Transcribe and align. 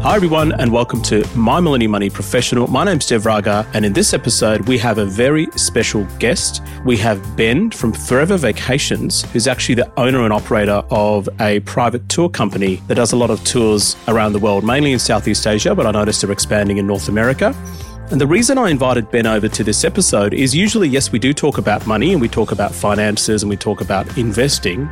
Hi, 0.00 0.14
everyone, 0.14 0.52
and 0.60 0.72
welcome 0.72 1.02
to 1.02 1.26
My 1.34 1.58
Millennial 1.58 1.90
Money 1.90 2.08
Professional. 2.08 2.68
My 2.68 2.84
name's 2.84 3.04
Dev 3.04 3.26
Raga, 3.26 3.66
and 3.74 3.84
in 3.84 3.92
this 3.92 4.14
episode, 4.14 4.68
we 4.68 4.78
have 4.78 4.98
a 4.98 5.04
very 5.04 5.48
special 5.56 6.04
guest. 6.20 6.62
We 6.84 6.96
have 6.98 7.36
Ben 7.36 7.72
from 7.72 7.92
Forever 7.92 8.36
Vacations, 8.36 9.22
who's 9.32 9.48
actually 9.48 9.74
the 9.74 9.92
owner 9.98 10.22
and 10.22 10.32
operator 10.32 10.84
of 10.90 11.28
a 11.40 11.58
private 11.60 12.08
tour 12.08 12.28
company 12.28 12.76
that 12.86 12.94
does 12.94 13.12
a 13.12 13.16
lot 13.16 13.28
of 13.28 13.42
tours 13.42 13.96
around 14.06 14.34
the 14.34 14.38
world, 14.38 14.64
mainly 14.64 14.92
in 14.92 15.00
Southeast 15.00 15.44
Asia, 15.48 15.74
but 15.74 15.84
I 15.84 15.90
noticed 15.90 16.22
they're 16.22 16.30
expanding 16.30 16.78
in 16.78 16.86
North 16.86 17.08
America. 17.08 17.52
And 18.12 18.20
the 18.20 18.26
reason 18.26 18.56
I 18.56 18.70
invited 18.70 19.10
Ben 19.10 19.26
over 19.26 19.48
to 19.48 19.64
this 19.64 19.84
episode 19.84 20.32
is 20.32 20.54
usually, 20.54 20.88
yes, 20.88 21.10
we 21.10 21.18
do 21.18 21.34
talk 21.34 21.58
about 21.58 21.88
money 21.88 22.12
and 22.12 22.20
we 22.20 22.28
talk 22.28 22.52
about 22.52 22.72
finances 22.72 23.42
and 23.42 23.50
we 23.50 23.56
talk 23.56 23.80
about 23.80 24.16
investing. 24.16 24.88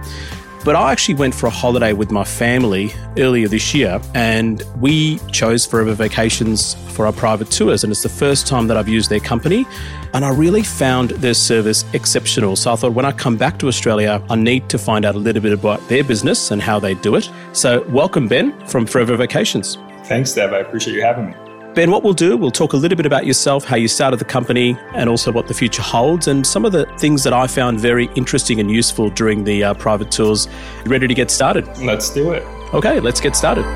But 0.66 0.75
I 0.75 0.91
actually 0.91 1.15
went 1.15 1.32
for 1.32 1.46
a 1.46 1.51
holiday 1.51 1.93
with 1.93 2.10
my 2.10 2.24
family 2.24 2.93
earlier 3.18 3.46
this 3.46 3.73
year, 3.73 4.01
and 4.16 4.65
we 4.80 5.21
chose 5.30 5.65
Forever 5.65 5.95
Vacations 5.95 6.74
for 6.88 7.07
our 7.07 7.13
private 7.13 7.52
tours. 7.52 7.85
And 7.85 7.93
it's 7.93 8.02
the 8.02 8.09
first 8.09 8.49
time 8.49 8.66
that 8.66 8.77
I've 8.77 8.88
used 8.88 9.09
their 9.09 9.21
company, 9.21 9.65
and 10.13 10.24
I 10.24 10.30
really 10.30 10.65
found 10.65 11.10
their 11.10 11.35
service 11.35 11.85
exceptional. 11.93 12.57
So 12.57 12.73
I 12.73 12.74
thought 12.74 12.95
when 12.95 13.05
I 13.05 13.13
come 13.13 13.37
back 13.37 13.60
to 13.60 13.68
Australia, 13.68 14.21
I 14.29 14.35
need 14.35 14.68
to 14.71 14.77
find 14.77 15.05
out 15.05 15.15
a 15.15 15.18
little 15.18 15.40
bit 15.40 15.52
about 15.52 15.87
their 15.88 16.02
business 16.02 16.51
and 16.51 16.60
how 16.60 16.80
they 16.80 16.95
do 16.95 17.15
it. 17.15 17.30
So, 17.52 17.83
welcome, 17.83 18.27
Ben, 18.27 18.52
from 18.66 18.87
Forever 18.87 19.16
Vacations. 19.16 19.79
Thanks, 20.07 20.35
Dev. 20.35 20.52
I 20.52 20.59
appreciate 20.59 20.95
you 20.95 21.02
having 21.02 21.27
me. 21.29 21.46
Ben, 21.77 21.91
what 21.91 22.02
we'll 22.02 22.15
do, 22.15 22.38
we'll 22.38 22.51
talk 22.51 22.73
a 22.73 22.77
little 22.79 22.96
bit 22.96 23.05
about 23.05 23.27
yourself, 23.27 23.63
how 23.63 23.77
you 23.77 23.87
started 23.87 24.19
the 24.19 24.24
company, 24.24 24.79
and 24.95 25.10
also 25.10 25.30
what 25.30 25.46
the 25.46 25.52
future 25.52 25.83
holds, 25.83 26.27
and 26.27 26.46
some 26.46 26.65
of 26.65 26.73
the 26.73 26.87
things 26.96 27.23
that 27.23 27.35
I 27.35 27.46
found 27.46 27.79
very 27.80 28.09
interesting 28.15 28.60
and 28.60 28.71
useful 28.71 29.10
during 29.10 29.45
the 29.45 29.63
uh, 29.63 29.74
private 29.74 30.10
tours. 30.10 30.49
You 30.87 30.91
ready 30.91 31.07
to 31.07 31.13
get 31.13 31.30
started? 31.30 31.68
Let's 31.77 32.09
do 32.09 32.30
it. 32.30 32.43
Okay, 32.73 32.99
let's 32.99 33.21
get 33.21 33.37
started. 33.37 33.66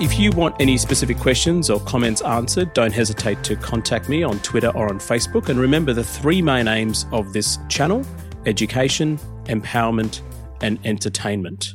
If 0.00 0.18
you 0.18 0.32
want 0.32 0.56
any 0.58 0.76
specific 0.76 1.18
questions 1.18 1.70
or 1.70 1.78
comments 1.78 2.20
answered, 2.22 2.74
don't 2.74 2.92
hesitate 2.92 3.44
to 3.44 3.54
contact 3.54 4.08
me 4.08 4.24
on 4.24 4.40
Twitter 4.40 4.70
or 4.70 4.88
on 4.88 4.98
Facebook. 4.98 5.50
And 5.50 5.60
remember 5.60 5.92
the 5.92 6.02
three 6.02 6.42
main 6.42 6.66
aims 6.66 7.06
of 7.12 7.32
this 7.32 7.60
channel 7.68 8.04
education, 8.44 9.18
empowerment, 9.44 10.20
and 10.62 10.84
entertainment. 10.84 11.74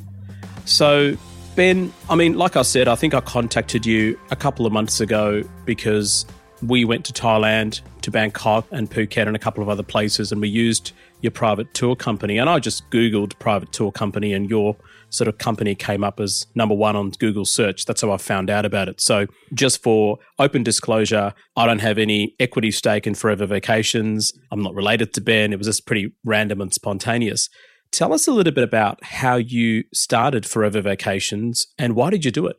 So, 0.69 1.17
Ben, 1.55 1.91
I 2.11 2.15
mean, 2.15 2.37
like 2.37 2.55
I 2.55 2.61
said, 2.61 2.87
I 2.87 2.95
think 2.95 3.15
I 3.15 3.21
contacted 3.21 3.87
you 3.87 4.19
a 4.29 4.35
couple 4.35 4.67
of 4.67 4.71
months 4.71 5.01
ago 5.01 5.41
because 5.65 6.27
we 6.61 6.85
went 6.85 7.05
to 7.05 7.13
Thailand, 7.13 7.81
to 8.01 8.11
Bangkok 8.11 8.67
and 8.71 8.89
Phuket 8.89 9.25
and 9.25 9.35
a 9.35 9.39
couple 9.39 9.63
of 9.63 9.67
other 9.67 9.81
places, 9.81 10.31
and 10.31 10.39
we 10.39 10.47
used 10.47 10.91
your 11.21 11.31
private 11.31 11.73
tour 11.73 11.95
company. 11.95 12.37
And 12.37 12.49
I 12.49 12.59
just 12.59 12.87
Googled 12.91 13.37
private 13.39 13.71
tour 13.71 13.91
company, 13.91 14.31
and 14.31 14.47
your 14.47 14.75
sort 15.09 15.27
of 15.27 15.39
company 15.39 15.73
came 15.73 16.03
up 16.03 16.19
as 16.19 16.45
number 16.53 16.75
one 16.75 16.95
on 16.95 17.09
Google 17.11 17.45
search. 17.45 17.85
That's 17.85 18.01
how 18.01 18.11
I 18.11 18.17
found 18.17 18.51
out 18.51 18.63
about 18.63 18.87
it. 18.87 19.01
So, 19.01 19.25
just 19.55 19.81
for 19.81 20.19
open 20.37 20.61
disclosure, 20.61 21.33
I 21.55 21.65
don't 21.65 21.79
have 21.79 21.97
any 21.97 22.35
equity 22.39 22.69
stake 22.69 23.07
in 23.07 23.15
Forever 23.15 23.47
Vacations. 23.47 24.33
I'm 24.51 24.61
not 24.61 24.75
related 24.75 25.13
to 25.15 25.21
Ben. 25.21 25.51
It 25.51 25.57
was 25.57 25.67
just 25.67 25.87
pretty 25.87 26.13
random 26.23 26.61
and 26.61 26.71
spontaneous. 26.71 27.49
Tell 27.91 28.13
us 28.13 28.27
a 28.27 28.31
little 28.31 28.53
bit 28.53 28.63
about 28.63 29.03
how 29.03 29.35
you 29.35 29.83
started 29.93 30.45
Forever 30.45 30.81
Vacations 30.81 31.67
and 31.77 31.95
why 31.95 32.09
did 32.09 32.23
you 32.23 32.31
do 32.31 32.47
it? 32.47 32.57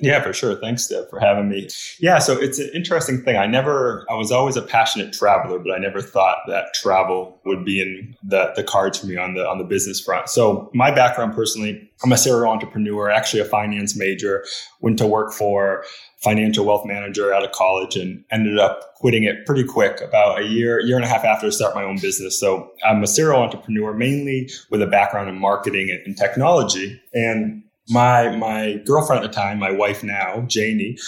Yeah, 0.00 0.22
for 0.22 0.32
sure. 0.32 0.54
Thanks, 0.60 0.86
Dev, 0.86 1.10
for 1.10 1.18
having 1.18 1.48
me. 1.48 1.68
Yeah, 1.98 2.18
so 2.18 2.34
it's 2.34 2.58
an 2.58 2.70
interesting 2.72 3.22
thing. 3.22 3.36
I 3.36 3.46
never, 3.46 4.06
I 4.08 4.14
was 4.14 4.30
always 4.30 4.56
a 4.56 4.62
passionate 4.62 5.12
traveler, 5.12 5.58
but 5.58 5.72
I 5.72 5.78
never 5.78 6.00
thought 6.00 6.38
that 6.46 6.72
travel 6.74 7.40
would 7.44 7.64
be 7.64 7.82
in 7.82 8.14
the, 8.22 8.52
the 8.54 8.62
cards 8.62 8.98
for 8.98 9.06
me 9.06 9.16
on 9.16 9.34
the 9.34 9.46
on 9.46 9.58
the 9.58 9.64
business 9.64 10.00
front. 10.00 10.28
So 10.28 10.70
my 10.72 10.92
background 10.92 11.34
personally, 11.34 11.90
I'm 12.04 12.12
a 12.12 12.16
serial 12.16 12.52
entrepreneur, 12.52 13.10
actually 13.10 13.40
a 13.40 13.44
finance 13.44 13.96
major, 13.96 14.44
went 14.80 14.98
to 14.98 15.06
work 15.06 15.32
for 15.32 15.84
financial 16.18 16.64
wealth 16.64 16.84
manager 16.84 17.32
out 17.32 17.44
of 17.44 17.52
college 17.52 17.96
and 17.96 18.24
ended 18.30 18.58
up 18.58 18.94
quitting 18.96 19.22
it 19.24 19.46
pretty 19.46 19.62
quick 19.64 20.00
about 20.00 20.40
a 20.40 20.44
year 20.44 20.80
year 20.80 20.96
and 20.96 21.04
a 21.04 21.08
half 21.08 21.24
after 21.24 21.46
I 21.46 21.50
start 21.50 21.74
my 21.74 21.84
own 21.84 21.98
business. 21.98 22.38
So 22.38 22.72
I'm 22.84 23.02
a 23.02 23.06
serial 23.06 23.40
entrepreneur 23.40 23.94
mainly 23.94 24.50
with 24.70 24.82
a 24.82 24.86
background 24.86 25.28
in 25.28 25.38
marketing 25.38 25.96
and 26.04 26.16
technology 26.16 27.00
and 27.14 27.62
my 27.88 28.36
my 28.36 28.80
girlfriend 28.84 29.24
at 29.24 29.30
the 29.30 29.34
time, 29.34 29.58
my 29.58 29.70
wife 29.70 30.02
now, 30.02 30.42
Janie, 30.46 30.98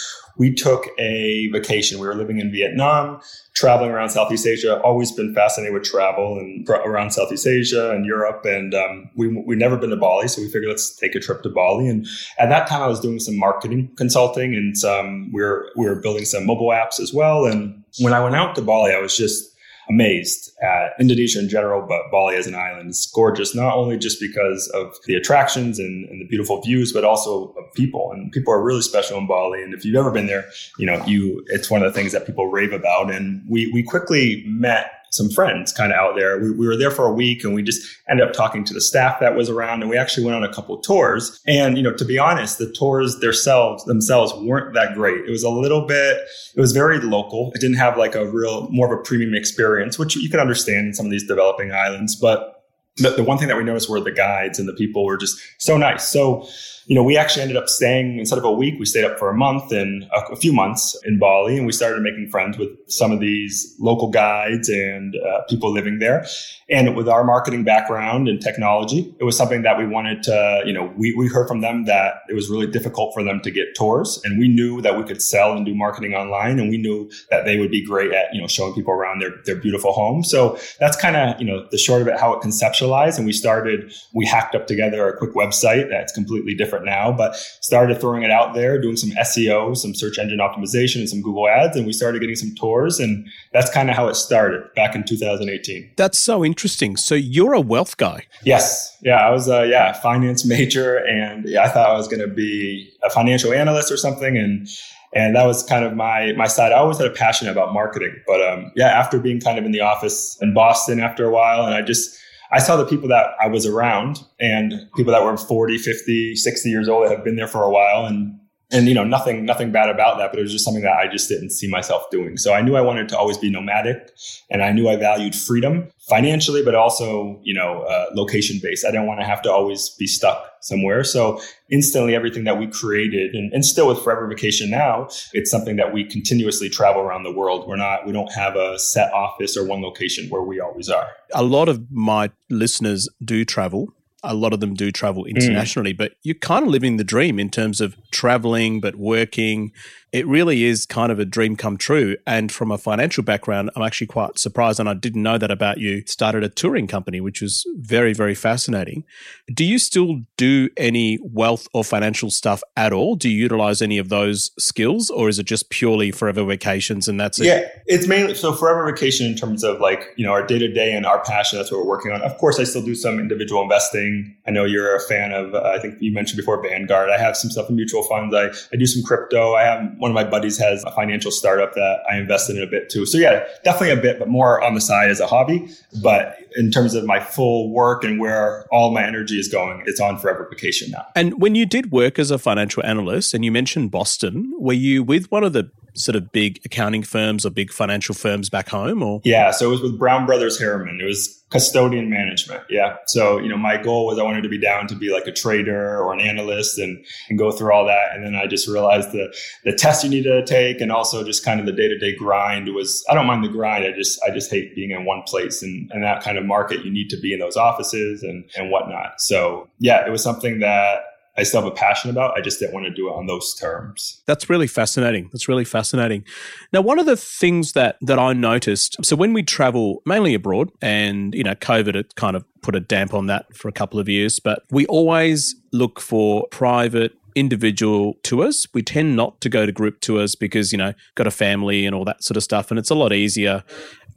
we 0.40 0.54
took 0.54 0.86
a 0.98 1.48
vacation. 1.48 1.98
We 1.98 2.06
were 2.06 2.14
living 2.14 2.40
in 2.40 2.50
Vietnam, 2.50 3.20
traveling 3.54 3.90
around 3.90 4.08
Southeast 4.08 4.46
Asia. 4.46 4.80
Always 4.80 5.12
been 5.12 5.34
fascinated 5.34 5.74
with 5.74 5.84
travel 5.84 6.38
and 6.38 6.66
around 6.68 7.10
Southeast 7.10 7.46
Asia 7.46 7.90
and 7.90 8.06
Europe. 8.06 8.46
And 8.46 8.74
um, 8.74 9.10
we 9.16 9.28
we 9.28 9.54
never 9.56 9.76
been 9.76 9.90
to 9.90 9.96
Bali, 9.96 10.28
so 10.28 10.40
we 10.40 10.46
figured 10.46 10.70
let's 10.70 10.96
take 10.96 11.14
a 11.14 11.20
trip 11.20 11.42
to 11.42 11.50
Bali. 11.50 11.88
And 11.88 12.06
at 12.38 12.48
that 12.48 12.66
time, 12.66 12.82
I 12.82 12.86
was 12.86 13.00
doing 13.00 13.18
some 13.18 13.38
marketing 13.38 13.90
consulting, 13.96 14.54
and 14.54 14.76
some 14.78 15.30
we 15.32 15.42
were 15.42 15.68
we 15.76 15.86
were 15.86 15.96
building 15.96 16.24
some 16.24 16.46
mobile 16.46 16.68
apps 16.68 17.00
as 17.00 17.12
well. 17.12 17.44
And 17.44 17.84
when 17.98 18.14
I 18.14 18.22
went 18.22 18.36
out 18.36 18.54
to 18.54 18.62
Bali, 18.62 18.92
I 18.92 19.00
was 19.00 19.16
just 19.16 19.49
amazed 19.90 20.56
at 20.62 20.92
Indonesia 21.00 21.40
in 21.40 21.48
general, 21.48 21.84
but 21.86 22.10
Bali 22.10 22.36
as 22.36 22.46
an 22.46 22.54
island 22.54 22.90
is 22.90 23.10
gorgeous, 23.12 23.54
not 23.54 23.74
only 23.74 23.98
just 23.98 24.20
because 24.20 24.68
of 24.68 24.96
the 25.06 25.16
attractions 25.16 25.78
and, 25.78 26.08
and, 26.08 26.20
the 26.20 26.26
beautiful 26.26 26.60
views, 26.62 26.92
but 26.92 27.04
also 27.04 27.52
of 27.58 27.72
people. 27.74 28.12
And 28.12 28.30
people 28.30 28.52
are 28.52 28.62
really 28.62 28.82
special 28.82 29.18
in 29.18 29.26
Bali. 29.26 29.62
And 29.62 29.74
if 29.74 29.84
you've 29.84 29.96
ever 29.96 30.10
been 30.10 30.26
there, 30.26 30.46
you 30.78 30.86
know, 30.86 31.04
you 31.06 31.44
it's 31.48 31.70
one 31.70 31.82
of 31.82 31.92
the 31.92 31.98
things 31.98 32.12
that 32.12 32.24
people 32.24 32.46
rave 32.46 32.72
about. 32.72 33.10
And 33.12 33.42
we 33.48 33.70
we 33.72 33.82
quickly 33.82 34.44
met 34.46 34.99
some 35.10 35.28
friends 35.28 35.72
kind 35.72 35.92
of 35.92 35.98
out 35.98 36.14
there. 36.16 36.38
We, 36.38 36.52
we, 36.52 36.66
were 36.66 36.76
there 36.76 36.90
for 36.90 37.06
a 37.06 37.12
week 37.12 37.44
and 37.44 37.52
we 37.52 37.62
just 37.62 37.86
ended 38.08 38.26
up 38.26 38.32
talking 38.32 38.64
to 38.64 38.72
the 38.72 38.80
staff 38.80 39.18
that 39.20 39.36
was 39.36 39.50
around 39.50 39.82
and 39.82 39.90
we 39.90 39.98
actually 39.98 40.24
went 40.24 40.36
on 40.36 40.44
a 40.44 40.52
couple 40.52 40.78
tours. 40.78 41.40
And, 41.46 41.76
you 41.76 41.82
know, 41.82 41.92
to 41.94 42.04
be 42.04 42.18
honest, 42.18 42.58
the 42.58 42.72
tours 42.72 43.18
themselves, 43.18 43.84
themselves 43.84 44.32
weren't 44.34 44.72
that 44.74 44.94
great. 44.94 45.26
It 45.26 45.30
was 45.30 45.42
a 45.42 45.50
little 45.50 45.86
bit, 45.86 46.18
it 46.54 46.60
was 46.60 46.72
very 46.72 47.00
local. 47.00 47.50
It 47.54 47.60
didn't 47.60 47.76
have 47.76 47.98
like 47.98 48.14
a 48.14 48.30
real, 48.30 48.68
more 48.70 48.92
of 48.92 48.98
a 48.98 49.02
premium 49.02 49.34
experience, 49.34 49.98
which 49.98 50.16
you 50.16 50.30
can 50.30 50.40
understand 50.40 50.86
in 50.86 50.94
some 50.94 51.06
of 51.06 51.12
these 51.12 51.26
developing 51.26 51.72
islands. 51.72 52.14
But 52.14 52.59
the, 52.96 53.10
the 53.10 53.24
one 53.24 53.38
thing 53.38 53.48
that 53.48 53.56
we 53.56 53.64
noticed 53.64 53.88
were 53.88 54.00
the 54.00 54.12
guides 54.12 54.58
and 54.58 54.68
the 54.68 54.74
people 54.74 55.04
were 55.04 55.16
just 55.16 55.38
so 55.58 55.76
nice. 55.76 56.08
So, 56.08 56.46
you 56.86 56.96
know, 56.96 57.04
we 57.04 57.16
actually 57.16 57.42
ended 57.42 57.56
up 57.56 57.68
staying 57.68 58.18
instead 58.18 58.38
of 58.38 58.44
a 58.44 58.50
week, 58.50 58.74
we 58.78 58.84
stayed 58.84 59.04
up 59.04 59.18
for 59.18 59.30
a 59.30 59.36
month 59.36 59.70
and 59.70 60.04
a, 60.12 60.32
a 60.32 60.36
few 60.36 60.52
months 60.52 60.98
in 61.04 61.18
Bali, 61.18 61.56
and 61.56 61.64
we 61.64 61.72
started 61.72 62.02
making 62.02 62.28
friends 62.30 62.58
with 62.58 62.70
some 62.88 63.12
of 63.12 63.20
these 63.20 63.76
local 63.78 64.10
guides 64.10 64.68
and 64.68 65.14
uh, 65.14 65.42
people 65.48 65.72
living 65.72 66.00
there. 66.00 66.26
And 66.68 66.96
with 66.96 67.08
our 67.08 67.22
marketing 67.22 67.64
background 67.64 68.28
and 68.28 68.40
technology, 68.40 69.14
it 69.20 69.24
was 69.24 69.36
something 69.36 69.62
that 69.62 69.78
we 69.78 69.86
wanted 69.86 70.22
to, 70.24 70.62
you 70.64 70.72
know, 70.72 70.92
we, 70.96 71.14
we 71.14 71.28
heard 71.28 71.46
from 71.46 71.60
them 71.60 71.84
that 71.84 72.22
it 72.28 72.34
was 72.34 72.48
really 72.48 72.66
difficult 72.66 73.12
for 73.14 73.22
them 73.22 73.40
to 73.42 73.50
get 73.52 73.74
tours, 73.76 74.20
and 74.24 74.38
we 74.38 74.48
knew 74.48 74.80
that 74.82 74.98
we 74.98 75.04
could 75.04 75.22
sell 75.22 75.52
and 75.52 75.64
do 75.64 75.74
marketing 75.74 76.14
online, 76.14 76.58
and 76.58 76.70
we 76.70 76.78
knew 76.78 77.08
that 77.30 77.44
they 77.44 77.56
would 77.56 77.70
be 77.70 77.84
great 77.84 78.12
at, 78.12 78.32
you 78.32 78.40
know, 78.40 78.48
showing 78.48 78.74
people 78.74 78.92
around 78.92 79.20
their 79.20 79.30
their 79.44 79.56
beautiful 79.56 79.92
home. 79.92 80.24
So 80.24 80.58
that's 80.80 80.96
kind 80.96 81.14
of, 81.14 81.40
you 81.40 81.46
know, 81.46 81.68
the 81.70 81.78
short 81.78 82.02
of 82.02 82.08
it, 82.08 82.18
how 82.18 82.32
it 82.32 82.40
And 82.80 83.26
we 83.26 83.32
started, 83.32 83.92
we 84.14 84.26
hacked 84.26 84.54
up 84.54 84.66
together 84.66 85.06
a 85.08 85.16
quick 85.16 85.34
website 85.34 85.88
that's 85.90 86.12
completely 86.12 86.54
different 86.54 86.70
different 86.70 86.86
now, 86.86 87.12
but 87.12 87.34
started 87.60 88.00
throwing 88.00 88.22
it 88.22 88.30
out 88.30 88.54
there, 88.54 88.80
doing 88.80 88.96
some 88.96 89.10
SEO, 89.10 89.76
some 89.76 89.94
search 89.94 90.18
engine 90.18 90.38
optimization, 90.38 90.96
and 90.96 91.08
some 91.08 91.20
Google 91.20 91.48
ads. 91.48 91.76
And 91.76 91.86
we 91.86 91.92
started 91.92 92.20
getting 92.20 92.36
some 92.36 92.54
tours. 92.54 93.00
And 93.00 93.26
that's 93.52 93.70
kind 93.70 93.90
of 93.90 93.96
how 93.96 94.08
it 94.08 94.14
started 94.14 94.72
back 94.74 94.94
in 94.94 95.04
2018. 95.04 95.92
That's 95.96 96.18
so 96.18 96.44
interesting. 96.44 96.96
So 96.96 97.14
you're 97.14 97.54
a 97.54 97.60
wealth 97.60 97.96
guy. 97.96 98.26
Yes. 98.44 98.96
Yeah. 99.02 99.16
I 99.16 99.30
was 99.30 99.48
a 99.48 99.66
yeah, 99.66 99.92
finance 99.92 100.44
major. 100.44 100.96
And 100.96 101.48
yeah, 101.48 101.64
I 101.64 101.68
thought 101.68 101.90
I 101.90 101.94
was 101.94 102.08
going 102.08 102.20
to 102.20 102.32
be 102.32 102.92
a 103.02 103.10
financial 103.10 103.52
analyst 103.52 103.90
or 103.90 103.96
something. 103.96 104.36
And 104.36 104.68
and 105.12 105.34
that 105.34 105.44
was 105.44 105.64
kind 105.64 105.84
of 105.84 105.94
my 105.96 106.32
my 106.36 106.46
side. 106.46 106.70
I 106.70 106.76
always 106.76 106.98
had 106.98 107.08
a 107.08 107.12
passion 107.12 107.48
about 107.48 107.72
marketing, 107.72 108.14
but 108.28 108.40
um, 108.48 108.70
yeah, 108.76 108.86
after 108.86 109.18
being 109.18 109.40
kind 109.40 109.58
of 109.58 109.64
in 109.64 109.72
the 109.72 109.80
office 109.80 110.38
in 110.40 110.54
Boston 110.54 111.00
after 111.00 111.24
a 111.24 111.32
while, 111.32 111.66
and 111.66 111.74
I 111.74 111.82
just 111.82 112.16
I 112.52 112.58
saw 112.58 112.76
the 112.76 112.86
people 112.86 113.08
that 113.08 113.26
I 113.40 113.46
was 113.46 113.66
around 113.66 114.24
and 114.40 114.88
people 114.96 115.12
that 115.12 115.22
were 115.22 115.36
40, 115.36 115.78
50, 115.78 116.34
60 116.34 116.68
years 116.68 116.88
old 116.88 117.06
that 117.06 117.14
have 117.14 117.24
been 117.24 117.36
there 117.36 117.46
for 117.46 117.62
a 117.62 117.70
while 117.70 118.06
and 118.06 118.39
and 118.72 118.86
you 118.88 118.94
know 118.94 119.04
nothing 119.04 119.44
nothing 119.44 119.72
bad 119.72 119.88
about 119.88 120.18
that 120.18 120.30
but 120.30 120.38
it 120.38 120.42
was 120.42 120.52
just 120.52 120.64
something 120.64 120.82
that 120.82 120.96
i 120.96 121.06
just 121.06 121.28
didn't 121.28 121.50
see 121.50 121.68
myself 121.68 122.04
doing. 122.10 122.36
So 122.36 122.52
i 122.52 122.62
knew 122.62 122.76
i 122.76 122.80
wanted 122.80 123.08
to 123.10 123.18
always 123.18 123.38
be 123.38 123.50
nomadic 123.50 124.10
and 124.50 124.62
i 124.62 124.72
knew 124.72 124.88
i 124.88 124.96
valued 124.96 125.34
freedom 125.34 125.88
financially 126.08 126.64
but 126.64 126.74
also 126.74 127.40
you 127.42 127.54
know 127.54 127.82
uh, 127.82 128.06
location 128.14 128.58
based 128.62 128.84
i 128.84 128.90
didn't 128.90 129.06
want 129.06 129.20
to 129.20 129.26
have 129.26 129.42
to 129.42 129.52
always 129.52 129.90
be 129.90 130.06
stuck 130.06 130.50
somewhere. 130.60 131.02
So 131.04 131.40
instantly 131.70 132.14
everything 132.14 132.44
that 132.44 132.58
we 132.58 132.66
created 132.66 133.34
and, 133.34 133.52
and 133.52 133.64
still 133.64 133.88
with 133.88 134.02
forever 134.02 134.26
vacation 134.26 134.70
now 134.70 135.08
it's 135.32 135.50
something 135.50 135.76
that 135.76 135.92
we 135.92 136.04
continuously 136.04 136.68
travel 136.68 137.02
around 137.02 137.22
the 137.22 137.32
world. 137.32 137.66
We're 137.66 137.76
not 137.76 138.06
we 138.06 138.12
don't 138.12 138.32
have 138.32 138.56
a 138.56 138.78
set 138.78 139.12
office 139.12 139.56
or 139.56 139.64
one 139.64 139.82
location 139.82 140.28
where 140.28 140.42
we 140.42 140.60
always 140.60 140.88
are. 140.88 141.08
A 141.34 141.42
lot 141.42 141.68
of 141.68 141.90
my 141.90 142.30
listeners 142.48 143.08
do 143.24 143.44
travel 143.44 143.92
a 144.22 144.34
lot 144.34 144.52
of 144.52 144.60
them 144.60 144.74
do 144.74 144.90
travel 144.90 145.24
hmm. 145.24 145.30
internationally, 145.30 145.94
mm. 145.94 145.98
but 145.98 146.12
you're 146.22 146.34
kind 146.34 146.64
of 146.64 146.70
living 146.70 146.96
the 146.96 147.04
dream 147.04 147.38
in 147.38 147.50
terms 147.50 147.80
of 147.80 147.96
traveling, 148.10 148.80
but 148.80 148.96
working, 148.96 149.72
it 150.12 150.26
really 150.26 150.64
is 150.64 150.86
kind 150.86 151.12
of 151.12 151.18
a 151.18 151.24
dream 151.24 151.56
come 151.56 151.76
true. 151.76 152.16
And 152.26 152.50
from 152.50 152.70
a 152.70 152.78
financial 152.78 153.22
background, 153.22 153.70
I'm 153.76 153.82
actually 153.82 154.08
quite 154.08 154.38
surprised, 154.38 154.80
and 154.80 154.88
I 154.88 154.94
didn't 154.94 155.22
know 155.22 155.38
that 155.38 155.50
about 155.50 155.78
you. 155.78 156.02
Started 156.06 156.42
a 156.42 156.48
touring 156.48 156.86
company, 156.86 157.20
which 157.20 157.40
was 157.40 157.64
very, 157.76 158.12
very 158.12 158.34
fascinating. 158.34 159.04
Do 159.52 159.64
you 159.64 159.78
still 159.78 160.22
do 160.36 160.68
any 160.76 161.18
wealth 161.22 161.68
or 161.72 161.84
financial 161.84 162.30
stuff 162.30 162.62
at 162.76 162.92
all? 162.92 163.16
Do 163.16 163.28
you 163.28 163.40
utilize 163.40 163.82
any 163.82 163.98
of 163.98 164.08
those 164.08 164.50
skills, 164.58 165.10
or 165.10 165.28
is 165.28 165.38
it 165.38 165.46
just 165.46 165.70
purely 165.70 166.10
forever 166.10 166.44
vacations 166.44 167.08
and 167.08 167.20
that's 167.20 167.38
it? 167.40 167.46
Yeah, 167.46 167.68
it's 167.86 168.06
mainly 168.06 168.34
so 168.34 168.52
forever 168.52 168.90
vacation 168.90 169.26
in 169.26 169.36
terms 169.36 169.62
of 169.62 169.80
like, 169.80 170.08
you 170.16 170.24
know, 170.26 170.32
our 170.32 170.44
day 170.44 170.58
to 170.58 170.72
day 170.72 170.92
and 170.92 171.06
our 171.06 171.22
passion. 171.22 171.58
That's 171.58 171.70
what 171.70 171.80
we're 171.80 171.88
working 171.88 172.12
on. 172.12 172.22
Of 172.22 172.36
course, 172.38 172.58
I 172.58 172.64
still 172.64 172.82
do 172.82 172.94
some 172.94 173.18
individual 173.18 173.62
investing. 173.62 174.36
I 174.46 174.50
know 174.50 174.64
you're 174.64 174.96
a 174.96 175.00
fan 175.00 175.32
of, 175.32 175.54
uh, 175.54 175.62
I 175.62 175.78
think 175.78 175.96
you 176.00 176.12
mentioned 176.12 176.36
before 176.36 176.60
Vanguard. 176.62 177.10
I 177.10 177.18
have 177.18 177.36
some 177.36 177.50
stuff 177.50 177.68
in 177.68 177.76
mutual 177.76 178.02
funds. 178.02 178.34
I, 178.34 178.48
I 178.72 178.76
do 178.76 178.86
some 178.86 179.02
crypto. 179.02 179.54
I 179.54 179.62
have 179.62 179.80
one 180.00 180.10
of 180.10 180.14
my 180.14 180.24
buddies 180.24 180.58
has 180.58 180.82
a 180.84 180.90
financial 180.92 181.30
startup 181.30 181.74
that 181.74 181.98
I 182.10 182.16
invested 182.16 182.56
in 182.56 182.62
a 182.62 182.66
bit 182.66 182.88
too. 182.88 183.04
So 183.04 183.18
yeah, 183.18 183.44
definitely 183.64 183.90
a 183.90 184.00
bit, 184.00 184.18
but 184.18 184.28
more 184.28 184.62
on 184.64 184.74
the 184.74 184.80
side 184.80 185.10
as 185.10 185.20
a 185.20 185.26
hobby. 185.26 185.68
But 186.02 186.38
in 186.56 186.70
terms 186.70 186.94
of 186.94 187.04
my 187.04 187.20
full 187.20 187.70
work 187.70 188.02
and 188.02 188.18
where 188.18 188.64
all 188.72 188.92
my 188.92 189.06
energy 189.06 189.38
is 189.38 189.46
going, 189.46 189.82
it's 189.86 190.00
on 190.00 190.18
forever 190.18 190.48
vacation 190.50 190.90
now. 190.90 191.06
And 191.14 191.40
when 191.40 191.54
you 191.54 191.66
did 191.66 191.92
work 191.92 192.18
as 192.18 192.30
a 192.30 192.38
financial 192.38 192.84
analyst 192.84 193.34
and 193.34 193.44
you 193.44 193.52
mentioned 193.52 193.90
Boston, 193.90 194.54
were 194.58 194.72
you 194.72 195.02
with 195.02 195.30
one 195.30 195.44
of 195.44 195.52
the 195.52 195.70
sort 195.94 196.16
of 196.16 196.32
big 196.32 196.60
accounting 196.64 197.02
firms 197.02 197.44
or 197.44 197.50
big 197.50 197.72
financial 197.72 198.14
firms 198.14 198.48
back 198.48 198.68
home 198.68 199.02
or? 199.02 199.20
Yeah 199.24 199.50
so 199.50 199.68
it 199.68 199.70
was 199.70 199.80
with 199.80 199.98
brown 199.98 200.26
brothers 200.26 200.58
harriman. 200.58 201.00
It 201.00 201.04
was 201.04 201.36
custodian 201.50 202.08
management 202.08 202.62
yeah. 202.70 202.96
So 203.06 203.38
you 203.38 203.48
know 203.48 203.56
my 203.56 203.76
goal 203.76 204.06
was 204.06 204.18
i 204.18 204.22
wanted 204.22 204.42
to 204.42 204.48
be 204.48 204.58
down 204.58 204.86
to 204.86 204.94
be 204.94 205.12
like 205.12 205.26
a 205.26 205.32
trader 205.32 205.98
or 205.98 206.12
an 206.12 206.20
analyst 206.20 206.78
and 206.78 207.04
and 207.28 207.38
go 207.38 207.50
through 207.50 207.72
all 207.72 207.84
that. 207.86 208.14
And 208.14 208.24
then 208.24 208.34
i 208.36 208.46
just 208.46 208.68
realized 208.68 209.12
the 209.12 209.34
the 209.64 209.72
test 209.72 210.04
you 210.04 210.10
need 210.10 210.24
to 210.24 210.44
take 210.44 210.80
and 210.80 210.92
also 210.92 211.24
just 211.24 211.44
kind 211.44 211.60
of 211.60 211.66
the 211.66 211.72
day-to-day 211.72 212.14
grind 212.16 212.72
was 212.74 213.04
i 213.10 213.14
don't 213.14 213.26
mind 213.26 213.44
the 213.44 213.48
grind. 213.48 213.84
I 213.84 213.92
just 213.92 214.20
i 214.26 214.30
just 214.30 214.50
hate 214.50 214.74
being 214.74 214.90
in 214.90 215.04
one 215.04 215.22
place 215.26 215.62
and 215.62 215.90
and 215.92 216.02
that 216.04 216.22
kind 216.22 216.38
of 216.38 216.44
market. 216.44 216.84
You 216.84 216.92
need 216.92 217.10
to 217.10 217.20
be 217.20 217.32
in 217.32 217.40
those 217.40 217.56
offices 217.56 218.22
and 218.22 218.44
and 218.56 218.70
whatnot. 218.70 219.20
So 219.20 219.68
yeah 219.78 220.06
it 220.06 220.10
was 220.10 220.22
something 220.22 220.60
that 220.60 221.02
I 221.36 221.42
still 221.42 221.62
have 221.62 221.70
a 221.70 221.74
passion 221.74 222.10
about. 222.10 222.36
I 222.36 222.40
just 222.40 222.58
didn't 222.58 222.74
want 222.74 222.86
to 222.86 222.92
do 222.92 223.08
it 223.08 223.12
on 223.12 223.26
those 223.26 223.54
terms. 223.54 224.22
That's 224.26 224.50
really 224.50 224.66
fascinating. 224.66 225.30
That's 225.32 225.48
really 225.48 225.64
fascinating. 225.64 226.24
Now, 226.72 226.80
one 226.80 226.98
of 226.98 227.06
the 227.06 227.16
things 227.16 227.72
that 227.72 227.96
that 228.02 228.18
I 228.18 228.32
noticed, 228.32 228.96
so 229.04 229.16
when 229.16 229.32
we 229.32 229.42
travel 229.42 230.02
mainly 230.04 230.34
abroad, 230.34 230.70
and 230.82 231.34
you 231.34 231.44
know, 231.44 231.54
COVID 231.54 231.94
it 231.94 232.14
kind 232.16 232.36
of 232.36 232.44
put 232.62 232.76
a 232.76 232.80
damp 232.80 233.14
on 233.14 233.26
that 233.26 233.54
for 233.56 233.68
a 233.68 233.72
couple 233.72 233.98
of 234.00 234.08
years, 234.08 234.38
but 234.38 234.64
we 234.70 234.86
always 234.86 235.54
look 235.72 236.00
for 236.00 236.46
private 236.50 237.12
individual 237.34 238.14
tours. 238.22 238.66
We 238.74 238.82
tend 238.82 239.16
not 239.16 239.40
to 239.40 239.48
go 239.48 239.66
to 239.66 239.72
group 239.72 240.00
tours 240.00 240.34
because, 240.34 240.72
you 240.72 240.78
know, 240.78 240.94
got 241.14 241.26
a 241.26 241.30
family 241.30 241.86
and 241.86 241.94
all 241.94 242.04
that 242.04 242.22
sort 242.24 242.36
of 242.36 242.42
stuff. 242.42 242.70
And 242.70 242.78
it's 242.78 242.90
a 242.90 242.94
lot 242.94 243.12
easier. 243.12 243.64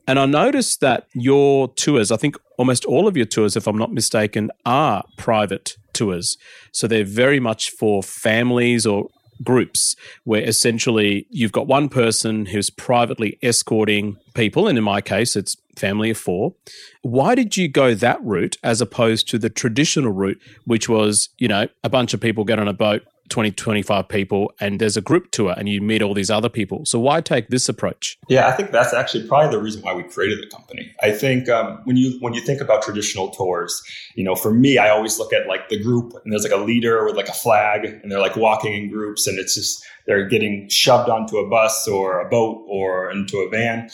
And 0.08 0.20
I 0.20 0.26
noticed 0.26 0.82
that 0.82 1.08
your 1.14 1.70
tours, 1.76 2.12
I 2.12 2.18
think 2.18 2.36
almost 2.58 2.86
all 2.86 3.08
of 3.08 3.16
your 3.16 3.26
tours, 3.26 3.56
if 3.56 3.68
I'm 3.68 3.78
not 3.78 3.94
mistaken, 3.94 4.52
are 4.66 5.04
private 5.18 5.78
tours. 5.94 6.38
So 6.72 6.88
they're 6.88 7.04
very 7.04 7.40
much 7.40 7.72
for 7.72 8.04
families 8.04 8.86
or 8.86 9.10
groups 9.44 9.96
where 10.24 10.42
essentially 10.42 11.26
you've 11.30 11.52
got 11.52 11.68
one 11.68 11.90
person 11.90 12.46
who's 12.48 12.70
privately 12.70 13.38
escorting 13.42 14.18
people. 14.34 14.68
And 14.68 14.78
in 14.78 14.84
my 14.84 15.02
case, 15.02 15.36
it's 15.36 15.58
family 15.76 16.12
of 16.12 16.18
four. 16.18 16.54
Why 17.02 17.36
did 17.36 17.58
you 17.58 17.68
go 17.68 17.94
that 17.96 18.24
route 18.24 18.58
as 18.64 18.82
opposed 18.82 19.28
to 19.30 19.40
the 19.40 19.50
traditional 19.50 20.12
route, 20.12 20.40
which 20.66 20.88
was, 20.88 21.30
you 21.38 21.48
know, 21.48 21.68
a 21.84 21.90
bunch 21.90 22.14
of 22.14 22.22
people 22.22 22.44
get 22.44 22.60
on 22.60 22.68
a 22.68 22.74
boat, 22.74 23.04
20, 23.34 23.50
25 23.50 24.08
people, 24.10 24.54
and 24.60 24.80
there's 24.80 24.96
a 24.96 25.02
group 25.02 25.32
tour 25.32 25.56
and 25.58 25.68
you 25.68 25.82
meet 25.82 26.04
all 26.04 26.14
these 26.14 26.30
other 26.30 26.50
people. 26.50 26.86
So 26.86 27.00
why 27.00 27.20
take 27.20 27.48
this 27.48 27.68
approach? 27.68 28.16
Yeah, 28.30 28.48
I 28.48 28.52
think 28.52 28.70
that's 28.70 28.94
actually 28.94 29.28
probably 29.28 29.50
the 29.50 29.64
reason 29.64 29.82
why 29.82 29.96
we 29.96 30.04
created 30.04 30.38
the 30.40 30.56
company. 30.56 30.94
I 31.02 31.10
think 31.14 31.50
um, 31.50 31.82
when 31.86 31.98
you 31.98 32.20
when 32.20 32.36
you 32.36 32.42
think 32.42 32.62
about 32.62 32.84
traditional 32.84 33.30
tours, 33.30 33.82
you 34.14 34.24
know, 34.24 34.36
for 34.36 34.54
me, 34.54 34.78
I 34.78 34.90
always 34.90 35.18
look 35.18 35.34
at 35.34 35.48
like 35.48 35.70
the 35.70 35.82
group 35.82 36.14
and 36.24 36.32
there's 36.32 36.44
like 36.44 36.52
a 36.52 36.64
leader 36.64 37.04
with 37.06 37.16
like 37.16 37.28
a 37.28 37.34
flag 37.34 37.86
and 37.86 38.12
they're 38.12 38.20
like 38.20 38.36
walking 38.36 38.76
in 38.76 38.92
groups 38.92 39.26
and 39.26 39.40
it's 39.40 39.56
just 39.56 39.84
they're 40.06 40.28
getting 40.28 40.68
shoved 40.70 41.10
onto 41.10 41.38
a 41.38 41.50
bus 41.50 41.88
or 41.88 42.20
a 42.20 42.30
boat 42.30 42.66
or 42.68 43.12
into 43.12 43.38
a 43.38 43.50
van. 43.50 43.90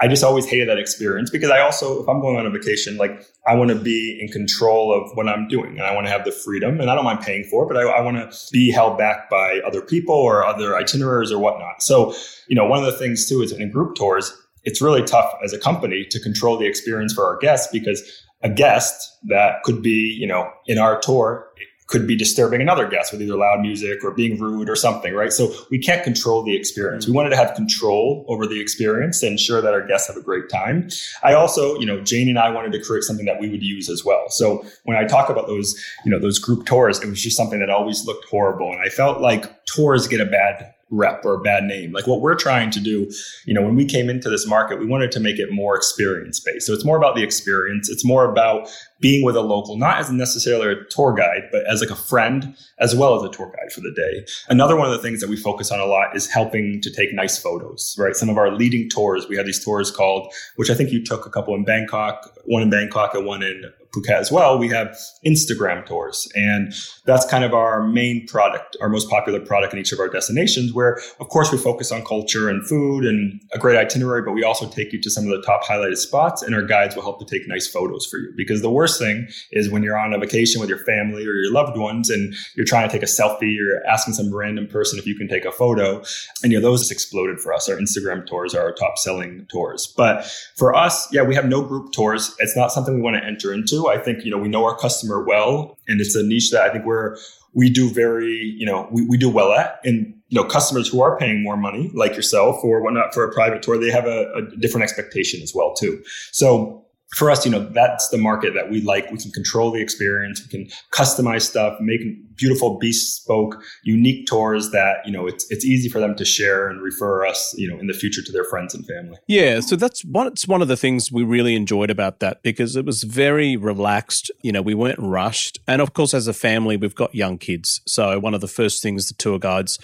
I 0.00 0.06
just 0.06 0.22
always 0.22 0.46
hated 0.46 0.68
that 0.68 0.78
experience 0.78 1.30
because 1.30 1.50
I 1.50 1.60
also, 1.60 2.02
if 2.02 2.08
I'm 2.08 2.20
going 2.20 2.36
on 2.36 2.46
a 2.46 2.50
vacation, 2.50 2.96
like 2.96 3.24
I 3.46 3.54
want 3.54 3.70
to 3.70 3.76
be 3.76 4.18
in 4.20 4.28
control 4.28 4.92
of 4.92 5.10
what 5.16 5.28
I'm 5.28 5.48
doing 5.48 5.78
and 5.78 5.82
I 5.82 5.94
want 5.94 6.06
to 6.06 6.12
have 6.12 6.24
the 6.24 6.32
freedom 6.32 6.80
and 6.80 6.90
I 6.90 6.94
don't 6.94 7.04
mind 7.04 7.20
paying 7.20 7.44
for 7.44 7.64
it, 7.64 7.68
but 7.68 7.76
I, 7.76 7.82
I 7.82 8.00
want 8.00 8.16
to 8.16 8.38
be 8.52 8.70
held 8.70 8.96
back 8.96 9.28
by 9.28 9.60
other 9.66 9.82
people 9.82 10.14
or 10.14 10.44
other 10.44 10.76
itineraries 10.76 11.32
or 11.32 11.38
whatnot. 11.38 11.82
So, 11.82 12.14
you 12.46 12.54
know, 12.54 12.66
one 12.66 12.78
of 12.78 12.84
the 12.84 12.98
things 12.98 13.28
too 13.28 13.42
is 13.42 13.52
in 13.52 13.70
group 13.70 13.96
tours, 13.96 14.32
it's 14.64 14.80
really 14.82 15.02
tough 15.02 15.32
as 15.42 15.52
a 15.52 15.58
company 15.58 16.04
to 16.10 16.20
control 16.20 16.58
the 16.58 16.66
experience 16.66 17.12
for 17.12 17.24
our 17.24 17.38
guests 17.38 17.68
because 17.72 18.02
a 18.42 18.48
guest 18.48 19.18
that 19.24 19.62
could 19.64 19.82
be, 19.82 20.16
you 20.20 20.26
know, 20.26 20.50
in 20.66 20.78
our 20.78 21.00
tour 21.00 21.47
could 21.88 22.06
be 22.06 22.14
disturbing 22.14 22.60
another 22.60 22.86
guest 22.86 23.12
with 23.12 23.22
either 23.22 23.34
loud 23.34 23.60
music 23.60 24.04
or 24.04 24.12
being 24.12 24.38
rude 24.38 24.68
or 24.68 24.76
something, 24.76 25.14
right? 25.14 25.32
So 25.32 25.52
we 25.70 25.78
can't 25.78 26.04
control 26.04 26.42
the 26.42 26.54
experience. 26.54 27.06
We 27.06 27.10
mm-hmm. 27.10 27.16
wanted 27.16 27.30
to 27.30 27.36
have 27.36 27.54
control 27.54 28.26
over 28.28 28.46
the 28.46 28.60
experience 28.60 29.22
and 29.22 29.32
ensure 29.32 29.62
that 29.62 29.72
our 29.72 29.86
guests 29.86 30.06
have 30.06 30.16
a 30.16 30.22
great 30.22 30.50
time. 30.50 30.88
I 31.22 31.32
also, 31.32 31.78
you 31.78 31.86
know, 31.86 32.00
Jane 32.00 32.28
and 32.28 32.38
I 32.38 32.50
wanted 32.50 32.72
to 32.72 32.82
create 32.82 33.04
something 33.04 33.24
that 33.24 33.40
we 33.40 33.48
would 33.48 33.62
use 33.62 33.88
as 33.88 34.04
well. 34.04 34.26
So 34.28 34.64
when 34.84 34.98
I 34.98 35.04
talk 35.04 35.30
about 35.30 35.46
those, 35.46 35.82
you 36.04 36.10
know, 36.10 36.18
those 36.18 36.38
group 36.38 36.66
tours, 36.66 37.02
it 37.02 37.08
was 37.08 37.22
just 37.22 37.36
something 37.36 37.58
that 37.60 37.70
always 37.70 38.04
looked 38.04 38.26
horrible. 38.26 38.70
And 38.70 38.82
I 38.82 38.90
felt 38.90 39.20
like 39.22 39.64
tours 39.64 40.06
get 40.06 40.20
a 40.20 40.26
bad 40.26 40.74
rep 40.90 41.24
or 41.24 41.38
bad 41.38 41.64
name. 41.64 41.92
Like 41.92 42.06
what 42.06 42.20
we're 42.20 42.34
trying 42.34 42.70
to 42.70 42.80
do, 42.80 43.10
you 43.44 43.54
know, 43.54 43.62
when 43.62 43.74
we 43.74 43.84
came 43.84 44.08
into 44.08 44.30
this 44.30 44.46
market, 44.46 44.78
we 44.78 44.86
wanted 44.86 45.12
to 45.12 45.20
make 45.20 45.38
it 45.38 45.52
more 45.52 45.76
experience 45.76 46.40
based. 46.40 46.66
So 46.66 46.72
it's 46.72 46.84
more 46.84 46.96
about 46.96 47.14
the 47.14 47.22
experience. 47.22 47.88
It's 47.88 48.04
more 48.04 48.30
about 48.30 48.68
being 49.00 49.24
with 49.24 49.36
a 49.36 49.40
local, 49.40 49.76
not 49.76 49.98
as 49.98 50.10
necessarily 50.10 50.72
a 50.72 50.84
tour 50.90 51.12
guide, 51.12 51.48
but 51.52 51.64
as 51.66 51.80
like 51.80 51.90
a 51.90 51.96
friend 51.96 52.56
as 52.80 52.96
well 52.96 53.16
as 53.16 53.22
a 53.22 53.30
tour 53.30 53.46
guide 53.46 53.72
for 53.72 53.80
the 53.80 53.92
day. 53.92 54.26
Another 54.48 54.76
one 54.76 54.86
of 54.86 54.92
the 54.92 55.02
things 55.02 55.20
that 55.20 55.28
we 55.28 55.36
focus 55.36 55.70
on 55.70 55.78
a 55.78 55.86
lot 55.86 56.16
is 56.16 56.26
helping 56.26 56.80
to 56.80 56.90
take 56.90 57.14
nice 57.14 57.38
photos, 57.38 57.94
right? 57.98 58.16
Some 58.16 58.28
of 58.28 58.38
our 58.38 58.50
leading 58.50 58.88
tours, 58.88 59.28
we 59.28 59.36
have 59.36 59.46
these 59.46 59.62
tours 59.62 59.90
called, 59.90 60.32
which 60.56 60.70
I 60.70 60.74
think 60.74 60.90
you 60.90 61.04
took 61.04 61.26
a 61.26 61.30
couple 61.30 61.54
in 61.54 61.64
Bangkok, 61.64 62.34
one 62.44 62.62
in 62.62 62.70
Bangkok 62.70 63.14
and 63.14 63.26
one 63.26 63.42
in 63.42 63.64
Phuket 63.98 64.18
as 64.18 64.30
well. 64.30 64.58
We 64.58 64.68
have 64.68 64.96
Instagram 65.26 65.86
tours 65.86 66.30
and 66.34 66.72
that's 67.04 67.26
kind 67.26 67.44
of 67.44 67.54
our 67.54 67.86
main 67.86 68.26
product, 68.26 68.76
our 68.80 68.88
most 68.88 69.08
popular 69.08 69.40
product 69.40 69.72
in 69.72 69.78
each 69.78 69.92
of 69.92 70.00
our 70.00 70.08
destinations 70.08 70.72
where 70.72 71.00
of 71.20 71.28
course 71.28 71.50
we 71.50 71.58
focus 71.58 71.90
on 71.90 72.04
culture 72.04 72.48
and 72.48 72.66
food 72.66 73.04
and 73.04 73.40
a 73.52 73.58
great 73.58 73.76
itinerary, 73.76 74.22
but 74.22 74.32
we 74.32 74.44
also 74.44 74.68
take 74.68 74.92
you 74.92 75.00
to 75.00 75.10
some 75.10 75.24
of 75.24 75.30
the 75.30 75.42
top 75.42 75.64
highlighted 75.64 75.96
spots 75.96 76.42
and 76.42 76.54
our 76.54 76.62
guides 76.62 76.94
will 76.94 77.02
help 77.02 77.18
to 77.18 77.24
take 77.24 77.48
nice 77.48 77.66
photos 77.66 78.06
for 78.06 78.18
you 78.18 78.32
because 78.36 78.62
the 78.62 78.70
worst 78.70 78.98
thing 78.98 79.28
is 79.52 79.70
when 79.70 79.82
you're 79.82 79.98
on 79.98 80.12
a 80.12 80.18
vacation 80.18 80.60
with 80.60 80.68
your 80.68 80.78
family 80.78 81.26
or 81.26 81.34
your 81.34 81.52
loved 81.52 81.76
ones 81.76 82.10
and 82.10 82.34
you're 82.56 82.66
trying 82.66 82.88
to 82.88 82.92
take 82.92 83.02
a 83.02 83.06
selfie, 83.06 83.54
you're 83.54 83.84
asking 83.86 84.14
some 84.14 84.34
random 84.34 84.66
person 84.66 84.98
if 84.98 85.06
you 85.06 85.14
can 85.14 85.28
take 85.28 85.44
a 85.44 85.52
photo. 85.52 86.02
And, 86.42 86.52
you 86.52 86.60
know, 86.60 86.62
those 86.62 86.80
just 86.80 86.92
exploded 86.92 87.40
for 87.40 87.52
us. 87.52 87.68
Our 87.68 87.76
Instagram 87.76 88.26
tours 88.26 88.54
are 88.54 88.62
our 88.62 88.72
top 88.72 88.98
selling 88.98 89.46
tours. 89.50 89.86
But 89.96 90.24
for 90.56 90.74
us, 90.74 91.08
yeah, 91.12 91.22
we 91.22 91.34
have 91.34 91.46
no 91.46 91.62
group 91.62 91.92
tours. 91.92 92.34
It's 92.38 92.56
not 92.56 92.72
something 92.72 92.94
we 92.94 93.00
want 93.00 93.16
to 93.16 93.24
enter 93.24 93.52
into. 93.52 93.87
I 93.88 93.98
think, 93.98 94.24
you 94.24 94.30
know, 94.30 94.38
we 94.38 94.48
know 94.48 94.64
our 94.64 94.76
customer 94.76 95.24
well 95.24 95.78
and 95.88 96.00
it's 96.00 96.14
a 96.14 96.22
niche 96.22 96.50
that 96.50 96.62
I 96.62 96.72
think 96.72 96.84
we're, 96.84 97.16
we 97.54 97.70
do 97.70 97.90
very, 97.90 98.54
you 98.58 98.66
know, 98.66 98.88
we, 98.90 99.06
we 99.06 99.16
do 99.16 99.28
well 99.28 99.52
at. 99.52 99.80
And, 99.84 100.14
you 100.28 100.40
know, 100.40 100.46
customers 100.46 100.88
who 100.88 101.00
are 101.00 101.18
paying 101.18 101.42
more 101.42 101.56
money, 101.56 101.90
like 101.94 102.14
yourself 102.14 102.62
or 102.62 102.82
whatnot, 102.82 103.14
for 103.14 103.24
a 103.24 103.32
private 103.32 103.62
tour, 103.62 103.78
they 103.78 103.90
have 103.90 104.06
a, 104.06 104.32
a 104.34 104.56
different 104.56 104.84
expectation 104.84 105.42
as 105.42 105.54
well, 105.54 105.74
too. 105.74 106.02
So 106.32 106.84
for 107.16 107.30
us, 107.30 107.44
you 107.46 107.50
know, 107.50 107.60
that's 107.70 108.08
the 108.10 108.18
market 108.18 108.52
that 108.54 108.70
we 108.70 108.82
like. 108.82 109.10
We 109.10 109.16
can 109.16 109.30
control 109.30 109.70
the 109.70 109.80
experience. 109.80 110.42
We 110.42 110.50
can 110.50 110.70
customize 110.92 111.42
stuff, 111.42 111.78
make 111.80 112.00
beautiful, 112.36 112.78
bespoke, 112.78 113.56
unique 113.82 114.26
tours 114.26 114.70
that, 114.70 114.98
you 115.06 115.12
know, 115.12 115.26
it's, 115.26 115.50
it's 115.50 115.64
easy 115.64 115.88
for 115.88 116.00
them 116.00 116.14
to 116.16 116.24
share 116.24 116.68
and 116.68 116.82
refer 116.82 117.26
us, 117.26 117.54
you 117.56 117.68
know, 117.68 117.78
in 117.78 117.86
the 117.86 117.94
future 117.94 118.22
to 118.22 118.30
their 118.30 118.44
friends 118.44 118.74
and 118.74 118.86
family. 118.86 119.16
Yeah. 119.26 119.60
So 119.60 119.74
that's 119.74 120.04
one, 120.04 120.26
it's 120.26 120.46
one 120.46 120.60
of 120.60 120.68
the 120.68 120.76
things 120.76 121.10
we 121.10 121.22
really 121.22 121.56
enjoyed 121.56 121.88
about 121.88 122.20
that 122.20 122.42
because 122.42 122.76
it 122.76 122.84
was 122.84 123.04
very 123.04 123.56
relaxed. 123.56 124.30
You 124.42 124.52
know, 124.52 124.62
we 124.62 124.74
weren't 124.74 125.00
rushed. 125.00 125.58
And 125.66 125.80
of 125.80 125.94
course, 125.94 126.12
as 126.12 126.28
a 126.28 126.34
family, 126.34 126.76
we've 126.76 126.94
got 126.94 127.14
young 127.14 127.38
kids. 127.38 127.80
So 127.86 128.18
one 128.18 128.34
of 128.34 128.42
the 128.42 128.48
first 128.48 128.82
things 128.82 129.08
the 129.08 129.14
tour 129.14 129.38
guides 129.38 129.78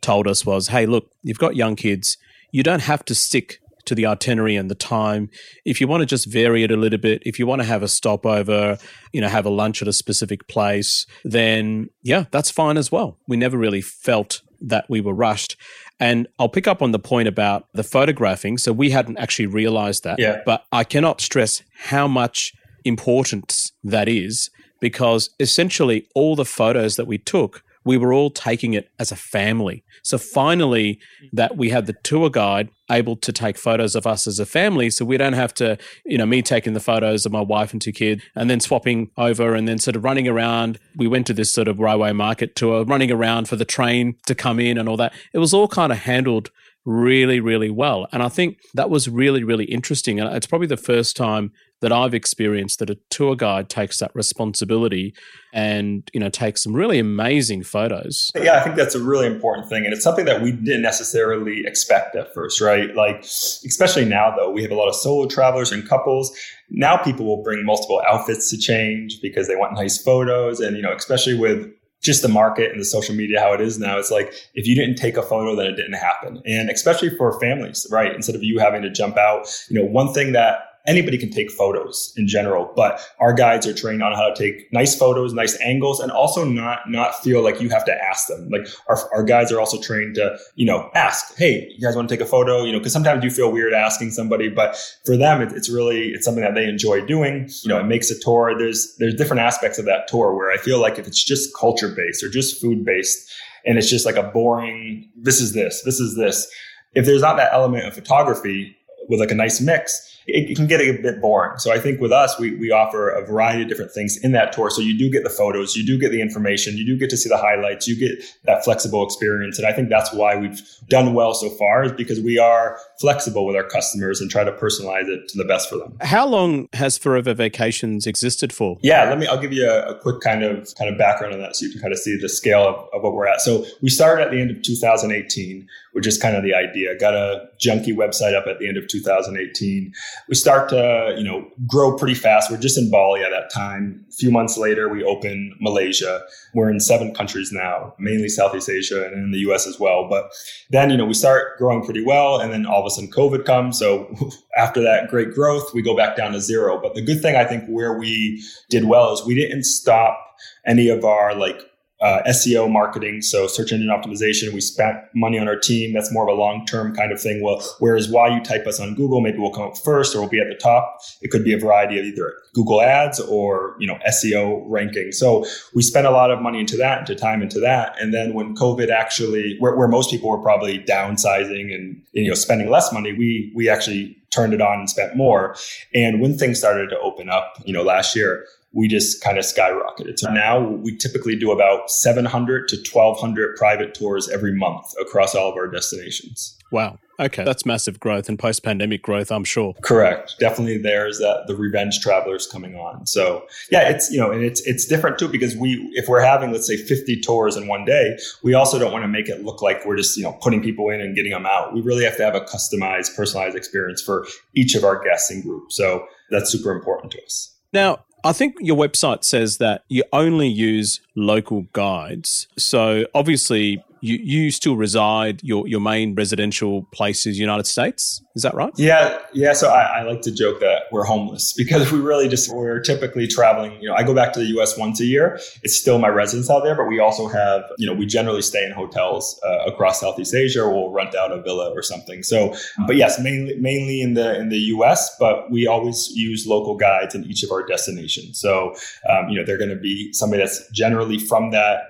told 0.00 0.26
us 0.26 0.46
was, 0.46 0.68
hey, 0.68 0.86
look, 0.86 1.10
you've 1.22 1.38
got 1.38 1.56
young 1.56 1.76
kids. 1.76 2.16
You 2.52 2.62
don't 2.62 2.82
have 2.82 3.04
to 3.04 3.14
stick 3.14 3.60
to 3.90 3.94
the 3.96 4.06
itinerary 4.06 4.54
and 4.54 4.70
the 4.70 4.76
time. 4.76 5.28
If 5.64 5.80
you 5.80 5.88
want 5.88 6.02
to 6.02 6.06
just 6.06 6.26
vary 6.26 6.62
it 6.62 6.70
a 6.70 6.76
little 6.76 6.98
bit, 6.98 7.24
if 7.26 7.40
you 7.40 7.46
want 7.46 7.60
to 7.60 7.66
have 7.66 7.82
a 7.82 7.88
stopover, 7.88 8.78
you 9.12 9.20
know, 9.20 9.26
have 9.26 9.44
a 9.44 9.50
lunch 9.50 9.82
at 9.82 9.88
a 9.88 9.92
specific 9.92 10.46
place, 10.46 11.06
then 11.24 11.90
yeah, 12.02 12.26
that's 12.30 12.52
fine 12.52 12.76
as 12.76 12.92
well. 12.92 13.18
We 13.26 13.36
never 13.36 13.58
really 13.58 13.80
felt 13.80 14.42
that 14.60 14.86
we 14.88 15.00
were 15.00 15.12
rushed. 15.12 15.56
And 15.98 16.28
I'll 16.38 16.48
pick 16.48 16.68
up 16.68 16.82
on 16.82 16.92
the 16.92 17.00
point 17.00 17.26
about 17.26 17.66
the 17.74 17.82
photographing. 17.82 18.58
So 18.58 18.72
we 18.72 18.90
hadn't 18.90 19.18
actually 19.18 19.46
realized 19.46 20.04
that. 20.04 20.20
Yeah. 20.20 20.42
But 20.46 20.64
I 20.70 20.84
cannot 20.84 21.20
stress 21.20 21.62
how 21.76 22.06
much 22.06 22.54
importance 22.84 23.72
that 23.82 24.08
is 24.08 24.50
because 24.80 25.30
essentially 25.40 26.06
all 26.14 26.36
the 26.36 26.44
photos 26.44 26.94
that 26.94 27.08
we 27.08 27.18
took 27.18 27.64
we 27.84 27.96
were 27.96 28.12
all 28.12 28.30
taking 28.30 28.74
it 28.74 28.90
as 28.98 29.10
a 29.10 29.16
family. 29.16 29.84
So 30.02 30.18
finally, 30.18 30.98
that 31.32 31.56
we 31.56 31.70
had 31.70 31.86
the 31.86 31.94
tour 32.02 32.30
guide 32.30 32.68
able 32.90 33.16
to 33.16 33.32
take 33.32 33.56
photos 33.56 33.94
of 33.94 34.06
us 34.06 34.26
as 34.26 34.38
a 34.38 34.46
family. 34.46 34.90
So 34.90 35.04
we 35.04 35.16
don't 35.16 35.34
have 35.34 35.54
to, 35.54 35.78
you 36.04 36.18
know, 36.18 36.26
me 36.26 36.42
taking 36.42 36.72
the 36.72 36.80
photos 36.80 37.24
of 37.24 37.32
my 37.32 37.40
wife 37.40 37.72
and 37.72 37.80
two 37.80 37.92
kids 37.92 38.22
and 38.34 38.50
then 38.50 38.60
swapping 38.60 39.10
over 39.16 39.54
and 39.54 39.68
then 39.68 39.78
sort 39.78 39.96
of 39.96 40.04
running 40.04 40.28
around. 40.28 40.78
We 40.96 41.06
went 41.06 41.26
to 41.28 41.34
this 41.34 41.52
sort 41.52 41.68
of 41.68 41.78
railway 41.78 42.12
market 42.12 42.56
tour, 42.56 42.84
running 42.84 43.10
around 43.10 43.48
for 43.48 43.56
the 43.56 43.64
train 43.64 44.16
to 44.26 44.34
come 44.34 44.58
in 44.58 44.76
and 44.76 44.88
all 44.88 44.96
that. 44.96 45.14
It 45.32 45.38
was 45.38 45.54
all 45.54 45.68
kind 45.68 45.92
of 45.92 45.98
handled 45.98 46.50
really, 46.84 47.40
really 47.40 47.70
well. 47.70 48.08
And 48.12 48.22
I 48.22 48.28
think 48.28 48.58
that 48.74 48.90
was 48.90 49.08
really, 49.08 49.44
really 49.44 49.66
interesting. 49.66 50.18
And 50.18 50.34
it's 50.34 50.46
probably 50.46 50.66
the 50.66 50.76
first 50.76 51.16
time 51.16 51.52
that 51.80 51.92
I've 51.92 52.14
experienced 52.14 52.78
that 52.78 52.90
a 52.90 52.98
tour 53.08 53.34
guide 53.34 53.68
takes 53.68 53.98
that 53.98 54.14
responsibility 54.14 55.14
and 55.52 56.08
you 56.12 56.20
know 56.20 56.28
takes 56.28 56.62
some 56.62 56.74
really 56.74 56.98
amazing 56.98 57.62
photos. 57.62 58.30
Yeah, 58.34 58.56
I 58.56 58.60
think 58.60 58.76
that's 58.76 58.94
a 58.94 59.02
really 59.02 59.26
important 59.26 59.68
thing, 59.68 59.84
and 59.84 59.92
it's 59.92 60.04
something 60.04 60.26
that 60.26 60.42
we 60.42 60.52
didn't 60.52 60.82
necessarily 60.82 61.64
expect 61.66 62.14
at 62.16 62.32
first, 62.34 62.60
right? 62.60 62.94
Like, 62.94 63.20
especially 63.20 64.04
now 64.04 64.34
though, 64.36 64.50
we 64.50 64.62
have 64.62 64.70
a 64.70 64.76
lot 64.76 64.88
of 64.88 64.94
solo 64.94 65.26
travelers 65.26 65.72
and 65.72 65.88
couples. 65.88 66.36
Now 66.70 66.96
people 66.96 67.26
will 67.26 67.42
bring 67.42 67.64
multiple 67.64 68.00
outfits 68.06 68.50
to 68.50 68.58
change 68.58 69.20
because 69.20 69.48
they 69.48 69.56
want 69.56 69.74
nice 69.74 69.98
photos, 70.00 70.60
and 70.60 70.76
you 70.76 70.82
know, 70.82 70.92
especially 70.92 71.34
with 71.34 71.70
just 72.02 72.22
the 72.22 72.28
market 72.28 72.70
and 72.70 72.80
the 72.80 72.84
social 72.84 73.14
media 73.14 73.38
how 73.38 73.52
it 73.52 73.60
is 73.60 73.78
now 73.78 73.98
it's 73.98 74.10
like 74.10 74.32
if 74.54 74.66
you 74.66 74.74
didn't 74.74 74.96
take 74.96 75.18
a 75.18 75.22
photo 75.22 75.54
then 75.54 75.66
it 75.66 75.76
didn't 75.76 75.92
happen 75.92 76.40
and 76.46 76.70
especially 76.70 77.10
for 77.16 77.38
families 77.38 77.86
right 77.90 78.14
instead 78.14 78.34
of 78.34 78.42
you 78.42 78.58
having 78.58 78.80
to 78.80 78.90
jump 78.90 79.18
out 79.18 79.46
you 79.68 79.78
know 79.78 79.84
one 79.84 80.10
thing 80.14 80.32
that 80.32 80.69
anybody 80.86 81.18
can 81.18 81.30
take 81.30 81.50
photos 81.50 82.12
in 82.16 82.26
general, 82.26 82.72
but 82.74 83.00
our 83.18 83.32
guides 83.32 83.66
are 83.66 83.74
trained 83.74 84.02
on 84.02 84.12
how 84.12 84.28
to 84.28 84.34
take 84.34 84.72
nice 84.72 84.96
photos, 84.96 85.32
nice 85.32 85.60
angles, 85.60 86.00
and 86.00 86.10
also 86.10 86.44
not 86.44 86.80
not 86.88 87.14
feel 87.22 87.42
like 87.42 87.60
you 87.60 87.68
have 87.68 87.84
to 87.84 87.92
ask 87.92 88.26
them. 88.28 88.48
Like 88.50 88.66
our, 88.88 88.98
our 89.12 89.22
guides 89.22 89.52
are 89.52 89.60
also 89.60 89.80
trained 89.80 90.14
to, 90.16 90.38
you 90.54 90.66
know, 90.66 90.90
ask, 90.94 91.36
hey, 91.36 91.68
you 91.70 91.86
guys 91.86 91.96
want 91.96 92.08
to 92.08 92.14
take 92.14 92.24
a 92.24 92.28
photo? 92.28 92.64
You 92.64 92.72
know, 92.72 92.78
because 92.78 92.92
sometimes 92.92 93.24
you 93.24 93.30
feel 93.30 93.52
weird 93.52 93.72
asking 93.72 94.10
somebody, 94.10 94.48
but 94.48 94.76
for 95.04 95.16
them, 95.16 95.40
it, 95.40 95.52
it's 95.52 95.68
really 95.68 96.08
it's 96.08 96.24
something 96.24 96.42
that 96.42 96.54
they 96.54 96.64
enjoy 96.64 97.04
doing. 97.04 97.48
You 97.62 97.68
know, 97.68 97.78
it 97.78 97.86
makes 97.86 98.10
a 98.10 98.18
tour. 98.18 98.54
There's 98.58 98.96
there's 98.98 99.14
different 99.14 99.40
aspects 99.40 99.78
of 99.78 99.84
that 99.86 100.08
tour 100.08 100.34
where 100.34 100.50
I 100.50 100.56
feel 100.56 100.80
like 100.80 100.98
if 100.98 101.06
it's 101.06 101.22
just 101.22 101.56
culture 101.56 101.88
based 101.88 102.22
or 102.22 102.28
just 102.28 102.60
food 102.60 102.84
based, 102.84 103.30
and 103.66 103.78
it's 103.78 103.90
just 103.90 104.06
like 104.06 104.16
a 104.16 104.22
boring, 104.22 105.08
this 105.16 105.40
is 105.40 105.52
this, 105.52 105.82
this 105.82 106.00
is 106.00 106.16
this. 106.16 106.50
If 106.94 107.06
there's 107.06 107.22
not 107.22 107.36
that 107.36 107.52
element 107.52 107.86
of 107.86 107.94
photography 107.94 108.76
with 109.08 109.20
like 109.20 109.30
a 109.30 109.34
nice 109.34 109.60
mix, 109.60 110.18
it, 110.34 110.56
can 110.56 110.66
get 110.66 110.80
a 110.80 110.92
bit 111.00 111.20
boring. 111.20 111.58
So 111.58 111.72
I 111.72 111.78
think 111.78 112.00
with 112.00 112.12
us, 112.12 112.38
we, 112.38 112.54
we 112.56 112.70
offer 112.70 113.10
a 113.10 113.24
variety 113.24 113.62
of 113.62 113.68
different 113.68 113.92
things 113.92 114.16
in 114.22 114.32
that 114.32 114.52
tour. 114.52 114.70
So 114.70 114.80
you 114.80 114.96
do 114.96 115.10
get 115.10 115.24
the 115.24 115.30
photos, 115.30 115.76
you 115.76 115.84
do 115.84 115.98
get 115.98 116.10
the 116.10 116.20
information, 116.20 116.76
you 116.76 116.84
do 116.84 116.96
get 116.96 117.10
to 117.10 117.16
see 117.16 117.28
the 117.28 117.36
highlights, 117.36 117.86
you 117.86 117.96
get 117.96 118.24
that 118.44 118.64
flexible 118.64 119.04
experience. 119.04 119.58
And 119.58 119.66
I 119.66 119.72
think 119.72 119.88
that's 119.88 120.12
why 120.12 120.36
we've 120.36 120.60
done 120.88 121.14
well 121.14 121.34
so 121.34 121.50
far 121.50 121.84
is 121.84 121.92
because 121.92 122.20
we 122.20 122.38
are 122.38 122.78
flexible 123.00 123.46
with 123.46 123.56
our 123.56 123.64
customers 123.64 124.20
and 124.20 124.30
try 124.30 124.44
to 124.44 124.52
personalize 124.52 125.08
it 125.08 125.28
to 125.28 125.38
the 125.38 125.44
best 125.44 125.68
for 125.68 125.76
them. 125.76 125.96
How 126.00 126.26
long 126.26 126.68
has 126.72 126.98
Forever 126.98 127.34
Vacations 127.34 128.06
existed 128.06 128.52
for? 128.52 128.78
Yeah, 128.82 129.08
let 129.08 129.18
me, 129.18 129.26
I'll 129.26 129.40
give 129.40 129.52
you 129.52 129.68
a, 129.68 129.92
a 129.92 129.98
quick 129.98 130.20
kind 130.20 130.42
of, 130.42 130.68
kind 130.76 130.90
of 130.90 130.98
background 130.98 131.34
on 131.34 131.40
that 131.40 131.56
so 131.56 131.66
you 131.66 131.72
can 131.72 131.80
kind 131.80 131.92
of 131.92 131.98
see 131.98 132.18
the 132.20 132.28
scale 132.28 132.62
of, 132.62 132.88
of 132.92 133.02
what 133.02 133.14
we're 133.14 133.26
at. 133.26 133.40
So 133.40 133.64
we 133.82 133.88
started 133.90 134.24
at 134.24 134.30
the 134.30 134.40
end 134.40 134.50
of 134.50 134.62
2018 134.62 135.68
which 135.92 136.06
is 136.06 136.18
kind 136.18 136.36
of 136.36 136.42
the 136.42 136.54
idea. 136.54 136.96
Got 136.98 137.14
a 137.14 137.48
junky 137.58 137.94
website 137.94 138.34
up 138.34 138.46
at 138.46 138.58
the 138.58 138.68
end 138.68 138.76
of 138.76 138.86
2018. 138.88 139.92
We 140.28 140.34
start 140.34 140.68
to, 140.70 141.14
you 141.16 141.24
know, 141.24 141.46
grow 141.66 141.96
pretty 141.96 142.14
fast. 142.14 142.50
We're 142.50 142.58
just 142.58 142.78
in 142.78 142.90
Bali 142.90 143.22
at 143.22 143.30
that 143.30 143.50
time. 143.52 144.04
A 144.08 144.12
few 144.12 144.30
months 144.30 144.56
later, 144.56 144.88
we 144.88 145.02
open 145.04 145.54
Malaysia. 145.60 146.22
We're 146.54 146.70
in 146.70 146.80
seven 146.80 147.14
countries 147.14 147.50
now, 147.52 147.94
mainly 147.98 148.28
Southeast 148.28 148.68
Asia 148.68 149.06
and 149.06 149.14
in 149.14 149.30
the 149.32 149.38
US 149.50 149.66
as 149.66 149.78
well. 149.78 150.08
But 150.08 150.32
then, 150.70 150.90
you 150.90 150.96
know, 150.96 151.06
we 151.06 151.14
start 151.14 151.58
growing 151.58 151.84
pretty 151.84 152.04
well. 152.04 152.40
And 152.40 152.52
then 152.52 152.66
all 152.66 152.80
of 152.80 152.86
a 152.86 152.90
sudden 152.90 153.10
COVID 153.10 153.44
comes. 153.44 153.78
So 153.78 154.14
after 154.56 154.80
that 154.82 155.08
great 155.08 155.32
growth, 155.32 155.72
we 155.74 155.82
go 155.82 155.96
back 155.96 156.16
down 156.16 156.32
to 156.32 156.40
zero. 156.40 156.80
But 156.80 156.94
the 156.94 157.02
good 157.02 157.20
thing 157.22 157.36
I 157.36 157.44
think 157.44 157.64
where 157.68 157.98
we 157.98 158.42
did 158.68 158.84
well 158.84 159.12
is 159.12 159.24
we 159.24 159.34
didn't 159.34 159.64
stop 159.64 160.18
any 160.66 160.88
of 160.88 161.04
our 161.04 161.34
like 161.34 161.60
uh, 162.00 162.22
SEO 162.28 162.70
marketing, 162.70 163.20
so 163.20 163.46
search 163.46 163.72
engine 163.72 163.88
optimization. 163.88 164.54
We 164.54 164.62
spent 164.62 164.96
money 165.14 165.38
on 165.38 165.48
our 165.48 165.58
team. 165.58 165.92
That's 165.92 166.10
more 166.10 166.28
of 166.28 166.34
a 166.34 166.40
long 166.40 166.64
term 166.64 166.96
kind 166.96 167.12
of 167.12 167.20
thing. 167.20 167.42
Well, 167.42 167.62
whereas 167.78 168.08
why 168.08 168.28
you 168.28 168.42
type 168.42 168.66
us 168.66 168.80
on 168.80 168.94
Google, 168.94 169.20
maybe 169.20 169.38
we'll 169.38 169.50
come 169.50 169.64
up 169.64 169.76
first 169.76 170.14
or 170.14 170.20
we'll 170.20 170.30
be 170.30 170.40
at 170.40 170.48
the 170.48 170.54
top. 170.54 171.00
It 171.20 171.30
could 171.30 171.44
be 171.44 171.52
a 171.52 171.58
variety 171.58 171.98
of 171.98 172.06
either 172.06 172.32
Google 172.54 172.80
Ads 172.80 173.20
or 173.20 173.76
you 173.78 173.86
know 173.86 173.98
SEO 174.08 174.64
ranking. 174.66 175.12
So 175.12 175.44
we 175.74 175.82
spent 175.82 176.06
a 176.06 176.10
lot 176.10 176.30
of 176.30 176.40
money 176.40 176.60
into 176.60 176.76
that, 176.78 177.00
into 177.00 177.14
time 177.14 177.42
into 177.42 177.60
that. 177.60 177.94
And 178.00 178.14
then 178.14 178.32
when 178.32 178.54
COVID 178.54 178.90
actually, 178.90 179.56
where, 179.58 179.76
where 179.76 179.88
most 179.88 180.10
people 180.10 180.30
were 180.30 180.42
probably 180.42 180.78
downsizing 180.78 181.74
and 181.74 182.00
you 182.12 182.28
know 182.28 182.34
spending 182.34 182.70
less 182.70 182.92
money, 182.94 183.12
we 183.12 183.52
we 183.54 183.68
actually 183.68 184.16
turned 184.30 184.54
it 184.54 184.60
on 184.60 184.78
and 184.78 184.88
spent 184.88 185.16
more. 185.16 185.54
And 185.94 186.20
when 186.20 186.38
things 186.38 186.58
started 186.58 186.88
to 186.90 186.98
open 187.00 187.28
up, 187.28 187.54
you 187.64 187.72
know, 187.72 187.82
last 187.82 188.16
year, 188.16 188.46
we 188.72 188.88
just 188.88 189.22
kind 189.22 189.38
of 189.38 189.44
skyrocketed. 189.44 190.18
So 190.18 190.32
now 190.32 190.60
we 190.60 190.96
typically 190.96 191.36
do 191.36 191.50
about 191.50 191.90
700 191.90 192.68
to 192.68 192.76
1200 192.76 193.56
private 193.56 193.94
tours 193.94 194.28
every 194.28 194.54
month 194.54 194.86
across 195.00 195.34
all 195.34 195.50
of 195.50 195.56
our 195.56 195.66
destinations. 195.66 196.56
Wow. 196.70 196.98
Okay. 197.18 197.44
That's 197.44 197.66
massive 197.66 198.00
growth 198.00 198.28
and 198.28 198.38
post 198.38 198.62
pandemic 198.62 199.02
growth, 199.02 199.30
I'm 199.30 199.44
sure. 199.44 199.74
Correct. 199.82 200.36
Definitely 200.38 200.78
there's 200.78 201.18
that 201.18 201.44
the 201.48 201.54
revenge 201.54 202.00
travelers 202.00 202.46
coming 202.46 202.76
on. 202.76 203.06
So 203.06 203.44
yeah, 203.70 203.88
it's 203.90 204.10
you 204.10 204.18
know, 204.18 204.30
and 204.30 204.42
it's 204.42 204.66
it's 204.66 204.86
different 204.86 205.18
too 205.18 205.28
because 205.28 205.54
we 205.54 205.90
if 205.94 206.08
we're 206.08 206.22
having 206.22 206.50
let's 206.50 206.66
say 206.66 206.76
50 206.76 207.20
tours 207.20 207.56
in 207.56 207.66
one 207.66 207.84
day, 207.84 208.16
we 208.42 208.54
also 208.54 208.78
don't 208.78 208.92
want 208.92 209.04
to 209.04 209.08
make 209.08 209.28
it 209.28 209.44
look 209.44 209.60
like 209.60 209.84
we're 209.84 209.96
just, 209.96 210.16
you 210.16 210.22
know, 210.22 210.32
putting 210.40 210.62
people 210.62 210.88
in 210.88 211.00
and 211.00 211.14
getting 211.14 211.32
them 211.32 211.44
out. 211.44 211.74
We 211.74 211.82
really 211.82 212.04
have 212.04 212.16
to 212.16 212.24
have 212.24 212.34
a 212.34 212.40
customized, 212.40 213.14
personalized 213.14 213.56
experience 213.56 214.00
for 214.00 214.26
each 214.54 214.74
of 214.74 214.84
our 214.84 215.02
guests 215.04 215.30
and 215.30 215.42
group. 215.42 215.72
So 215.72 216.06
that's 216.30 216.50
super 216.50 216.72
important 216.72 217.12
to 217.12 217.22
us. 217.22 217.54
Now, 217.72 218.04
I 218.22 218.32
think 218.32 218.56
your 218.60 218.76
website 218.76 219.24
says 219.24 219.58
that 219.58 219.84
you 219.88 220.04
only 220.12 220.48
use 220.48 221.00
local 221.14 221.62
guides. 221.72 222.48
So 222.58 223.06
obviously, 223.14 223.82
you, 224.00 224.18
you 224.22 224.50
still 224.50 224.76
reside 224.76 225.42
your 225.42 225.66
your 225.68 225.80
main 225.80 226.14
residential 226.14 226.82
place 226.92 227.26
is 227.26 227.38
United 227.38 227.66
States. 227.66 228.22
Is 228.34 228.42
that 228.42 228.54
right? 228.54 228.72
Yeah, 228.76 229.18
yeah. 229.32 229.52
So 229.52 229.68
I, 229.68 230.00
I, 230.00 230.02
like 230.02 230.22
to 230.22 230.32
joke 230.32 230.60
that 230.60 230.84
we're 230.90 231.04
homeless 231.04 231.52
because 231.56 231.92
we 231.92 232.00
really 232.00 232.28
just 232.28 232.52
we're 232.52 232.80
typically 232.80 233.26
traveling. 233.26 233.80
You 233.80 233.88
know, 233.88 233.94
I 233.94 234.02
go 234.02 234.14
back 234.14 234.32
to 234.34 234.40
the 234.40 234.46
U.S. 234.46 234.78
once 234.78 235.00
a 235.00 235.04
year. 235.04 235.38
It's 235.62 235.76
still 235.76 235.98
my 235.98 236.08
residence 236.08 236.48
out 236.50 236.64
there, 236.64 236.74
but 236.74 236.86
we 236.86 237.00
also 237.00 237.28
have 237.28 237.64
you 237.78 237.86
know 237.86 237.94
we 237.94 238.06
generally 238.06 238.42
stay 238.42 238.64
in 238.64 238.72
hotels 238.72 239.38
uh, 239.44 239.64
across 239.66 240.00
Southeast 240.00 240.34
Asia. 240.34 240.62
or 240.62 240.72
We'll 240.72 240.92
rent 240.92 241.14
out 241.14 241.32
a 241.32 241.42
villa 241.42 241.70
or 241.70 241.82
something. 241.82 242.22
So, 242.22 242.54
but 242.86 242.96
yes, 242.96 243.20
mainly 243.20 243.56
mainly 243.58 244.00
in 244.00 244.14
the 244.14 244.38
in 244.38 244.48
the 244.48 244.58
U.S. 244.74 245.14
But 245.18 245.50
we 245.50 245.66
always 245.66 246.10
use 246.14 246.46
local 246.46 246.76
guides 246.76 247.14
in 247.14 247.24
each 247.24 247.42
of 247.42 247.50
our 247.50 247.66
destinations. 247.66 248.38
So 248.38 248.74
um, 249.08 249.28
you 249.28 249.38
know 249.38 249.44
they're 249.44 249.58
going 249.58 249.70
to 249.70 249.76
be 249.76 250.12
somebody 250.12 250.42
that's 250.42 250.68
generally 250.70 251.18
from 251.18 251.50
that 251.50 251.89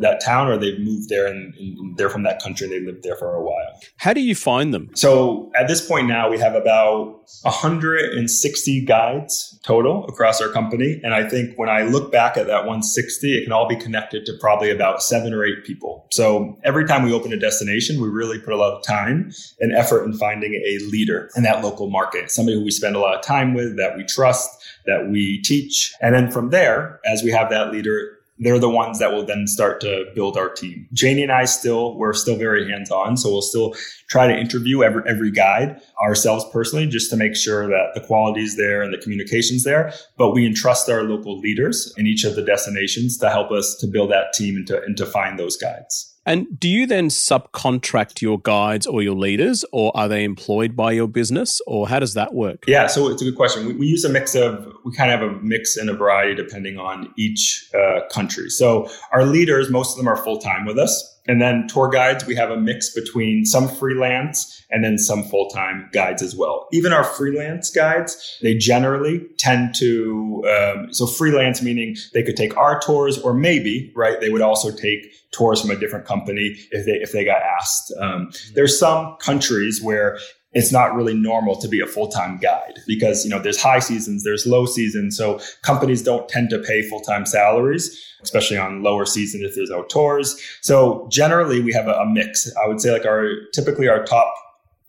that 0.00 0.20
town 0.24 0.48
or 0.48 0.56
they've 0.56 0.78
moved 0.78 1.08
there 1.08 1.26
and, 1.26 1.54
and, 1.54 1.96
they're 1.96 2.10
from 2.10 2.24
that 2.24 2.42
country 2.42 2.68
they 2.68 2.80
lived 2.80 3.02
there 3.02 3.16
for 3.16 3.34
a 3.34 3.42
while. 3.42 3.80
How 3.96 4.12
do 4.12 4.20
you 4.20 4.34
find 4.34 4.74
them? 4.74 4.90
So 4.94 5.50
at 5.58 5.66
this 5.66 5.86
point 5.86 6.08
now, 6.08 6.28
we 6.28 6.38
have 6.38 6.54
about 6.54 7.22
160 7.42 8.84
guides 8.84 9.58
total 9.64 10.04
across 10.06 10.40
our 10.42 10.48
company. 10.48 11.00
And 11.02 11.14
I 11.14 11.26
think 11.26 11.56
when 11.58 11.70
I 11.70 11.82
look 11.82 12.12
back 12.12 12.36
at 12.36 12.46
that 12.48 12.60
160, 12.60 13.38
it 13.38 13.44
can 13.44 13.52
all 13.52 13.66
be 13.66 13.76
connected 13.76 14.26
to 14.26 14.34
probably 14.40 14.70
about 14.70 15.02
seven 15.02 15.32
or 15.32 15.44
eight 15.44 15.64
people. 15.64 16.06
So 16.12 16.58
every 16.64 16.86
time 16.86 17.02
we 17.02 17.12
open 17.12 17.32
a 17.32 17.38
destination, 17.38 18.00
we 18.00 18.08
really 18.08 18.38
put 18.38 18.52
a 18.52 18.56
lot 18.56 18.76
of 18.76 18.82
time 18.82 19.32
and 19.60 19.72
effort 19.72 20.04
in 20.04 20.12
finding 20.12 20.54
a 20.54 20.78
leader 20.90 21.30
in 21.34 21.42
that 21.44 21.62
local 21.62 21.88
market, 21.88 22.30
somebody 22.30 22.58
who 22.58 22.64
we 22.64 22.70
spend 22.70 22.94
a 22.94 23.00
lot 23.00 23.14
of 23.14 23.22
time 23.22 23.54
with, 23.54 23.76
that 23.76 23.96
we 23.96 24.04
trust, 24.04 24.50
that 24.86 25.08
we 25.10 25.40
teach. 25.42 25.94
And 26.00 26.14
then 26.14 26.30
from 26.30 26.50
there, 26.50 27.00
as 27.04 27.22
we 27.22 27.30
have 27.30 27.50
that 27.50 27.72
leader, 27.72 28.15
they're 28.38 28.58
the 28.58 28.68
ones 28.68 28.98
that 28.98 29.12
will 29.12 29.24
then 29.24 29.46
start 29.46 29.80
to 29.80 30.04
build 30.14 30.36
our 30.36 30.48
team. 30.48 30.86
Janie 30.92 31.22
and 31.22 31.32
I 31.32 31.44
still, 31.46 31.96
we're 31.96 32.12
still 32.12 32.36
very 32.36 32.70
hands 32.70 32.90
on. 32.90 33.16
So 33.16 33.30
we'll 33.30 33.42
still 33.42 33.74
try 34.08 34.26
to 34.26 34.38
interview 34.38 34.82
every, 34.82 35.02
every 35.06 35.30
guide 35.30 35.80
ourselves 36.02 36.44
personally 36.52 36.86
just 36.86 37.10
to 37.10 37.16
make 37.16 37.34
sure 37.34 37.66
that 37.66 37.92
the 37.94 38.00
quality 38.00 38.42
is 38.42 38.56
there 38.56 38.82
and 38.82 38.92
the 38.92 38.98
communication's 38.98 39.64
there. 39.64 39.92
But 40.18 40.32
we 40.32 40.46
entrust 40.46 40.88
our 40.90 41.02
local 41.02 41.38
leaders 41.38 41.92
in 41.96 42.06
each 42.06 42.24
of 42.24 42.36
the 42.36 42.42
destinations 42.42 43.16
to 43.18 43.30
help 43.30 43.50
us 43.50 43.76
to 43.80 43.86
build 43.86 44.10
that 44.10 44.32
team 44.34 44.56
and 44.56 44.66
to, 44.66 44.82
and 44.82 44.96
to 44.96 45.06
find 45.06 45.38
those 45.38 45.56
guides. 45.56 46.15
And 46.26 46.58
do 46.58 46.68
you 46.68 46.86
then 46.86 47.08
subcontract 47.08 48.20
your 48.20 48.40
guides 48.40 48.86
or 48.86 49.00
your 49.00 49.14
leaders, 49.14 49.64
or 49.72 49.96
are 49.96 50.08
they 50.08 50.24
employed 50.24 50.74
by 50.74 50.90
your 50.92 51.06
business, 51.06 51.60
or 51.66 51.88
how 51.88 52.00
does 52.00 52.14
that 52.14 52.34
work? 52.34 52.64
Yeah, 52.66 52.88
so 52.88 53.08
it's 53.08 53.22
a 53.22 53.24
good 53.24 53.36
question. 53.36 53.66
We, 53.66 53.74
we 53.74 53.86
use 53.86 54.04
a 54.04 54.08
mix 54.08 54.34
of, 54.34 54.66
we 54.84 54.92
kind 54.92 55.12
of 55.12 55.20
have 55.20 55.30
a 55.30 55.32
mix 55.40 55.76
and 55.76 55.88
a 55.88 55.94
variety 55.94 56.34
depending 56.34 56.78
on 56.78 57.14
each 57.16 57.70
uh, 57.72 58.00
country. 58.10 58.50
So 58.50 58.90
our 59.12 59.24
leaders, 59.24 59.70
most 59.70 59.92
of 59.92 59.98
them 59.98 60.08
are 60.08 60.16
full 60.16 60.38
time 60.38 60.66
with 60.66 60.78
us. 60.78 61.15
And 61.28 61.40
then 61.40 61.66
tour 61.68 61.88
guides, 61.88 62.26
we 62.26 62.34
have 62.36 62.50
a 62.50 62.56
mix 62.56 62.90
between 62.90 63.44
some 63.44 63.68
freelance 63.68 64.64
and 64.70 64.84
then 64.84 64.98
some 64.98 65.24
full 65.24 65.48
time 65.48 65.88
guides 65.92 66.22
as 66.22 66.34
well. 66.34 66.68
Even 66.72 66.92
our 66.92 67.04
freelance 67.04 67.70
guides, 67.70 68.38
they 68.42 68.54
generally 68.54 69.26
tend 69.38 69.74
to, 69.76 70.44
um, 70.48 70.92
so 70.92 71.06
freelance 71.06 71.62
meaning 71.62 71.96
they 72.12 72.22
could 72.22 72.36
take 72.36 72.56
our 72.56 72.80
tours 72.80 73.18
or 73.18 73.34
maybe, 73.34 73.92
right, 73.94 74.20
they 74.20 74.30
would 74.30 74.42
also 74.42 74.70
take 74.70 75.06
tours 75.32 75.60
from 75.60 75.70
a 75.70 75.76
different 75.76 76.06
company 76.06 76.56
if 76.70 76.86
they, 76.86 76.92
if 76.92 77.12
they 77.12 77.24
got 77.24 77.42
asked. 77.42 77.92
Um, 78.00 78.30
there's 78.54 78.78
some 78.78 79.16
countries 79.20 79.82
where 79.82 80.18
it's 80.56 80.72
not 80.72 80.94
really 80.94 81.12
normal 81.12 81.54
to 81.54 81.68
be 81.68 81.80
a 81.80 81.86
full-time 81.86 82.38
guide 82.38 82.80
because 82.86 83.24
you 83.24 83.30
know 83.30 83.38
there's 83.38 83.60
high 83.60 83.78
seasons 83.78 84.24
there's 84.24 84.46
low 84.46 84.64
seasons 84.64 85.14
so 85.14 85.38
companies 85.60 86.02
don't 86.02 86.30
tend 86.30 86.48
to 86.48 86.58
pay 86.60 86.80
full-time 86.88 87.26
salaries 87.26 88.02
especially 88.22 88.56
on 88.56 88.82
lower 88.82 89.04
season 89.04 89.42
if 89.44 89.54
there's 89.54 89.68
no 89.68 89.82
tours 89.84 90.34
so 90.62 91.06
generally 91.12 91.60
we 91.60 91.74
have 91.74 91.86
a, 91.86 91.92
a 91.92 92.06
mix 92.06 92.50
i 92.64 92.66
would 92.66 92.80
say 92.80 92.90
like 92.90 93.04
our 93.04 93.28
typically 93.52 93.86
our 93.86 94.02
top 94.04 94.32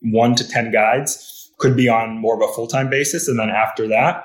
one 0.02 0.36
to 0.36 0.48
ten 0.48 0.72
guides 0.72 1.52
could 1.58 1.76
be 1.76 1.90
on 1.90 2.18
more 2.18 2.42
of 2.42 2.50
a 2.50 2.54
full-time 2.54 2.90
basis 2.90 3.28
and 3.28 3.38
then 3.38 3.50
after 3.50 3.88
that 3.90 4.24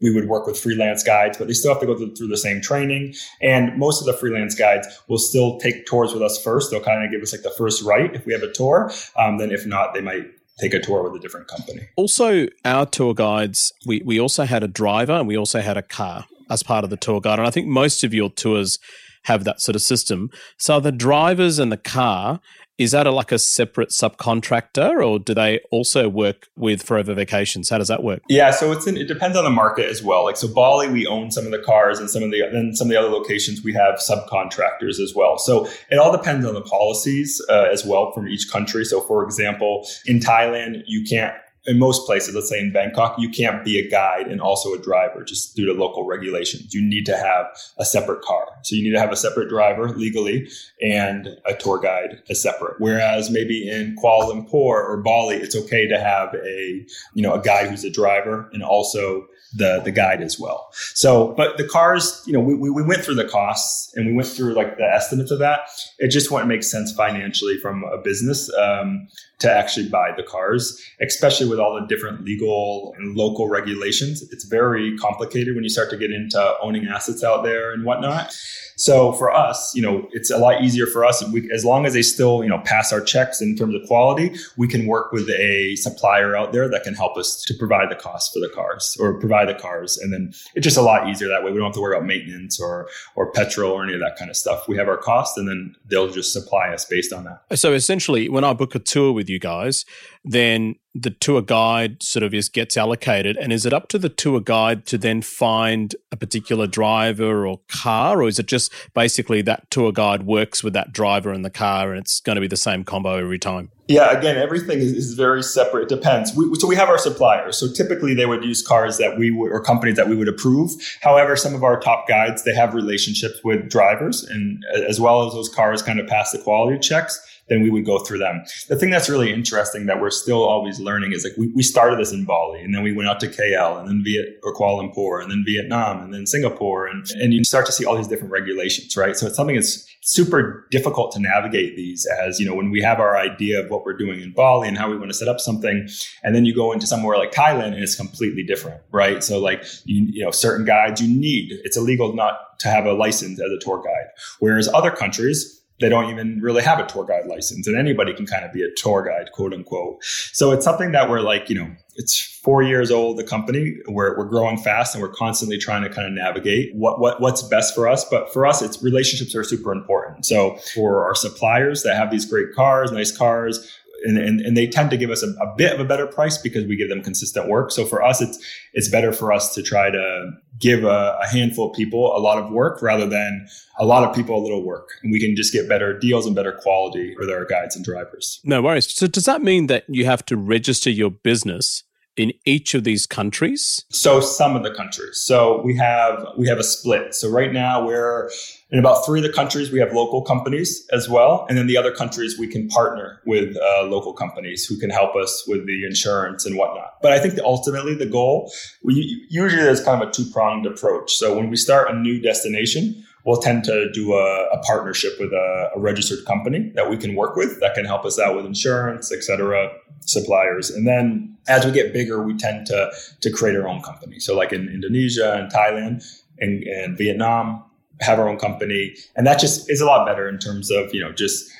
we 0.00 0.14
would 0.14 0.28
work 0.28 0.46
with 0.46 0.56
freelance 0.56 1.02
guides, 1.02 1.36
but 1.38 1.48
they 1.48 1.52
still 1.52 1.72
have 1.72 1.80
to 1.80 1.86
go 1.86 1.96
through 1.96 2.28
the 2.28 2.36
same 2.36 2.60
training. 2.60 3.14
And 3.42 3.76
most 3.76 4.00
of 4.00 4.06
the 4.06 4.12
freelance 4.12 4.54
guides 4.54 4.86
will 5.08 5.18
still 5.18 5.58
take 5.58 5.86
tours 5.86 6.12
with 6.12 6.22
us 6.22 6.40
first. 6.40 6.70
They'll 6.70 6.80
kind 6.80 7.04
of 7.04 7.10
give 7.10 7.20
us 7.20 7.32
like 7.32 7.42
the 7.42 7.50
first 7.50 7.82
right 7.82 8.14
if 8.14 8.24
we 8.24 8.32
have 8.32 8.44
a 8.44 8.52
tour. 8.52 8.92
Um, 9.16 9.38
then 9.38 9.50
if 9.50 9.66
not, 9.66 9.94
they 9.94 10.00
might 10.00 10.37
take 10.60 10.74
a 10.74 10.80
tour 10.80 11.02
with 11.02 11.14
a 11.14 11.22
different 11.22 11.48
company. 11.48 11.88
Also, 11.96 12.46
our 12.64 12.86
tour 12.86 13.14
guides, 13.14 13.72
we, 13.86 14.02
we 14.04 14.20
also 14.20 14.44
had 14.44 14.62
a 14.62 14.68
driver 14.68 15.12
and 15.12 15.28
we 15.28 15.36
also 15.36 15.60
had 15.60 15.76
a 15.76 15.82
car 15.82 16.24
as 16.50 16.62
part 16.62 16.84
of 16.84 16.90
the 16.90 16.96
tour 16.96 17.20
guide. 17.20 17.38
And 17.38 17.46
I 17.46 17.50
think 17.50 17.66
most 17.66 18.04
of 18.04 18.12
your 18.12 18.30
tours 18.30 18.78
have 19.24 19.44
that 19.44 19.60
sort 19.60 19.76
of 19.76 19.82
system. 19.82 20.30
So 20.58 20.80
the 20.80 20.92
drivers 20.92 21.58
and 21.58 21.70
the 21.70 21.76
car 21.76 22.40
is 22.78 22.92
that 22.92 23.06
a, 23.06 23.10
like 23.10 23.32
a 23.32 23.38
separate 23.38 23.90
subcontractor 23.90 25.04
or 25.04 25.18
do 25.18 25.34
they 25.34 25.60
also 25.70 26.08
work 26.08 26.46
with 26.56 26.82
forever 26.82 27.12
vacations? 27.12 27.68
How 27.68 27.78
does 27.78 27.88
that 27.88 28.02
work? 28.02 28.22
Yeah 28.28 28.50
so 28.52 28.72
it's 28.72 28.86
it 28.86 29.08
depends 29.08 29.36
on 29.36 29.44
the 29.44 29.50
market 29.50 29.86
as 29.86 30.02
well. 30.02 30.24
Like 30.24 30.36
so 30.36 30.48
bali 30.48 30.88
we 30.88 31.06
own 31.06 31.30
some 31.30 31.44
of 31.44 31.50
the 31.50 31.58
cars 31.58 31.98
and 31.98 32.08
some 32.08 32.22
of 32.22 32.30
the 32.30 32.42
then 32.52 32.74
some 32.74 32.86
of 32.86 32.90
the 32.90 32.96
other 32.96 33.10
locations 33.10 33.62
we 33.62 33.74
have 33.74 33.96
subcontractors 33.96 35.00
as 35.00 35.12
well. 35.14 35.38
So 35.38 35.68
it 35.90 35.98
all 35.98 36.12
depends 36.12 36.46
on 36.46 36.54
the 36.54 36.62
policies 36.62 37.44
uh, 37.50 37.68
as 37.70 37.84
well 37.84 38.12
from 38.12 38.28
each 38.28 38.50
country. 38.50 38.84
So 38.84 39.00
for 39.00 39.24
example 39.24 39.86
in 40.06 40.20
thailand 40.20 40.82
you 40.86 41.04
can't 41.04 41.34
in 41.66 41.78
most 41.78 42.06
places, 42.06 42.34
let's 42.34 42.48
say 42.48 42.58
in 42.58 42.72
Bangkok, 42.72 43.16
you 43.18 43.28
can't 43.28 43.62
be 43.62 43.78
a 43.78 43.90
guide 43.90 44.26
and 44.26 44.40
also 44.40 44.72
a 44.72 44.78
driver 44.78 45.22
just 45.22 45.54
due 45.54 45.66
to 45.66 45.72
local 45.74 46.06
regulations. 46.06 46.72
You 46.72 46.80
need 46.80 47.04
to 47.06 47.16
have 47.16 47.46
a 47.76 47.84
separate 47.84 48.22
car. 48.22 48.47
So 48.62 48.76
you 48.76 48.82
need 48.82 48.92
to 48.92 49.00
have 49.00 49.12
a 49.12 49.16
separate 49.16 49.48
driver 49.48 49.88
legally 49.90 50.48
and 50.82 51.28
a 51.46 51.54
tour 51.54 51.78
guide 51.78 52.22
as 52.28 52.42
separate. 52.42 52.76
Whereas 52.78 53.30
maybe 53.30 53.68
in 53.68 53.96
Kuala 53.96 54.32
Lumpur 54.32 54.52
or 54.52 55.02
Bali, 55.02 55.36
it's 55.36 55.56
okay 55.56 55.86
to 55.88 55.98
have 55.98 56.34
a, 56.34 56.86
you 57.14 57.22
know, 57.22 57.34
a 57.34 57.42
guide 57.42 57.68
who's 57.68 57.84
a 57.84 57.90
driver 57.90 58.48
and 58.52 58.62
also 58.62 59.26
the 59.54 59.80
the 59.84 59.90
guide 59.90 60.20
as 60.20 60.38
well. 60.38 60.68
So, 60.94 61.32
but 61.36 61.56
the 61.56 61.66
cars, 61.66 62.22
you 62.26 62.32
know, 62.32 62.40
we, 62.40 62.54
we 62.54 62.82
went 62.82 63.02
through 63.02 63.14
the 63.14 63.26
costs 63.26 63.90
and 63.96 64.06
we 64.06 64.12
went 64.12 64.28
through 64.28 64.54
like 64.54 64.76
the 64.76 64.84
estimates 64.84 65.30
of 65.30 65.38
that. 65.38 65.60
It 65.98 66.08
just 66.08 66.30
wouldn't 66.30 66.48
make 66.48 66.62
sense 66.62 66.92
financially 66.92 67.56
from 67.58 67.84
a 67.84 67.98
business 67.98 68.52
um, 68.54 69.08
to 69.38 69.50
actually 69.50 69.88
buy 69.88 70.12
the 70.16 70.22
cars, 70.22 70.80
especially 71.00 71.48
with 71.48 71.58
all 71.58 71.80
the 71.80 71.86
different 71.86 72.24
legal 72.24 72.94
and 72.98 73.16
local 73.16 73.48
regulations. 73.48 74.22
It's 74.30 74.44
very 74.44 74.96
complicated 74.98 75.54
when 75.54 75.64
you 75.64 75.70
start 75.70 75.90
to 75.90 75.96
get 75.96 76.10
into 76.10 76.54
owning 76.60 76.86
assets 76.86 77.24
out 77.24 77.42
there 77.42 77.72
and 77.72 77.84
whatnot. 77.84 78.36
So 78.76 79.12
for 79.12 79.32
us, 79.34 79.72
you 79.74 79.82
know, 79.82 80.08
it's 80.12 80.30
a 80.30 80.38
lot 80.38 80.62
easier 80.62 80.86
for 80.86 81.04
us. 81.04 81.24
We, 81.32 81.50
as 81.52 81.64
long 81.64 81.84
as 81.84 81.94
they 81.94 82.02
still, 82.02 82.42
you 82.42 82.48
know, 82.48 82.60
pass 82.64 82.92
our 82.92 83.00
checks 83.00 83.40
in 83.40 83.56
terms 83.56 83.74
of 83.74 83.82
quality, 83.86 84.36
we 84.56 84.68
can 84.68 84.86
work 84.86 85.10
with 85.12 85.28
a 85.30 85.74
supplier 85.76 86.36
out 86.36 86.52
there 86.52 86.68
that 86.68 86.84
can 86.84 86.94
help 86.94 87.16
us 87.16 87.42
to 87.44 87.54
provide 87.54 87.90
the 87.90 87.96
cost 87.96 88.32
for 88.32 88.38
the 88.38 88.48
cars 88.54 88.96
or 89.00 89.18
provide 89.18 89.48
the 89.48 89.54
cars. 89.54 89.98
And 89.98 90.12
then 90.12 90.32
it's 90.54 90.64
just 90.64 90.76
a 90.76 90.82
lot 90.82 91.08
easier 91.08 91.28
that 91.28 91.42
way. 91.42 91.50
We 91.50 91.58
don't 91.58 91.66
have 91.66 91.74
to 91.74 91.80
worry 91.80 91.96
about 91.96 92.06
maintenance 92.06 92.60
or, 92.60 92.88
or 93.16 93.32
petrol 93.32 93.72
or 93.72 93.82
any 93.82 93.94
of 93.94 94.00
that 94.00 94.16
kind 94.16 94.30
of 94.30 94.36
stuff. 94.36 94.68
We 94.68 94.76
have 94.76 94.88
our 94.88 94.96
cost 94.96 95.36
and 95.36 95.48
then 95.48 95.74
they'll 95.86 96.10
just 96.10 96.32
supply 96.32 96.68
us 96.68 96.84
based 96.84 97.12
on 97.12 97.24
that. 97.24 97.58
So 97.58 97.72
essentially, 97.72 98.28
when 98.28 98.44
I 98.44 98.52
book 98.52 98.74
a 98.74 98.78
tour 98.78 99.12
with 99.12 99.28
you 99.28 99.38
guys, 99.38 99.84
then 100.24 100.76
the 101.02 101.10
tour 101.10 101.42
guide 101.42 102.02
sort 102.02 102.22
of 102.22 102.34
is 102.34 102.48
gets 102.48 102.76
allocated 102.76 103.36
and 103.36 103.52
is 103.52 103.64
it 103.64 103.72
up 103.72 103.88
to 103.88 103.98
the 103.98 104.08
tour 104.08 104.40
guide 104.40 104.86
to 104.86 104.98
then 104.98 105.22
find 105.22 105.94
a 106.10 106.16
particular 106.16 106.66
driver 106.66 107.46
or 107.46 107.60
car 107.68 108.22
or 108.22 108.28
is 108.28 108.38
it 108.38 108.46
just 108.46 108.72
basically 108.94 109.42
that 109.42 109.70
tour 109.70 109.92
guide 109.92 110.24
works 110.24 110.64
with 110.64 110.72
that 110.72 110.92
driver 110.92 111.30
and 111.30 111.44
the 111.44 111.50
car 111.50 111.90
and 111.90 112.00
it's 112.00 112.20
going 112.20 112.36
to 112.36 112.40
be 112.40 112.48
the 112.48 112.56
same 112.56 112.84
combo 112.84 113.16
every 113.16 113.38
time? 113.38 113.70
Yeah 113.86 114.16
again 114.16 114.36
everything 114.36 114.78
is, 114.78 114.92
is 114.92 115.14
very 115.14 115.42
separate. 115.42 115.84
It 115.84 115.88
depends. 115.88 116.34
We, 116.34 116.52
so 116.56 116.66
we 116.66 116.76
have 116.76 116.88
our 116.88 116.98
suppliers. 116.98 117.56
So 117.56 117.72
typically 117.72 118.14
they 118.14 118.26
would 118.26 118.44
use 118.44 118.66
cars 118.66 118.98
that 118.98 119.18
we 119.18 119.30
would 119.30 119.52
or 119.52 119.62
companies 119.62 119.96
that 119.96 120.08
we 120.08 120.16
would 120.16 120.28
approve. 120.28 120.72
However 121.00 121.36
some 121.36 121.54
of 121.54 121.62
our 121.62 121.78
top 121.78 122.08
guides 122.08 122.42
they 122.42 122.54
have 122.54 122.74
relationships 122.74 123.40
with 123.44 123.70
drivers 123.70 124.24
and 124.24 124.64
as 124.88 125.00
well 125.00 125.26
as 125.26 125.32
those 125.32 125.48
cars 125.48 125.82
kind 125.82 126.00
of 126.00 126.06
pass 126.06 126.32
the 126.32 126.38
quality 126.38 126.78
checks 126.78 127.20
then 127.48 127.62
we 127.62 127.70
would 127.70 127.84
go 127.84 127.98
through 127.98 128.18
them. 128.18 128.42
The 128.68 128.76
thing 128.76 128.90
that's 128.90 129.08
really 129.08 129.32
interesting 129.32 129.86
that 129.86 130.00
we're 130.00 130.10
still 130.10 130.44
always 130.44 130.78
learning 130.80 131.12
is 131.12 131.24
like 131.24 131.34
we, 131.36 131.48
we 131.48 131.62
started 131.62 131.98
this 131.98 132.12
in 132.12 132.24
Bali 132.24 132.60
and 132.60 132.74
then 132.74 132.82
we 132.82 132.92
went 132.92 133.08
out 133.08 133.20
to 133.20 133.28
KL 133.28 133.80
and 133.80 133.88
then 133.88 134.02
Viet 134.04 134.38
or 134.42 134.54
Kuala 134.54 134.92
Lumpur 134.94 135.22
and 135.22 135.30
then 135.30 135.44
Vietnam 135.46 136.02
and 136.02 136.12
then 136.12 136.26
Singapore 136.26 136.86
and, 136.86 137.06
and 137.20 137.32
you 137.32 137.44
start 137.44 137.66
to 137.66 137.72
see 137.72 137.84
all 137.84 137.96
these 137.96 138.08
different 138.08 138.32
regulations, 138.32 138.96
right? 138.96 139.16
So 139.16 139.26
it's 139.26 139.36
something 139.36 139.56
that's 139.56 139.86
super 140.02 140.66
difficult 140.70 141.12
to 141.12 141.20
navigate 141.20 141.76
these 141.76 142.06
as, 142.06 142.40
you 142.40 142.46
know, 142.46 142.54
when 142.54 142.70
we 142.70 142.80
have 142.80 143.00
our 143.00 143.16
idea 143.16 143.62
of 143.62 143.70
what 143.70 143.84
we're 143.84 143.96
doing 143.96 144.20
in 144.20 144.32
Bali 144.32 144.68
and 144.68 144.78
how 144.78 144.90
we 144.90 144.96
want 144.96 145.10
to 145.10 145.16
set 145.16 145.28
up 145.28 145.40
something, 145.40 145.88
and 146.22 146.34
then 146.34 146.44
you 146.44 146.54
go 146.54 146.72
into 146.72 146.86
somewhere 146.86 147.18
like 147.18 147.32
Thailand 147.32 147.74
and 147.74 147.82
it's 147.82 147.94
completely 147.94 148.42
different, 148.42 148.80
right? 148.90 149.22
So 149.22 149.38
like 149.38 149.64
you, 149.84 150.06
you 150.10 150.24
know, 150.24 150.30
certain 150.30 150.64
guides 150.64 151.02
you 151.02 151.08
need, 151.08 151.52
it's 151.64 151.76
illegal 151.76 152.14
not 152.14 152.58
to 152.60 152.68
have 152.68 152.86
a 152.86 152.92
license 152.92 153.40
as 153.40 153.50
a 153.50 153.58
tour 153.60 153.82
guide. 153.82 154.10
Whereas 154.38 154.68
other 154.68 154.90
countries, 154.90 155.57
they 155.80 155.88
don't 155.88 156.10
even 156.10 156.40
really 156.40 156.62
have 156.62 156.78
a 156.78 156.86
tour 156.86 157.04
guide 157.04 157.26
license 157.26 157.66
and 157.66 157.76
anybody 157.76 158.12
can 158.12 158.26
kind 158.26 158.44
of 158.44 158.52
be 158.52 158.62
a 158.62 158.70
tour 158.76 159.02
guide 159.02 159.30
quote 159.32 159.52
unquote. 159.52 160.02
So 160.32 160.50
it's 160.52 160.64
something 160.64 160.92
that 160.92 161.08
we're 161.08 161.20
like 161.20 161.48
you 161.48 161.56
know 161.56 161.70
it's 161.96 162.20
four 162.42 162.62
years 162.62 162.90
old 162.90 163.18
the 163.18 163.24
company. 163.24 163.76
We're, 163.88 164.16
we're 164.16 164.28
growing 164.28 164.56
fast 164.56 164.94
and 164.94 165.02
we're 165.02 165.12
constantly 165.12 165.58
trying 165.58 165.82
to 165.82 165.90
kind 165.90 166.06
of 166.06 166.12
navigate 166.12 166.74
what, 166.74 167.00
what 167.00 167.20
what's 167.20 167.42
best 167.42 167.74
for 167.74 167.88
us. 167.88 168.04
But 168.04 168.32
for 168.32 168.46
us 168.46 168.62
it's 168.62 168.82
relationships 168.82 169.34
are 169.34 169.44
super 169.44 169.72
important. 169.72 170.26
So 170.26 170.56
for 170.74 171.04
our 171.04 171.14
suppliers 171.14 171.82
that 171.82 171.96
have 171.96 172.10
these 172.10 172.24
great 172.24 172.54
cars 172.54 172.92
nice 172.92 173.16
cars 173.16 173.70
and, 174.04 174.18
and, 174.18 174.40
and, 174.40 174.56
they 174.56 174.66
tend 174.66 174.90
to 174.90 174.96
give 174.96 175.10
us 175.10 175.22
a, 175.22 175.28
a, 175.42 175.54
bit 175.56 175.72
of 175.72 175.80
a 175.80 175.84
better 175.84 176.06
price 176.06 176.38
because 176.38 176.64
we 176.64 176.76
give 176.76 176.88
them 176.88 177.02
consistent 177.02 177.48
work. 177.48 177.72
So 177.72 177.84
for 177.84 178.02
us, 178.02 178.20
it's 178.20 178.38
it's 178.72 178.88
better 178.88 179.12
for 179.12 179.32
us 179.32 179.54
to 179.54 179.62
try 179.62 179.90
to 179.90 180.30
give 180.58 180.84
a, 180.84 181.18
a, 181.20 181.26
handful 181.26 181.70
of 181.70 181.76
people 181.76 182.16
a 182.16 182.20
lot 182.20 182.38
of 182.38 182.50
work 182.50 182.80
rather 182.80 183.06
than 183.06 183.46
a 183.78 183.84
lot 183.84 184.08
of 184.08 184.14
people 184.14 184.38
a 184.38 184.42
little 184.42 184.64
work. 184.64 184.90
And 185.02 185.12
we 185.12 185.20
can 185.20 185.34
just 185.34 185.52
get 185.52 185.68
better 185.68 185.98
deals 185.98 186.26
and 186.26 186.34
better 186.34 186.52
quality 186.52 187.14
with 187.18 187.30
our 187.30 187.44
guides 187.44 187.74
and 187.76 187.84
drivers. 187.84 188.40
No 188.44 188.62
worries. 188.62 188.92
So 188.92 189.06
does 189.06 189.24
that 189.24 189.42
mean 189.42 189.66
that 189.66 189.84
you 189.88 190.04
have 190.04 190.24
to 190.26 190.36
register 190.36 190.90
your 190.90 191.10
business 191.10 191.84
in 192.18 192.32
each 192.44 192.74
of 192.74 192.84
these 192.84 193.06
countries? 193.06 193.84
So 193.90 194.20
some 194.20 194.56
of 194.56 194.64
the 194.64 194.74
countries. 194.74 195.20
So 195.22 195.62
we 195.62 195.76
have 195.76 196.26
we 196.36 196.48
have 196.48 196.58
a 196.58 196.64
split. 196.64 197.14
So 197.14 197.30
right 197.30 197.52
now 197.52 197.86
we're 197.86 198.30
in 198.70 198.78
about 198.78 199.06
three 199.06 199.20
of 199.20 199.26
the 199.26 199.32
countries 199.32 199.70
we 199.70 199.78
have 199.78 199.92
local 199.94 200.22
companies 200.22 200.86
as 200.92 201.08
well, 201.08 201.46
and 201.48 201.56
then 201.56 201.66
the 201.66 201.76
other 201.76 201.92
countries 201.92 202.38
we 202.38 202.48
can 202.48 202.68
partner 202.68 203.20
with 203.24 203.56
uh, 203.56 203.84
local 203.84 204.12
companies 204.12 204.66
who 204.66 204.76
can 204.78 204.90
help 204.90 205.16
us 205.16 205.44
with 205.46 205.66
the 205.66 205.86
insurance 205.86 206.44
and 206.44 206.58
whatnot. 206.58 206.94
But 207.00 207.12
I 207.12 207.18
think 207.18 207.38
ultimately 207.38 207.94
the 207.94 208.06
goal 208.06 208.52
we 208.82 209.26
usually 209.30 209.62
there's 209.62 209.82
kind 209.82 210.02
of 210.02 210.08
a 210.08 210.12
two 210.12 210.28
pronged 210.30 210.66
approach. 210.66 211.12
So 211.14 211.36
when 211.36 211.48
we 211.48 211.56
start 211.56 211.90
a 211.90 211.94
new 211.96 212.20
destination, 212.20 213.04
we'll 213.28 213.42
tend 213.42 213.62
to 213.62 213.92
do 213.92 214.14
a, 214.14 214.46
a 214.54 214.58
partnership 214.62 215.12
with 215.20 215.34
a, 215.34 215.70
a, 215.76 215.78
registered 215.78 216.24
company 216.24 216.72
that 216.74 216.88
we 216.88 216.96
can 216.96 217.14
work 217.14 217.36
with 217.36 217.60
that 217.60 217.74
can 217.74 217.84
help 217.84 218.06
us 218.06 218.18
out 218.18 218.34
with 218.34 218.46
insurance, 218.46 219.12
et 219.12 219.22
cetera, 219.22 219.70
suppliers. 220.00 220.70
And 220.70 220.88
then 220.88 221.36
as 221.46 221.66
we 221.66 221.70
get 221.70 221.92
bigger, 221.92 222.22
we 222.22 222.34
tend 222.38 222.66
to, 222.68 222.90
to 223.20 223.30
create 223.30 223.54
our 223.54 223.68
own 223.68 223.82
company. 223.82 224.18
So 224.18 224.34
like 224.34 224.50
in 224.54 224.70
Indonesia 224.70 225.34
and 225.34 225.52
Thailand 225.52 226.02
and, 226.38 226.62
and 226.62 226.96
Vietnam, 226.96 227.62
have 228.00 228.18
our 228.18 228.26
own 228.26 228.38
company. 228.38 228.94
And 229.14 229.26
that 229.26 229.38
just 229.38 229.70
is 229.70 229.82
a 229.82 229.84
lot 229.84 230.06
better 230.06 230.26
in 230.26 230.38
terms 230.38 230.70
of, 230.70 230.94
you 230.94 231.00
know, 231.02 231.12
just 231.12 231.50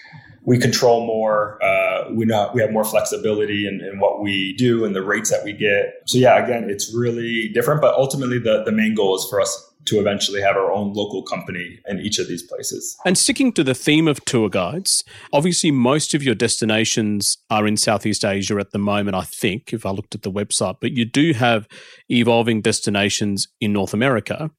we 0.45 0.57
control 0.57 1.07
more. 1.07 1.63
Uh, 1.63 2.11
we 2.15 2.25
know 2.25 2.51
we 2.55 2.63
have 2.63 2.71
more 2.71 2.85
flexibility 2.85 3.67
in, 3.67 3.83
in, 3.83 4.01
what 4.01 4.23
we 4.23 4.55
do 4.57 4.87
and 4.87 4.97
the 4.97 5.03
rates 5.03 5.31
that 5.31 5.45
we 5.45 5.53
get. 5.53 6.01
So 6.07 6.17
yeah, 6.17 6.43
again, 6.43 6.71
it's 6.71 6.95
really 6.95 7.51
different. 7.53 7.83
But 7.83 7.95
ultimately, 7.95 8.39
the 8.39 8.63
the 8.65 8.73
main 8.73 8.95
goal 8.95 9.17
is 9.17 9.27
for 9.29 9.43
us 9.43 9.68
to 9.89 9.99
eventually 9.99 10.41
have 10.41 10.57
our 10.57 10.73
own 10.73 10.93
local 10.93 11.23
company 11.23 11.79
in 11.87 11.99
each 12.01 12.19
of 12.19 12.29
these 12.29 12.43
places. 12.43 12.97
And 13.05 13.17
sticking 13.17 13.53
to 13.53 13.65
the 13.65 13.75
theme 13.75 14.09
of 14.09 14.25
tour 14.25 14.49
guides, 14.49 15.05
obviously 15.33 15.71
most 15.71 16.15
of 16.15 16.23
your 16.23 16.35
destinations 16.35 17.39
are 17.51 17.67
in 17.67 17.77
Southeast 17.77 18.25
Asia 18.25 18.57
at 18.57 18.71
the 18.71 18.79
moment, 18.79 19.17
I 19.17 19.23
think, 19.23 19.73
if 19.73 19.85
I 19.85 19.91
looked 19.91 20.15
at 20.15 20.23
the 20.23 20.33
website, 20.33 20.77
but 20.81 20.93
you 20.93 21.05
do 21.05 21.33
have 21.33 21.69
evolving 22.09 22.61
destinations 22.61 23.49
in 23.61 23.73
North 23.73 23.95
America. 23.95 24.51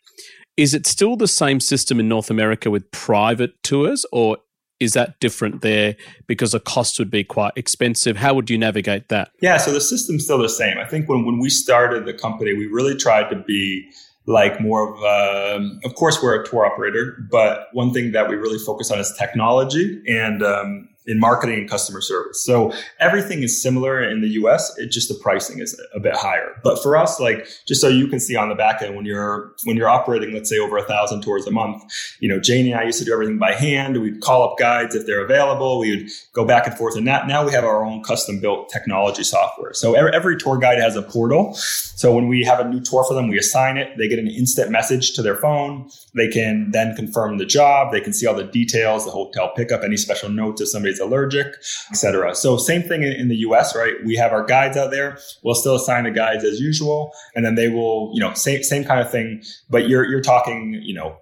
Is 0.57 0.73
it 0.73 0.85
still 0.85 1.15
the 1.15 1.27
same 1.27 1.59
system 1.59 1.99
in 1.99 2.09
North 2.09 2.29
America 2.29 2.69
with 2.69 2.91
private 2.91 3.51
tours, 3.63 4.05
or 4.11 4.37
is 4.79 4.93
that 4.93 5.19
different 5.19 5.61
there 5.61 5.95
because 6.27 6.51
the 6.51 6.59
cost 6.59 6.99
would 6.99 7.11
be 7.11 7.23
quite 7.23 7.53
expensive? 7.55 8.17
How 8.17 8.33
would 8.33 8.49
you 8.49 8.57
navigate 8.57 9.09
that? 9.09 9.31
Yeah, 9.41 9.57
so 9.57 9.71
the 9.71 9.81
system's 9.81 10.23
still 10.23 10.37
the 10.37 10.49
same. 10.49 10.77
I 10.77 10.85
think 10.85 11.07
when, 11.07 11.25
when 11.25 11.39
we 11.39 11.49
started 11.49 12.05
the 12.05 12.13
company, 12.13 12.53
we 12.53 12.65
really 12.65 12.95
tried 12.95 13.29
to 13.29 13.35
be 13.35 13.89
like 14.29 14.61
more 14.61 14.93
of 14.93 15.03
um, 15.03 15.79
of 15.83 15.95
course 15.95 16.21
we're 16.21 16.39
a 16.39 16.47
tour 16.47 16.63
operator 16.65 17.17
but 17.31 17.67
one 17.73 17.91
thing 17.91 18.11
that 18.11 18.29
we 18.29 18.35
really 18.35 18.59
focus 18.59 18.91
on 18.91 18.99
is 18.99 19.11
technology 19.17 20.01
and 20.07 20.43
um, 20.43 20.87
in 21.09 21.19
marketing 21.19 21.57
and 21.57 21.69
customer 21.69 22.01
service. 22.01 22.43
So 22.43 22.71
everything 22.99 23.41
is 23.41 23.59
similar 23.59 24.01
in 24.01 24.21
the 24.21 24.29
US. 24.41 24.77
It 24.77 24.91
just 24.91 25.09
the 25.09 25.15
pricing 25.15 25.59
is 25.59 25.79
a 25.93 25.99
bit 25.99 26.15
higher. 26.15 26.55
But 26.63 26.81
for 26.83 26.95
us, 26.95 27.19
like 27.19 27.47
just 27.67 27.81
so 27.81 27.87
you 27.87 28.07
can 28.07 28.19
see 28.19 28.35
on 28.35 28.47
the 28.47 28.55
back 28.55 28.83
end 28.83 28.95
when 28.95 29.05
you're 29.05 29.51
when 29.65 29.75
you're 29.75 29.89
operating, 29.89 30.33
let's 30.33 30.49
say 30.49 30.59
over 30.59 30.77
a 30.77 30.83
thousand 30.83 31.21
tours 31.21 31.47
a 31.47 31.51
month, 31.51 31.83
you 32.19 32.29
know, 32.29 32.39
Janie 32.39 32.71
and 32.71 32.79
I 32.79 32.83
used 32.83 32.99
to 32.99 33.05
do 33.05 33.11
everything 33.11 33.39
by 33.39 33.53
hand. 33.53 33.99
We'd 33.99 34.21
call 34.21 34.47
up 34.47 34.59
guides 34.59 34.93
if 34.93 35.07
they're 35.07 35.25
available. 35.25 35.79
We 35.79 35.97
would 35.97 36.09
go 36.33 36.45
back 36.45 36.67
and 36.67 36.77
forth. 36.77 36.95
And 36.95 37.07
that 37.07 37.27
now 37.27 37.43
we 37.43 37.51
have 37.53 37.63
our 37.63 37.83
own 37.83 38.03
custom 38.03 38.39
built 38.39 38.69
technology 38.69 39.23
software. 39.23 39.73
So 39.73 39.95
every, 39.95 40.13
every 40.13 40.37
tour 40.37 40.59
guide 40.59 40.77
has 40.77 40.95
a 40.95 41.01
portal. 41.01 41.55
So 41.55 42.13
when 42.13 42.27
we 42.27 42.43
have 42.43 42.59
a 42.59 42.69
new 42.69 42.81
tour 42.81 43.03
for 43.03 43.15
them, 43.15 43.29
we 43.29 43.39
assign 43.39 43.77
it. 43.77 43.97
They 43.97 44.07
get 44.07 44.19
an 44.19 44.27
instant 44.27 44.69
message 44.69 45.13
to 45.13 45.23
their 45.23 45.35
phone. 45.35 45.89
They 46.15 46.27
can 46.27 46.69
then 46.71 46.95
confirm 46.95 47.39
the 47.39 47.45
job. 47.45 47.91
They 47.91 47.99
can 47.99 48.13
see 48.13 48.27
all 48.27 48.35
the 48.35 48.43
details, 48.43 49.05
the 49.05 49.11
hotel 49.11 49.51
pickup, 49.55 49.83
any 49.83 49.97
special 49.97 50.29
notes 50.29 50.61
if 50.61 50.69
somebody's 50.69 50.98
allergic, 50.99 51.47
etc. 51.89 52.35
So 52.35 52.57
same 52.57 52.83
thing 52.83 53.03
in, 53.03 53.13
in, 53.13 53.27
the 53.27 53.37
US, 53.37 53.75
right? 53.75 53.93
We 54.05 54.15
have 54.15 54.31
our 54.31 54.45
guides 54.45 54.77
out 54.77 54.91
there. 54.91 55.17
We'll 55.43 55.55
still 55.55 55.75
assign 55.75 56.03
the 56.03 56.11
guides 56.11 56.43
as 56.43 56.59
usual, 56.59 57.11
and 57.35 57.45
then 57.45 57.55
they 57.55 57.69
will, 57.69 58.11
you 58.13 58.19
know, 58.19 58.33
same 58.33 58.63
same 58.63 58.83
kind 58.83 58.99
of 58.99 59.11
thing. 59.11 59.43
But 59.69 59.87
you're 59.87 60.05
you're 60.05 60.21
talking, 60.21 60.79
you 60.83 60.93
know, 60.93 61.17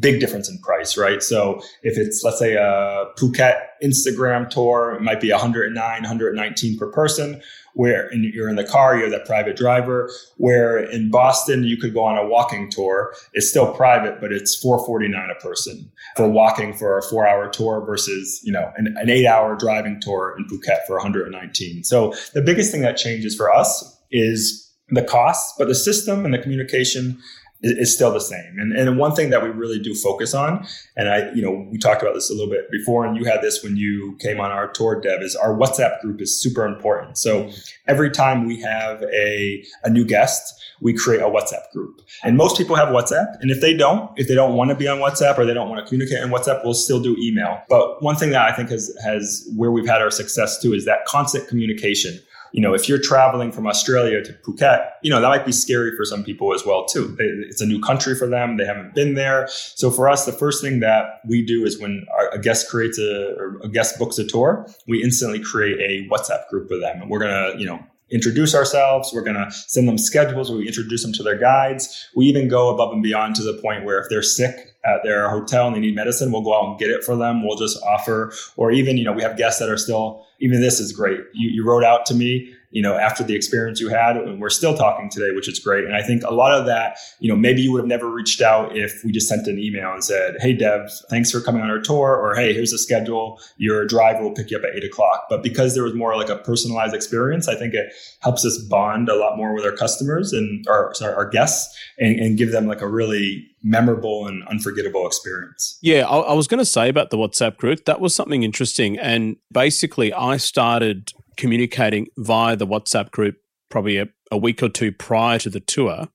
big 0.00 0.20
difference 0.20 0.48
in 0.48 0.58
price, 0.58 0.96
right? 0.96 1.22
So 1.22 1.60
if 1.82 1.96
it's 1.98 2.22
let's 2.24 2.38
say 2.38 2.54
a 2.54 3.06
Phuket 3.18 3.58
Instagram 3.82 4.48
tour, 4.48 4.94
it 4.94 5.02
might 5.02 5.20
be 5.20 5.30
109, 5.30 5.74
119 5.74 6.78
per 6.78 6.90
person 6.90 7.42
where 7.76 8.08
in, 8.08 8.24
you're 8.34 8.48
in 8.48 8.56
the 8.56 8.64
car, 8.64 8.98
you're 8.98 9.10
that 9.10 9.26
private 9.26 9.54
driver. 9.54 10.10
Where 10.38 10.78
in 10.78 11.10
Boston, 11.10 11.62
you 11.62 11.76
could 11.76 11.92
go 11.92 12.02
on 12.02 12.16
a 12.16 12.26
walking 12.26 12.70
tour. 12.70 13.14
It's 13.34 13.50
still 13.50 13.72
private, 13.74 14.18
but 14.18 14.32
it's 14.32 14.56
449 14.56 15.30
a 15.30 15.34
person 15.40 15.92
for 16.16 16.26
walking 16.26 16.72
for 16.72 16.96
a 16.96 17.02
four 17.02 17.28
hour 17.28 17.48
tour 17.50 17.84
versus, 17.84 18.40
you 18.42 18.50
know, 18.50 18.72
an, 18.76 18.96
an 18.96 19.10
eight 19.10 19.26
hour 19.26 19.54
driving 19.56 20.00
tour 20.00 20.34
in 20.38 20.46
Phuket 20.46 20.86
for 20.86 20.96
119. 20.96 21.84
So 21.84 22.14
the 22.32 22.40
biggest 22.40 22.72
thing 22.72 22.80
that 22.80 22.96
changes 22.96 23.36
for 23.36 23.54
us 23.54 23.94
is 24.10 24.72
the 24.88 25.02
cost, 25.02 25.58
but 25.58 25.68
the 25.68 25.74
system 25.74 26.24
and 26.24 26.32
the 26.32 26.38
communication 26.38 27.18
is 27.62 27.94
still 27.94 28.12
the 28.12 28.20
same. 28.20 28.58
And, 28.58 28.72
and 28.72 28.98
one 28.98 29.14
thing 29.14 29.30
that 29.30 29.42
we 29.42 29.48
really 29.48 29.78
do 29.78 29.94
focus 29.94 30.34
on, 30.34 30.66
and 30.96 31.08
I, 31.08 31.32
you 31.32 31.42
know, 31.42 31.66
we 31.70 31.78
talked 31.78 32.02
about 32.02 32.14
this 32.14 32.30
a 32.30 32.34
little 32.34 32.50
bit 32.50 32.70
before, 32.70 33.06
and 33.06 33.16
you 33.16 33.24
had 33.24 33.40
this 33.42 33.62
when 33.62 33.76
you 33.76 34.16
came 34.20 34.40
on 34.40 34.50
our 34.50 34.68
tour, 34.68 35.00
Dev, 35.00 35.22
is 35.22 35.34
our 35.36 35.54
WhatsApp 35.54 36.00
group 36.00 36.20
is 36.20 36.40
super 36.40 36.66
important. 36.66 37.18
So 37.18 37.50
every 37.86 38.10
time 38.10 38.46
we 38.46 38.60
have 38.60 39.02
a, 39.02 39.64
a 39.84 39.90
new 39.90 40.04
guest, 40.04 40.62
we 40.80 40.92
create 40.92 41.22
a 41.22 41.26
WhatsApp 41.26 41.70
group. 41.72 42.02
And 42.22 42.36
most 42.36 42.58
people 42.58 42.76
have 42.76 42.88
WhatsApp. 42.88 43.40
And 43.40 43.50
if 43.50 43.60
they 43.60 43.74
don't, 43.74 44.10
if 44.18 44.28
they 44.28 44.34
don't 44.34 44.54
want 44.54 44.70
to 44.70 44.76
be 44.76 44.86
on 44.88 44.98
WhatsApp 44.98 45.38
or 45.38 45.46
they 45.46 45.54
don't 45.54 45.70
want 45.70 45.84
to 45.84 45.88
communicate 45.88 46.22
on 46.22 46.30
WhatsApp, 46.30 46.62
we'll 46.64 46.74
still 46.74 47.02
do 47.02 47.16
email. 47.18 47.62
But 47.68 48.02
one 48.02 48.16
thing 48.16 48.30
that 48.30 48.42
I 48.42 48.54
think 48.54 48.70
has, 48.70 48.94
has 49.02 49.48
where 49.56 49.70
we've 49.70 49.88
had 49.88 50.02
our 50.02 50.10
success 50.10 50.60
too 50.60 50.74
is 50.74 50.84
that 50.84 51.06
constant 51.06 51.48
communication 51.48 52.20
you 52.52 52.60
know, 52.60 52.74
if 52.74 52.88
you're 52.88 53.00
traveling 53.00 53.52
from 53.52 53.66
Australia 53.66 54.22
to 54.22 54.32
Phuket, 54.32 54.88
you 55.02 55.10
know, 55.10 55.20
that 55.20 55.28
might 55.28 55.46
be 55.46 55.52
scary 55.52 55.96
for 55.96 56.04
some 56.04 56.24
people 56.24 56.54
as 56.54 56.64
well, 56.64 56.84
too. 56.84 57.16
It's 57.18 57.60
a 57.60 57.66
new 57.66 57.80
country 57.80 58.14
for 58.14 58.26
them. 58.26 58.56
They 58.56 58.64
haven't 58.64 58.94
been 58.94 59.14
there. 59.14 59.48
So 59.48 59.90
for 59.90 60.08
us, 60.08 60.24
the 60.24 60.32
first 60.32 60.62
thing 60.62 60.80
that 60.80 61.20
we 61.26 61.44
do 61.44 61.64
is 61.64 61.78
when 61.78 62.06
a 62.32 62.38
guest 62.38 62.68
creates 62.70 62.98
a, 62.98 63.34
or 63.38 63.60
a 63.62 63.68
guest 63.68 63.98
books 63.98 64.18
a 64.18 64.26
tour, 64.26 64.66
we 64.86 65.02
instantly 65.02 65.40
create 65.40 65.78
a 65.80 66.08
WhatsApp 66.12 66.48
group 66.48 66.70
with 66.70 66.80
them. 66.80 67.02
And 67.02 67.10
we're 67.10 67.20
going 67.20 67.52
to, 67.52 67.58
you 67.58 67.66
know, 67.66 67.80
introduce 68.10 68.54
ourselves. 68.54 69.12
We're 69.12 69.22
going 69.22 69.36
to 69.36 69.50
send 69.50 69.88
them 69.88 69.98
schedules 69.98 70.50
we 70.50 70.66
introduce 70.66 71.02
them 71.02 71.12
to 71.14 71.22
their 71.22 71.38
guides. 71.38 72.08
We 72.14 72.26
even 72.26 72.48
go 72.48 72.72
above 72.72 72.92
and 72.92 73.02
beyond 73.02 73.34
to 73.36 73.42
the 73.42 73.54
point 73.54 73.84
where 73.84 73.98
if 73.98 74.08
they're 74.08 74.22
sick 74.22 74.65
at 74.86 75.02
their 75.02 75.28
hotel 75.28 75.66
and 75.66 75.76
they 75.76 75.80
need 75.80 75.94
medicine, 75.94 76.30
we'll 76.32 76.42
go 76.42 76.56
out 76.56 76.68
and 76.68 76.78
get 76.78 76.90
it 76.90 77.04
for 77.04 77.16
them. 77.16 77.46
We'll 77.46 77.56
just 77.56 77.82
offer, 77.82 78.32
or 78.56 78.70
even, 78.70 78.96
you 78.96 79.04
know, 79.04 79.12
we 79.12 79.22
have 79.22 79.36
guests 79.36 79.58
that 79.60 79.68
are 79.68 79.76
still 79.76 80.24
even 80.38 80.60
this 80.60 80.80
is 80.80 80.92
great. 80.92 81.20
You, 81.32 81.48
you 81.50 81.64
wrote 81.64 81.84
out 81.84 82.06
to 82.06 82.14
me, 82.14 82.52
you 82.70 82.82
know, 82.82 82.96
after 82.96 83.22
the 83.22 83.34
experience 83.34 83.80
you 83.80 83.88
had, 83.88 84.16
and 84.16 84.40
we're 84.40 84.50
still 84.50 84.76
talking 84.76 85.08
today, 85.08 85.34
which 85.34 85.48
is 85.48 85.58
great. 85.58 85.84
And 85.84 85.94
I 85.94 86.02
think 86.02 86.22
a 86.22 86.32
lot 86.32 86.52
of 86.52 86.66
that, 86.66 86.98
you 87.20 87.28
know, 87.28 87.36
maybe 87.36 87.62
you 87.62 87.72
would 87.72 87.80
have 87.80 87.88
never 87.88 88.10
reached 88.10 88.40
out 88.40 88.76
if 88.76 89.02
we 89.04 89.12
just 89.12 89.28
sent 89.28 89.46
an 89.46 89.58
email 89.58 89.92
and 89.92 90.02
said, 90.02 90.36
Hey, 90.40 90.52
Dev, 90.52 90.90
thanks 91.10 91.30
for 91.30 91.40
coming 91.40 91.62
on 91.62 91.70
our 91.70 91.80
tour, 91.80 92.16
or 92.16 92.34
Hey, 92.34 92.52
here's 92.52 92.72
a 92.72 92.78
schedule. 92.78 93.40
Your 93.56 93.86
driver 93.86 94.22
will 94.22 94.32
pick 94.32 94.50
you 94.50 94.58
up 94.58 94.64
at 94.64 94.76
eight 94.76 94.84
o'clock. 94.84 95.26
But 95.28 95.42
because 95.42 95.74
there 95.74 95.84
was 95.84 95.94
more 95.94 96.16
like 96.16 96.28
a 96.28 96.36
personalized 96.36 96.94
experience, 96.94 97.48
I 97.48 97.54
think 97.54 97.74
it 97.74 97.92
helps 98.20 98.44
us 98.44 98.58
bond 98.58 99.08
a 99.08 99.16
lot 99.16 99.36
more 99.36 99.54
with 99.54 99.64
our 99.64 99.72
customers 99.72 100.32
and 100.32 100.66
our, 100.68 100.92
sorry, 100.94 101.14
our 101.14 101.28
guests 101.28 101.76
and, 101.98 102.18
and 102.18 102.38
give 102.38 102.52
them 102.52 102.66
like 102.66 102.80
a 102.80 102.88
really 102.88 103.46
memorable 103.62 104.26
and 104.26 104.46
unforgettable 104.48 105.06
experience. 105.06 105.78
Yeah, 105.82 106.06
I, 106.06 106.18
I 106.18 106.32
was 106.34 106.46
going 106.46 106.58
to 106.58 106.64
say 106.64 106.88
about 106.88 107.10
the 107.10 107.16
WhatsApp 107.16 107.56
group, 107.56 107.84
that 107.84 108.00
was 108.00 108.14
something 108.14 108.42
interesting. 108.42 108.98
And 108.98 109.36
basically, 109.52 110.12
I 110.12 110.36
started 110.36 111.12
communicating 111.36 112.08
via 112.16 112.56
the 112.56 112.66
WhatsApp 112.66 113.10
group 113.10 113.36
probably 113.68 113.98
a, 113.98 114.06
a 114.30 114.36
week 114.36 114.62
or 114.62 114.68
two 114.68 114.92
prior 114.92 115.38
to 115.38 115.50
the 115.50 115.60
tour. 115.60 116.08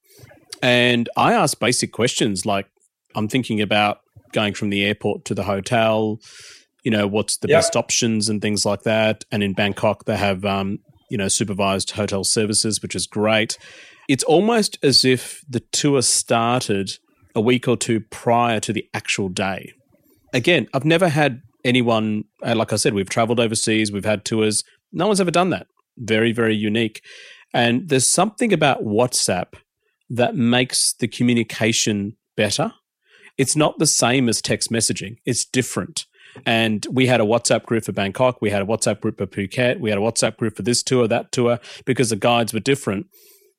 And 0.61 1.09
I 1.17 1.33
asked 1.33 1.59
basic 1.59 1.91
questions 1.91 2.45
like, 2.45 2.67
I'm 3.15 3.27
thinking 3.27 3.61
about 3.61 3.99
going 4.31 4.53
from 4.53 4.69
the 4.69 4.85
airport 4.85 5.25
to 5.25 5.35
the 5.35 5.43
hotel, 5.43 6.19
you 6.83 6.91
know, 6.91 7.07
what's 7.07 7.37
the 7.37 7.47
yep. 7.47 7.57
best 7.57 7.75
options 7.75 8.29
and 8.29 8.41
things 8.41 8.65
like 8.65 8.83
that. 8.83 9.25
And 9.31 9.43
in 9.43 9.53
Bangkok, 9.53 10.05
they 10.05 10.17
have, 10.17 10.45
um, 10.45 10.79
you 11.09 11.17
know, 11.17 11.27
supervised 11.27 11.91
hotel 11.91 12.23
services, 12.23 12.81
which 12.81 12.95
is 12.95 13.05
great. 13.07 13.57
It's 14.07 14.23
almost 14.23 14.77
as 14.83 15.03
if 15.03 15.43
the 15.47 15.59
tour 15.71 16.01
started 16.01 16.91
a 17.35 17.41
week 17.41 17.67
or 17.67 17.77
two 17.77 17.99
prior 17.99 18.59
to 18.61 18.73
the 18.73 18.87
actual 18.93 19.29
day. 19.29 19.73
Again, 20.33 20.67
I've 20.73 20.85
never 20.85 21.09
had 21.09 21.41
anyone, 21.63 22.25
uh, 22.43 22.55
like 22.55 22.73
I 22.73 22.77
said, 22.77 22.93
we've 22.93 23.09
traveled 23.09 23.39
overseas, 23.39 23.91
we've 23.91 24.05
had 24.05 24.25
tours. 24.25 24.63
No 24.91 25.07
one's 25.07 25.21
ever 25.21 25.31
done 25.31 25.49
that. 25.51 25.67
Very, 25.97 26.31
very 26.31 26.55
unique. 26.55 27.01
And 27.53 27.89
there's 27.89 28.07
something 28.07 28.53
about 28.53 28.83
WhatsApp 28.83 29.53
that 30.09 30.35
makes 30.35 30.93
the 30.93 31.07
communication 31.07 32.17
better. 32.35 32.73
It's 33.37 33.55
not 33.55 33.79
the 33.79 33.87
same 33.87 34.29
as 34.29 34.41
text 34.41 34.71
messaging, 34.71 35.17
it's 35.25 35.45
different. 35.45 36.05
And 36.45 36.85
we 36.89 37.07
had 37.07 37.19
a 37.19 37.25
WhatsApp 37.25 37.63
group 37.63 37.85
for 37.85 37.91
Bangkok, 37.91 38.41
we 38.41 38.49
had 38.49 38.61
a 38.61 38.65
WhatsApp 38.65 39.01
group 39.01 39.17
for 39.17 39.27
Phuket, 39.27 39.79
we 39.79 39.89
had 39.89 39.99
a 39.99 40.01
WhatsApp 40.01 40.37
group 40.37 40.55
for 40.55 40.63
this 40.63 40.81
tour, 40.83 41.07
that 41.07 41.31
tour, 41.31 41.59
because 41.85 42.09
the 42.09 42.15
guides 42.15 42.53
were 42.53 42.59
different. 42.59 43.07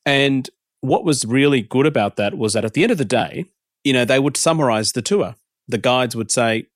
And 0.06 0.48
what 0.80 1.04
was 1.04 1.24
really 1.24 1.62
good 1.62 1.86
about 1.86 2.16
that 2.16 2.36
was 2.36 2.54
that 2.54 2.64
at 2.64 2.74
the 2.74 2.82
end 2.82 2.92
of 2.92 2.98
the 2.98 3.04
day, 3.04 3.46
you 3.84 3.92
know, 3.92 4.04
they 4.04 4.18
would 4.18 4.36
summarize 4.36 4.92
the 4.92 5.02
tour. 5.02 5.34
The 5.68 5.78
guides 5.78 6.16
would 6.16 6.30
say, 6.30 6.66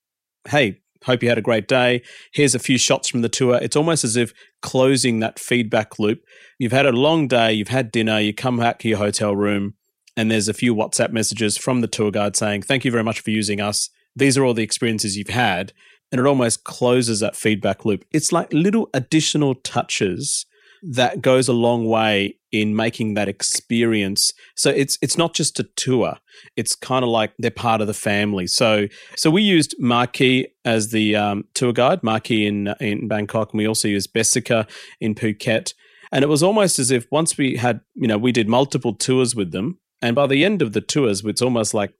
hey, 0.49 0.81
hope 1.05 1.23
you 1.23 1.29
had 1.29 1.39
a 1.39 1.43
great 1.43 1.69
day. 1.69 2.03
Here's 2.33 2.55
a 2.55 2.59
few 2.59 2.79
shots 2.79 3.09
from 3.09 3.23
the 3.23 3.29
tour. 3.29 3.59
It's 3.61 3.77
almost 3.77 4.05
as 4.05 4.17
if 4.17 4.33
closing 4.63 5.21
that 5.21 5.39
feedback 5.39 5.99
loop. 5.99 6.23
You've 6.59 6.73
had 6.73 6.87
a 6.87 6.93
long 6.93 7.29
day, 7.29 7.53
you've 7.53 7.69
had 7.69 7.93
dinner, 7.93 8.21
you 8.21 8.35
come 8.35 8.59
back 8.59 8.79
to 8.81 8.89
your 8.89 8.99
hotel 8.99 9.35
room, 9.35 9.75
and 10.17 10.31
there's 10.31 10.49
a 10.49 10.55
few 10.55 10.75
WhatsApp 10.75 11.13
messages 11.13 11.59
from 11.59 11.81
the 11.81 11.89
tour 11.89 12.11
guide 12.11 12.37
saying, 12.37 12.63
Thank 12.63 12.85
you 12.85 12.91
very 12.91 13.05
much 13.05 13.21
for 13.21 13.31
using 13.31 13.61
us. 13.61 13.91
These 14.15 14.39
are 14.39 14.45
all 14.45 14.55
the 14.55 14.63
experiences 14.63 15.17
you've 15.17 15.29
had. 15.29 15.73
And 16.11 16.21
it 16.21 16.27
almost 16.27 16.65
closes 16.65 17.21
that 17.21 17.37
feedback 17.37 17.85
loop. 17.85 18.05
It's 18.13 18.33
like 18.33 18.53
little 18.53 18.89
additional 18.95 19.57
touches 19.57 20.47
that 20.83 21.21
goes 21.21 21.49
a 21.49 21.53
long 21.53 21.87
way 21.87 22.36
in 22.61 22.77
making 22.77 23.15
that 23.15 23.29
experience. 23.29 24.33
So 24.55 24.71
it's 24.71 24.99
it's 25.03 25.19
not 25.19 25.35
just 25.35 25.61
a 25.61 25.65
tour; 25.77 26.17
it's 26.57 26.75
kind 26.75 27.05
of 27.05 27.11
like 27.11 27.33
they're 27.39 27.51
part 27.51 27.81
of 27.81 27.87
the 27.87 27.95
family. 27.95 28.47
So 28.47 28.87
so 29.17 29.31
we 29.31 29.43
used 29.43 29.75
Marquis 29.79 30.49
as 30.65 30.91
the 30.91 31.17
um, 31.17 31.45
tour 31.55 31.73
guide, 31.73 32.03
Marquis 32.03 32.47
in 32.47 32.75
in 32.81 33.09
Bangkok, 33.09 33.53
and 33.53 33.59
we 33.59 33.69
also 33.69 33.89
used 33.89 34.13
Bessica 34.13 34.67
in 35.01 35.15
Phuket. 35.15 35.75
And 36.13 36.23
it 36.23 36.29
was 36.29 36.43
almost 36.43 36.79
as 36.79 36.93
if 36.93 37.07
once 37.11 37.37
we 37.37 37.57
had, 37.57 37.81
you 37.95 38.07
know, 38.07 38.17
we 38.17 38.31
did 38.31 38.49
multiple 38.49 38.95
tours 38.95 39.35
with 39.35 39.51
them, 39.51 39.79
and 40.01 40.15
by 40.15 40.27
the 40.27 40.45
end 40.45 40.63
of 40.63 40.73
the 40.73 40.81
tours, 40.81 41.25
it's 41.25 41.43
almost 41.43 41.75
like 41.75 41.95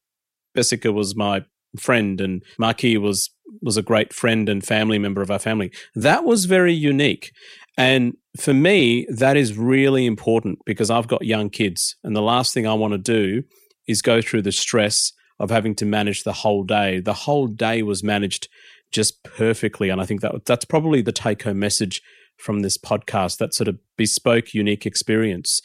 Bessica 0.55 0.93
was 0.93 1.17
my 1.17 1.45
friend 1.79 2.21
and 2.21 2.43
Marquis 2.59 2.97
was 2.97 3.31
was 3.63 3.77
a 3.77 3.83
great 3.83 4.13
friend 4.13 4.49
and 4.49 4.65
family 4.65 4.99
member 4.99 5.23
of 5.23 5.31
our 5.31 5.39
family. 5.39 5.73
That 5.95 6.25
was 6.25 6.45
very 6.45 6.73
unique. 6.73 7.33
And 7.79 8.17
for 8.39 8.55
me, 8.55 9.07
that 9.11 9.37
is 9.37 9.57
really 9.57 10.07
important 10.07 10.59
because 10.65 10.91
I've 10.91 11.09
got 11.09 11.25
young 11.25 11.51
kids. 11.51 11.97
And 12.05 12.15
the 12.15 12.23
last 12.23 12.55
thing 12.55 12.67
I 12.67 12.75
want 12.75 12.93
to 12.93 12.99
do 12.99 13.43
is 13.87 14.03
go 14.03 14.21
through 14.21 14.43
the 14.43 14.53
stress 14.53 15.13
of 15.39 15.51
having 15.51 15.75
to 15.77 15.85
manage 15.85 16.25
the 16.25 16.33
whole 16.33 16.65
day. 16.65 17.01
The 17.01 17.13
whole 17.13 17.47
day 17.47 17.83
was 17.83 18.03
managed 18.03 18.49
just 18.93 19.23
perfectly. 19.25 19.91
And 19.91 20.01
I 20.01 20.07
think 20.07 20.23
that 20.23 20.45
that's 20.47 20.65
probably 20.65 21.03
the 21.03 21.13
take 21.13 21.43
home 21.43 21.59
message 21.59 22.03
from 22.39 22.61
this 22.61 22.79
podcast 22.79 23.39
that 23.39 23.55
sort 23.55 23.69
of 23.69 23.79
bespoke, 23.97 24.55
unique 24.55 24.87
experience. 24.87 25.61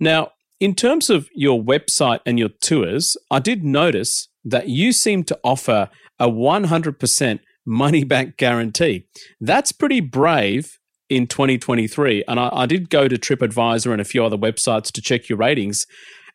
Now, 0.00 0.32
in 0.60 0.74
terms 0.74 1.10
of 1.10 1.28
your 1.34 1.62
website 1.62 2.20
and 2.24 2.38
your 2.38 2.50
tours, 2.60 3.16
I 3.30 3.38
did 3.38 3.64
notice 3.64 4.28
that 4.44 4.68
you 4.68 4.92
seem 4.92 5.24
to 5.24 5.38
offer 5.42 5.90
a 6.18 6.28
100% 6.28 7.40
money 7.66 8.04
back 8.04 8.36
guarantee. 8.36 9.06
That's 9.40 9.72
pretty 9.72 10.00
brave 10.00 10.78
in 11.08 11.26
2023. 11.26 12.24
And 12.28 12.40
I, 12.40 12.50
I, 12.52 12.66
did 12.66 12.90
go 12.90 13.08
to 13.08 13.16
TripAdvisor 13.16 13.92
and 13.92 14.00
a 14.00 14.04
few 14.04 14.24
other 14.24 14.38
websites 14.38 14.90
to 14.92 15.02
check 15.02 15.28
your 15.28 15.38
ratings. 15.38 15.86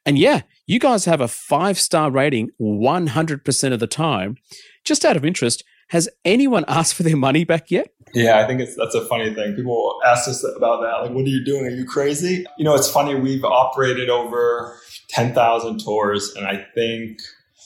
And 0.06 0.18
yeah, 0.18 0.42
you 0.68 0.80
guys 0.80 1.06
have 1.06 1.22
a 1.22 1.28
five 1.28 1.80
star 1.80 2.12
rating 2.12 2.50
100% 2.62 3.74
of 3.74 3.80
the 3.80 3.88
time. 3.88 4.38
Just 4.86 5.06
out 5.06 5.18
of 5.18 5.26
interest, 5.26 5.64
has 5.90 6.10
anyone 6.24 6.66
asked 6.68 6.94
for 6.94 7.04
their 7.04 7.18
money 7.18 7.44
back 7.44 7.70
yet? 7.70 7.90
Yeah, 8.14 8.40
I 8.40 8.48
think 8.48 8.60
it's 8.62 8.76
that's 8.76 8.96
a 8.96 9.06
funny 9.06 9.34
thing. 9.36 9.56
People 9.56 10.00
ask 10.06 10.28
us 10.28 10.44
about 10.44 10.82
that. 10.82 11.04
Like, 11.04 11.12
what 11.12 11.26
are 11.26 11.30
you 11.30 11.46
doing? 11.46 11.66
Are 11.66 11.70
you 11.70 11.86
crazy? 11.86 12.46
You 12.58 12.66
know, 12.66 12.74
it's 12.74 12.90
funny. 12.90 13.14
We've 13.14 13.44
operated 13.44 14.10
over 14.10 14.80
10,000 15.10 15.80
tours, 15.84 16.34
and 16.36 16.48
I 16.48 16.66
think 16.74 17.20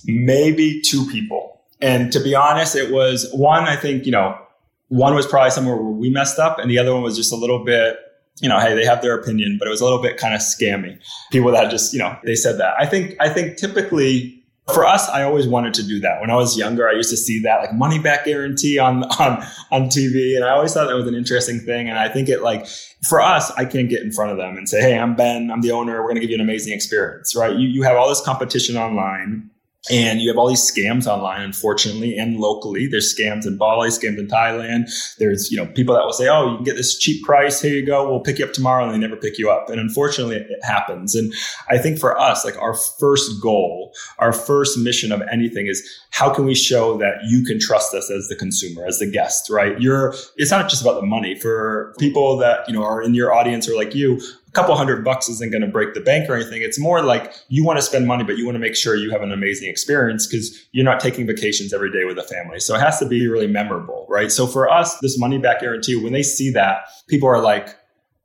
maybe 0.05 0.81
two 0.81 1.05
people. 1.07 1.62
And 1.83 2.13
to 2.13 2.19
be 2.21 2.33
honest, 2.33 2.75
it 2.77 2.91
was 2.91 3.29
one, 3.33 3.65
I 3.65 3.75
think, 3.75 4.05
you 4.05 4.11
know, 4.11 4.39
one 4.87 5.15
was 5.15 5.27
probably 5.27 5.51
somewhere 5.51 5.75
where 5.75 5.91
we 5.91 6.09
messed 6.09 6.39
up, 6.39 6.57
and 6.57 6.71
the 6.71 6.79
other 6.79 6.93
one 6.93 7.03
was 7.03 7.17
just 7.17 7.33
a 7.33 7.35
little 7.35 7.63
bit, 7.65 7.97
you 8.41 8.47
know, 8.47 8.57
hey, 8.57 8.73
they 8.73 8.85
have 8.85 9.01
their 9.01 9.19
opinion, 9.19 9.57
but 9.59 9.67
it 9.67 9.71
was 9.71 9.81
a 9.81 9.83
little 9.83 10.01
bit 10.01 10.17
kind 10.17 10.33
of 10.33 10.39
scammy. 10.39 10.97
People 11.31 11.51
that 11.51 11.69
just, 11.69 11.91
you 11.91 11.99
know, 11.99 12.17
they 12.23 12.35
said 12.35 12.57
that. 12.59 12.73
I 12.79 12.85
think, 12.85 13.17
I 13.19 13.27
think 13.27 13.57
typically 13.57 14.43
for 14.71 14.85
us, 14.85 15.09
I 15.09 15.23
always 15.23 15.45
wanted 15.45 15.73
to 15.73 15.83
do 15.83 15.99
that. 15.99 16.21
When 16.21 16.29
I 16.29 16.35
was 16.35 16.57
younger, 16.57 16.87
I 16.87 16.93
used 16.93 17.09
to 17.09 17.17
see 17.17 17.41
that 17.41 17.59
like 17.59 17.73
money 17.73 17.99
back 17.99 18.23
guarantee 18.23 18.79
on 18.79 19.03
on 19.19 19.43
on 19.71 19.89
TV, 19.89 20.37
and 20.37 20.45
I 20.45 20.51
always 20.51 20.73
thought 20.73 20.87
that 20.87 20.95
was 20.95 21.07
an 21.07 21.15
interesting 21.15 21.59
thing. 21.59 21.89
And 21.89 21.99
I 21.99 22.07
think 22.07 22.29
it 22.29 22.41
like 22.41 22.65
for 23.09 23.21
us, 23.21 23.51
I 23.51 23.65
can't 23.65 23.89
get 23.89 24.03
in 24.03 24.11
front 24.13 24.31
of 24.31 24.37
them 24.37 24.55
and 24.55 24.69
say, 24.69 24.79
"Hey, 24.79 24.97
I'm 24.97 25.15
Ben. 25.15 25.51
I'm 25.51 25.61
the 25.61 25.71
owner. 25.71 25.99
We're 25.99 26.07
going 26.07 26.15
to 26.15 26.21
give 26.21 26.29
you 26.29 26.37
an 26.37 26.41
amazing 26.41 26.71
experience." 26.73 27.35
Right? 27.35 27.53
You 27.53 27.67
you 27.67 27.83
have 27.83 27.97
all 27.97 28.07
this 28.07 28.21
competition 28.21 28.77
online. 28.77 29.49
And 29.91 30.21
you 30.21 30.29
have 30.29 30.37
all 30.37 30.47
these 30.47 30.71
scams 30.71 31.07
online, 31.07 31.41
unfortunately, 31.41 32.17
and 32.17 32.39
locally. 32.39 32.87
There's 32.87 33.13
scams 33.13 33.45
in 33.45 33.57
Bali, 33.57 33.89
scams 33.89 34.17
in 34.17 34.27
Thailand. 34.27 34.85
There's, 35.17 35.51
you 35.51 35.57
know, 35.57 35.65
people 35.65 35.93
that 35.93 36.05
will 36.05 36.13
say, 36.13 36.29
oh, 36.29 36.51
you 36.51 36.55
can 36.55 36.63
get 36.63 36.77
this 36.77 36.97
cheap 36.97 37.21
price. 37.25 37.61
Here 37.61 37.73
you 37.73 37.85
go. 37.85 38.09
We'll 38.09 38.21
pick 38.21 38.39
you 38.39 38.45
up 38.45 38.53
tomorrow. 38.53 38.85
And 38.85 38.93
they 38.93 38.97
never 38.97 39.19
pick 39.19 39.37
you 39.37 39.49
up. 39.49 39.69
And 39.69 39.81
unfortunately, 39.81 40.37
it 40.37 40.63
happens. 40.63 41.15
And 41.15 41.33
I 41.69 41.77
think 41.77 41.99
for 41.99 42.17
us, 42.17 42.45
like 42.45 42.57
our 42.61 42.75
first 42.97 43.41
goal, 43.41 43.93
our 44.19 44.31
first 44.31 44.77
mission 44.77 45.11
of 45.11 45.21
anything 45.29 45.67
is 45.67 45.85
how 46.11 46.33
can 46.33 46.45
we 46.45 46.55
show 46.55 46.97
that 46.99 47.15
you 47.27 47.43
can 47.43 47.59
trust 47.59 47.93
us 47.93 48.09
as 48.09 48.29
the 48.29 48.37
consumer, 48.37 48.85
as 48.85 48.99
the 48.99 49.11
guest, 49.11 49.49
right? 49.49 49.79
You're, 49.81 50.15
it's 50.37 50.51
not 50.51 50.69
just 50.69 50.81
about 50.81 51.01
the 51.01 51.05
money 51.05 51.37
for 51.37 51.93
people 51.99 52.37
that, 52.37 52.65
you 52.69 52.73
know, 52.73 52.83
are 52.83 53.01
in 53.01 53.13
your 53.15 53.33
audience 53.33 53.67
or 53.67 53.75
like 53.75 53.93
you, 53.93 54.21
couple 54.53 54.75
hundred 54.75 55.03
bucks 55.03 55.27
isn't 55.29 55.51
going 55.51 55.61
to 55.61 55.67
break 55.67 55.93
the 55.93 55.99
bank 55.99 56.29
or 56.29 56.35
anything. 56.35 56.61
It's 56.61 56.79
more 56.79 57.01
like 57.01 57.33
you 57.49 57.65
want 57.65 57.77
to 57.79 57.83
spend 57.83 58.07
money, 58.07 58.23
but 58.23 58.37
you 58.37 58.45
want 58.45 58.55
to 58.55 58.59
make 58.59 58.75
sure 58.75 58.95
you 58.95 59.11
have 59.11 59.21
an 59.21 59.31
amazing 59.31 59.69
experience 59.69 60.27
because 60.27 60.67
you're 60.71 60.85
not 60.85 60.99
taking 60.99 61.25
vacations 61.25 61.73
every 61.73 61.91
day 61.91 62.05
with 62.05 62.17
a 62.19 62.23
family. 62.23 62.59
So 62.59 62.75
it 62.75 62.79
has 62.79 62.99
to 62.99 63.07
be 63.07 63.27
really 63.27 63.47
memorable, 63.47 64.05
right? 64.09 64.31
So 64.31 64.45
for 64.47 64.69
us, 64.69 64.97
this 64.99 65.17
money 65.17 65.39
back 65.39 65.61
guarantee, 65.61 65.95
when 65.95 66.13
they 66.13 66.23
see 66.23 66.51
that, 66.51 66.85
people 67.07 67.27
are 67.27 67.41
like, 67.41 67.75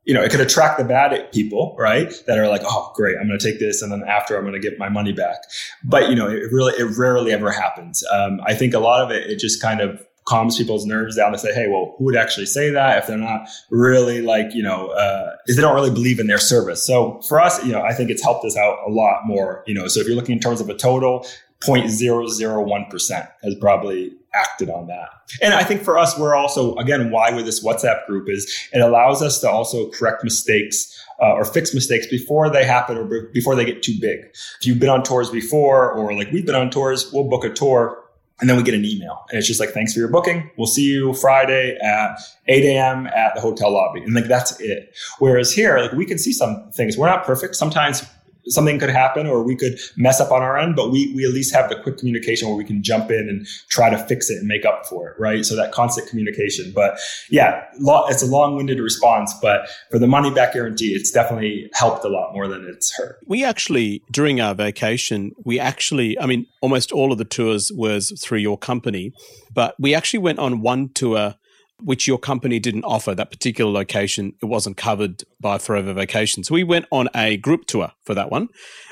you 0.05 0.13
know, 0.13 0.23
it 0.23 0.31
could 0.31 0.41
attract 0.41 0.77
the 0.79 0.85
bad 0.85 1.31
people, 1.31 1.75
right? 1.77 2.13
That 2.25 2.37
are 2.39 2.47
like, 2.47 2.61
oh, 2.63 2.91
great, 2.95 3.15
I'm 3.19 3.27
going 3.27 3.37
to 3.37 3.51
take 3.51 3.59
this, 3.59 3.81
and 3.81 3.91
then 3.91 4.03
after 4.07 4.37
I'm 4.37 4.43
going 4.43 4.59
to 4.59 4.59
get 4.59 4.79
my 4.79 4.89
money 4.89 5.13
back. 5.13 5.37
But 5.83 6.09
you 6.09 6.15
know, 6.15 6.27
it 6.27 6.51
really, 6.51 6.73
it 6.79 6.97
rarely 6.97 7.31
ever 7.31 7.51
happens. 7.51 8.03
Um, 8.11 8.39
I 8.45 8.55
think 8.55 8.73
a 8.73 8.79
lot 8.79 9.01
of 9.01 9.11
it, 9.11 9.29
it 9.29 9.39
just 9.39 9.61
kind 9.61 9.81
of 9.81 10.03
calms 10.29 10.57
people's 10.57 10.85
nerves 10.85 11.15
down 11.15 11.31
to 11.31 11.39
say, 11.39 11.51
hey, 11.53 11.67
well, 11.67 11.95
who 11.97 12.05
would 12.05 12.15
actually 12.15 12.45
say 12.45 12.69
that 12.69 12.99
if 12.99 13.07
they're 13.07 13.17
not 13.17 13.49
really 13.71 14.21
like, 14.21 14.53
you 14.53 14.61
know, 14.61 14.89
uh, 14.89 15.35
if 15.47 15.55
they 15.55 15.61
don't 15.61 15.73
really 15.73 15.89
believe 15.89 16.19
in 16.19 16.27
their 16.27 16.37
service. 16.37 16.85
So 16.85 17.19
for 17.27 17.41
us, 17.41 17.63
you 17.65 17.71
know, 17.71 17.81
I 17.81 17.93
think 17.93 18.11
it's 18.11 18.23
helped 18.23 18.45
us 18.45 18.55
out 18.55 18.77
a 18.87 18.91
lot 18.91 19.25
more, 19.25 19.63
you 19.65 19.73
know, 19.73 19.87
so 19.87 19.99
if 19.99 20.07
you're 20.07 20.15
looking 20.15 20.35
in 20.35 20.39
terms 20.39 20.61
of 20.61 20.69
a 20.69 20.75
total, 20.75 21.25
0.001% 21.61 23.27
has 23.43 23.55
probably 23.55 24.13
acted 24.33 24.69
on 24.69 24.87
that. 24.87 25.09
And 25.41 25.53
I 25.53 25.63
think 25.63 25.81
for 25.81 25.97
us, 25.97 26.17
we're 26.17 26.35
also, 26.35 26.75
again, 26.75 27.09
why 27.09 27.31
with 27.31 27.45
this 27.45 27.65
WhatsApp 27.65 28.05
group 28.05 28.29
is 28.29 28.69
it 28.71 28.79
allows 28.79 29.23
us 29.23 29.39
to 29.41 29.49
also 29.49 29.89
correct 29.89 30.23
mistakes 30.23 30.95
uh, 31.21 31.33
or 31.33 31.43
fix 31.43 31.73
mistakes 31.73 32.07
before 32.07 32.49
they 32.49 32.63
happen 32.63 32.97
or 32.97 33.03
b- 33.05 33.27
before 33.33 33.55
they 33.55 33.65
get 33.65 33.83
too 33.83 33.97
big. 33.99 34.19
If 34.59 34.67
you've 34.67 34.79
been 34.79 34.89
on 34.89 35.03
tours 35.03 35.29
before, 35.29 35.91
or 35.91 36.13
like 36.13 36.31
we've 36.31 36.45
been 36.45 36.55
on 36.55 36.69
tours, 36.69 37.11
we'll 37.11 37.27
book 37.27 37.43
a 37.43 37.49
tour 37.49 37.97
and 38.39 38.49
then 38.49 38.57
we 38.57 38.63
get 38.63 38.73
an 38.73 38.85
email 38.85 39.25
and 39.29 39.37
it's 39.37 39.47
just 39.47 39.59
like, 39.59 39.69
thanks 39.69 39.93
for 39.93 39.99
your 39.99 40.09
booking. 40.09 40.49
We'll 40.57 40.67
see 40.67 40.85
you 40.85 41.13
Friday 41.13 41.77
at 41.83 42.19
8 42.47 42.63
a.m. 42.65 43.07
at 43.07 43.35
the 43.35 43.41
hotel 43.41 43.71
lobby. 43.71 44.01
And 44.01 44.13
like, 44.13 44.27
that's 44.27 44.59
it. 44.59 44.95
Whereas 45.19 45.51
here, 45.53 45.77
like 45.79 45.91
we 45.91 46.05
can 46.05 46.17
see 46.17 46.31
some 46.31 46.71
things. 46.71 46.97
We're 46.97 47.07
not 47.07 47.25
perfect. 47.25 47.55
Sometimes 47.55 48.05
something 48.49 48.79
could 48.79 48.89
happen 48.89 49.27
or 49.27 49.43
we 49.43 49.55
could 49.55 49.79
mess 49.97 50.19
up 50.19 50.31
on 50.31 50.41
our 50.41 50.57
end, 50.57 50.75
but 50.75 50.91
we, 50.91 51.13
we 51.15 51.25
at 51.25 51.31
least 51.31 51.53
have 51.53 51.69
the 51.69 51.75
quick 51.81 51.97
communication 51.97 52.47
where 52.47 52.57
we 52.57 52.65
can 52.65 52.83
jump 52.83 53.11
in 53.11 53.29
and 53.29 53.47
try 53.69 53.89
to 53.89 53.97
fix 53.97 54.29
it 54.29 54.39
and 54.39 54.47
make 54.47 54.65
up 54.65 54.85
for 54.85 55.09
it, 55.09 55.19
right? 55.19 55.45
So 55.45 55.55
that 55.55 55.71
constant 55.71 56.09
communication. 56.09 56.71
But 56.73 56.99
yeah, 57.29 57.65
it's 57.73 58.23
a 58.23 58.27
long 58.27 58.55
winded 58.55 58.79
response, 58.79 59.33
but 59.41 59.69
for 59.91 59.99
the 59.99 60.07
money 60.07 60.31
back 60.31 60.53
guarantee, 60.53 60.93
it's 60.93 61.11
definitely 61.11 61.69
helped 61.73 62.03
a 62.03 62.09
lot 62.09 62.33
more 62.33 62.47
than 62.47 62.65
it's 62.67 62.95
hurt. 62.95 63.19
We 63.27 63.43
actually, 63.43 64.03
during 64.11 64.41
our 64.41 64.53
vacation, 64.53 65.31
we 65.43 65.59
actually, 65.59 66.19
I 66.19 66.25
mean, 66.25 66.45
almost 66.61 66.91
all 66.91 67.11
of 67.11 67.17
the 67.17 67.25
tours 67.25 67.71
was 67.73 68.11
through 68.21 68.39
your 68.39 68.57
company, 68.57 69.13
but 69.53 69.75
we 69.79 69.93
actually 69.95 70.19
went 70.19 70.39
on 70.39 70.61
one 70.61 70.89
tour 70.89 71.35
which 71.81 72.07
your 72.07 72.17
company 72.17 72.59
didn't 72.59 72.83
offer 72.83 73.15
that 73.15 73.31
particular 73.31 73.71
location. 73.71 74.33
It 74.41 74.45
wasn't 74.45 74.77
covered 74.77 75.23
by 75.39 75.57
Forever 75.57 75.93
Vacation. 75.93 76.43
So 76.43 76.53
we 76.53 76.63
went 76.63 76.85
on 76.91 77.09
a 77.15 77.37
group 77.37 77.65
tour 77.65 77.91
for 78.03 78.13
that 78.13 78.31
one 78.31 78.49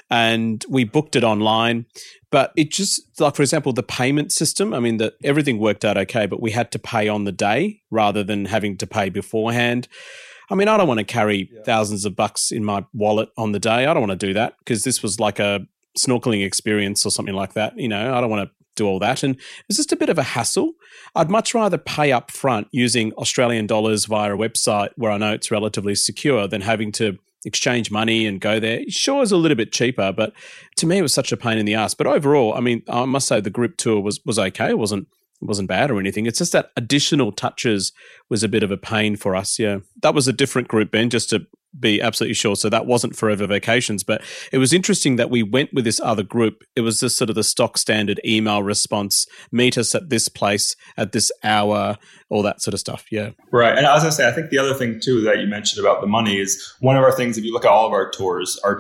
and 0.10 0.64
we 0.70 0.84
booked 0.84 1.16
it 1.16 1.24
online. 1.24 1.86
But 2.32 2.52
it 2.56 2.72
just 2.72 3.02
like, 3.20 3.36
for 3.36 3.42
example, 3.42 3.74
the 3.74 3.84
payment 3.84 4.32
system. 4.32 4.74
I 4.74 4.80
mean, 4.80 4.98
that 4.98 5.14
everything 5.24 5.60
worked 5.60 5.86
out 5.86 5.98
okay, 5.98 6.26
but 6.26 6.42
we 6.42 6.52
had 6.52 6.72
to 6.74 6.80
pay 6.80 7.08
on 7.08 7.24
the 7.24 7.32
day 7.32 7.82
rather 7.90 8.24
than 8.24 8.46
having 8.46 8.78
to 8.78 8.88
pay 8.88 9.10
beforehand. 9.10 9.88
I 10.50 10.56
mean, 10.56 10.68
I 10.68 10.78
don't 10.78 10.88
want 10.88 11.00
to 11.00 11.06
carry 11.06 11.50
yeah. 11.52 11.62
thousands 11.64 12.06
of 12.06 12.16
bucks 12.16 12.52
in 12.52 12.64
my 12.64 12.86
wallet 12.94 13.30
on 13.38 13.52
the 13.52 13.60
day. 13.60 13.86
I 13.86 13.94
don't 13.94 14.08
want 14.08 14.20
to 14.20 14.28
do 14.28 14.34
that 14.34 14.58
because 14.60 14.84
this 14.84 15.02
was 15.04 15.20
like 15.20 15.40
a 15.40 15.66
snorkeling 15.98 16.46
experience 16.46 17.06
or 17.06 17.12
something 17.12 17.36
like 17.36 17.54
that. 17.54 17.78
You 17.78 17.88
know, 17.88 18.14
I 18.14 18.22
don't 18.22 18.30
want 18.30 18.50
to 18.50 18.56
do 18.76 18.88
all 18.88 19.00
that. 19.00 19.24
And 19.24 19.36
it's 19.68 19.78
just 19.78 19.92
a 19.92 19.98
bit 19.98 20.10
of 20.10 20.18
a 20.18 20.24
hassle. 20.24 20.74
I'd 21.16 21.30
much 21.30 21.54
rather 21.54 21.78
pay 21.78 22.12
up 22.12 22.32
front 22.32 22.68
using 22.72 23.12
Australian 23.14 23.68
dollars 23.68 24.06
via 24.06 24.34
a 24.34 24.38
website 24.38 24.90
where 24.96 25.12
I 25.12 25.18
know 25.18 25.34
it's 25.34 25.52
relatively 25.52 25.96
secure 25.96 26.48
than 26.48 26.62
having 26.62 26.92
to 26.94 27.18
exchange 27.46 27.92
money 27.92 28.26
and 28.26 28.40
go 28.40 28.60
there. 28.60 28.82
Sure, 28.88 29.22
is 29.22 29.32
a 29.32 29.38
little 29.38 29.58
bit 29.58 29.72
cheaper, 29.72 30.12
but 30.12 30.34
to 30.78 30.86
me, 30.86 31.00
it 31.00 31.02
was 31.02 31.14
such 31.14 31.32
a 31.32 31.38
pain 31.38 31.58
in 31.58 31.66
the 31.66 31.76
ass. 31.76 31.94
But 31.94 32.08
overall, 32.08 32.54
I 32.54 32.60
mean, 32.62 32.84
I 32.88 33.06
must 33.06 33.28
say 33.28 33.42
the 33.42 33.50
group 33.50 33.78
tour 33.78 34.00
was 34.00 34.24
was 34.26 34.40
okay. 34.40 34.70
It 34.70 34.80
wasn't 34.80 35.08
it 35.42 35.48
wasn't 35.48 35.68
bad 35.70 35.92
or 35.92 36.00
anything. 36.00 36.26
It's 36.26 36.40
just 36.40 36.54
that 36.54 36.72
additional 36.76 37.32
touches 37.32 37.92
was 38.30 38.44
a 38.44 38.48
bit 38.48 38.64
of 38.64 38.72
a 38.72 38.78
pain 38.78 39.16
for 39.16 39.36
us. 39.36 39.60
Yeah, 39.60 39.80
that 40.02 40.14
was 40.14 40.28
a 40.28 40.34
different 40.34 40.68
group, 40.68 40.92
Ben. 40.92 41.10
Just 41.10 41.30
to 41.30 41.46
be 41.80 42.02
absolutely 42.02 42.34
sure. 42.34 42.56
So 42.56 42.70
that 42.70 42.86
wasn't 42.86 43.16
Forever 43.16 43.48
Vacations, 43.48 44.04
but 44.04 44.22
it 44.52 44.58
was 44.58 44.74
interesting 44.74 45.16
that 45.18 45.30
we 45.30 45.44
went 45.44 45.74
with 45.74 45.86
this 45.86 46.00
other 46.00 46.24
group. 46.24 46.64
It 46.76 46.82
was 46.82 47.00
just 47.00 47.18
sort 47.18 47.30
of 47.30 47.36
the 47.36 47.44
stock 47.44 47.78
standard 47.78 48.20
email 48.26 48.64
response: 48.64 49.26
meet 49.52 49.78
us 49.78 49.94
at 49.96 50.10
this 50.10 50.28
place 50.28 50.76
at 50.98 51.12
this 51.12 51.32
hour, 51.44 51.98
all 52.30 52.42
that 52.44 52.62
sort 52.62 52.74
of 52.74 52.80
stuff. 52.80 53.06
Yeah, 53.12 53.32
right. 53.52 53.78
And 53.78 53.86
as 53.86 54.04
I 54.04 54.10
say, 54.10 54.28
I 54.28 54.32
think 54.32 54.50
the 54.50 54.58
other 54.58 54.74
thing 54.74 55.00
too 55.00 55.22
that 55.22 55.40
you 55.40 55.48
mentioned 55.48 55.84
about 55.84 56.02
the 56.02 56.08
money 56.08 56.40
is 56.40 56.76
one 56.80 56.98
of 56.98 57.04
our 57.04 57.12
things. 57.12 57.38
If 57.38 57.44
you 57.44 57.54
look 57.54 57.66
at 57.66 57.72
all 57.72 57.88
of 57.88 57.94
our 57.94 58.10
tours, 58.12 58.60
our 58.64 58.78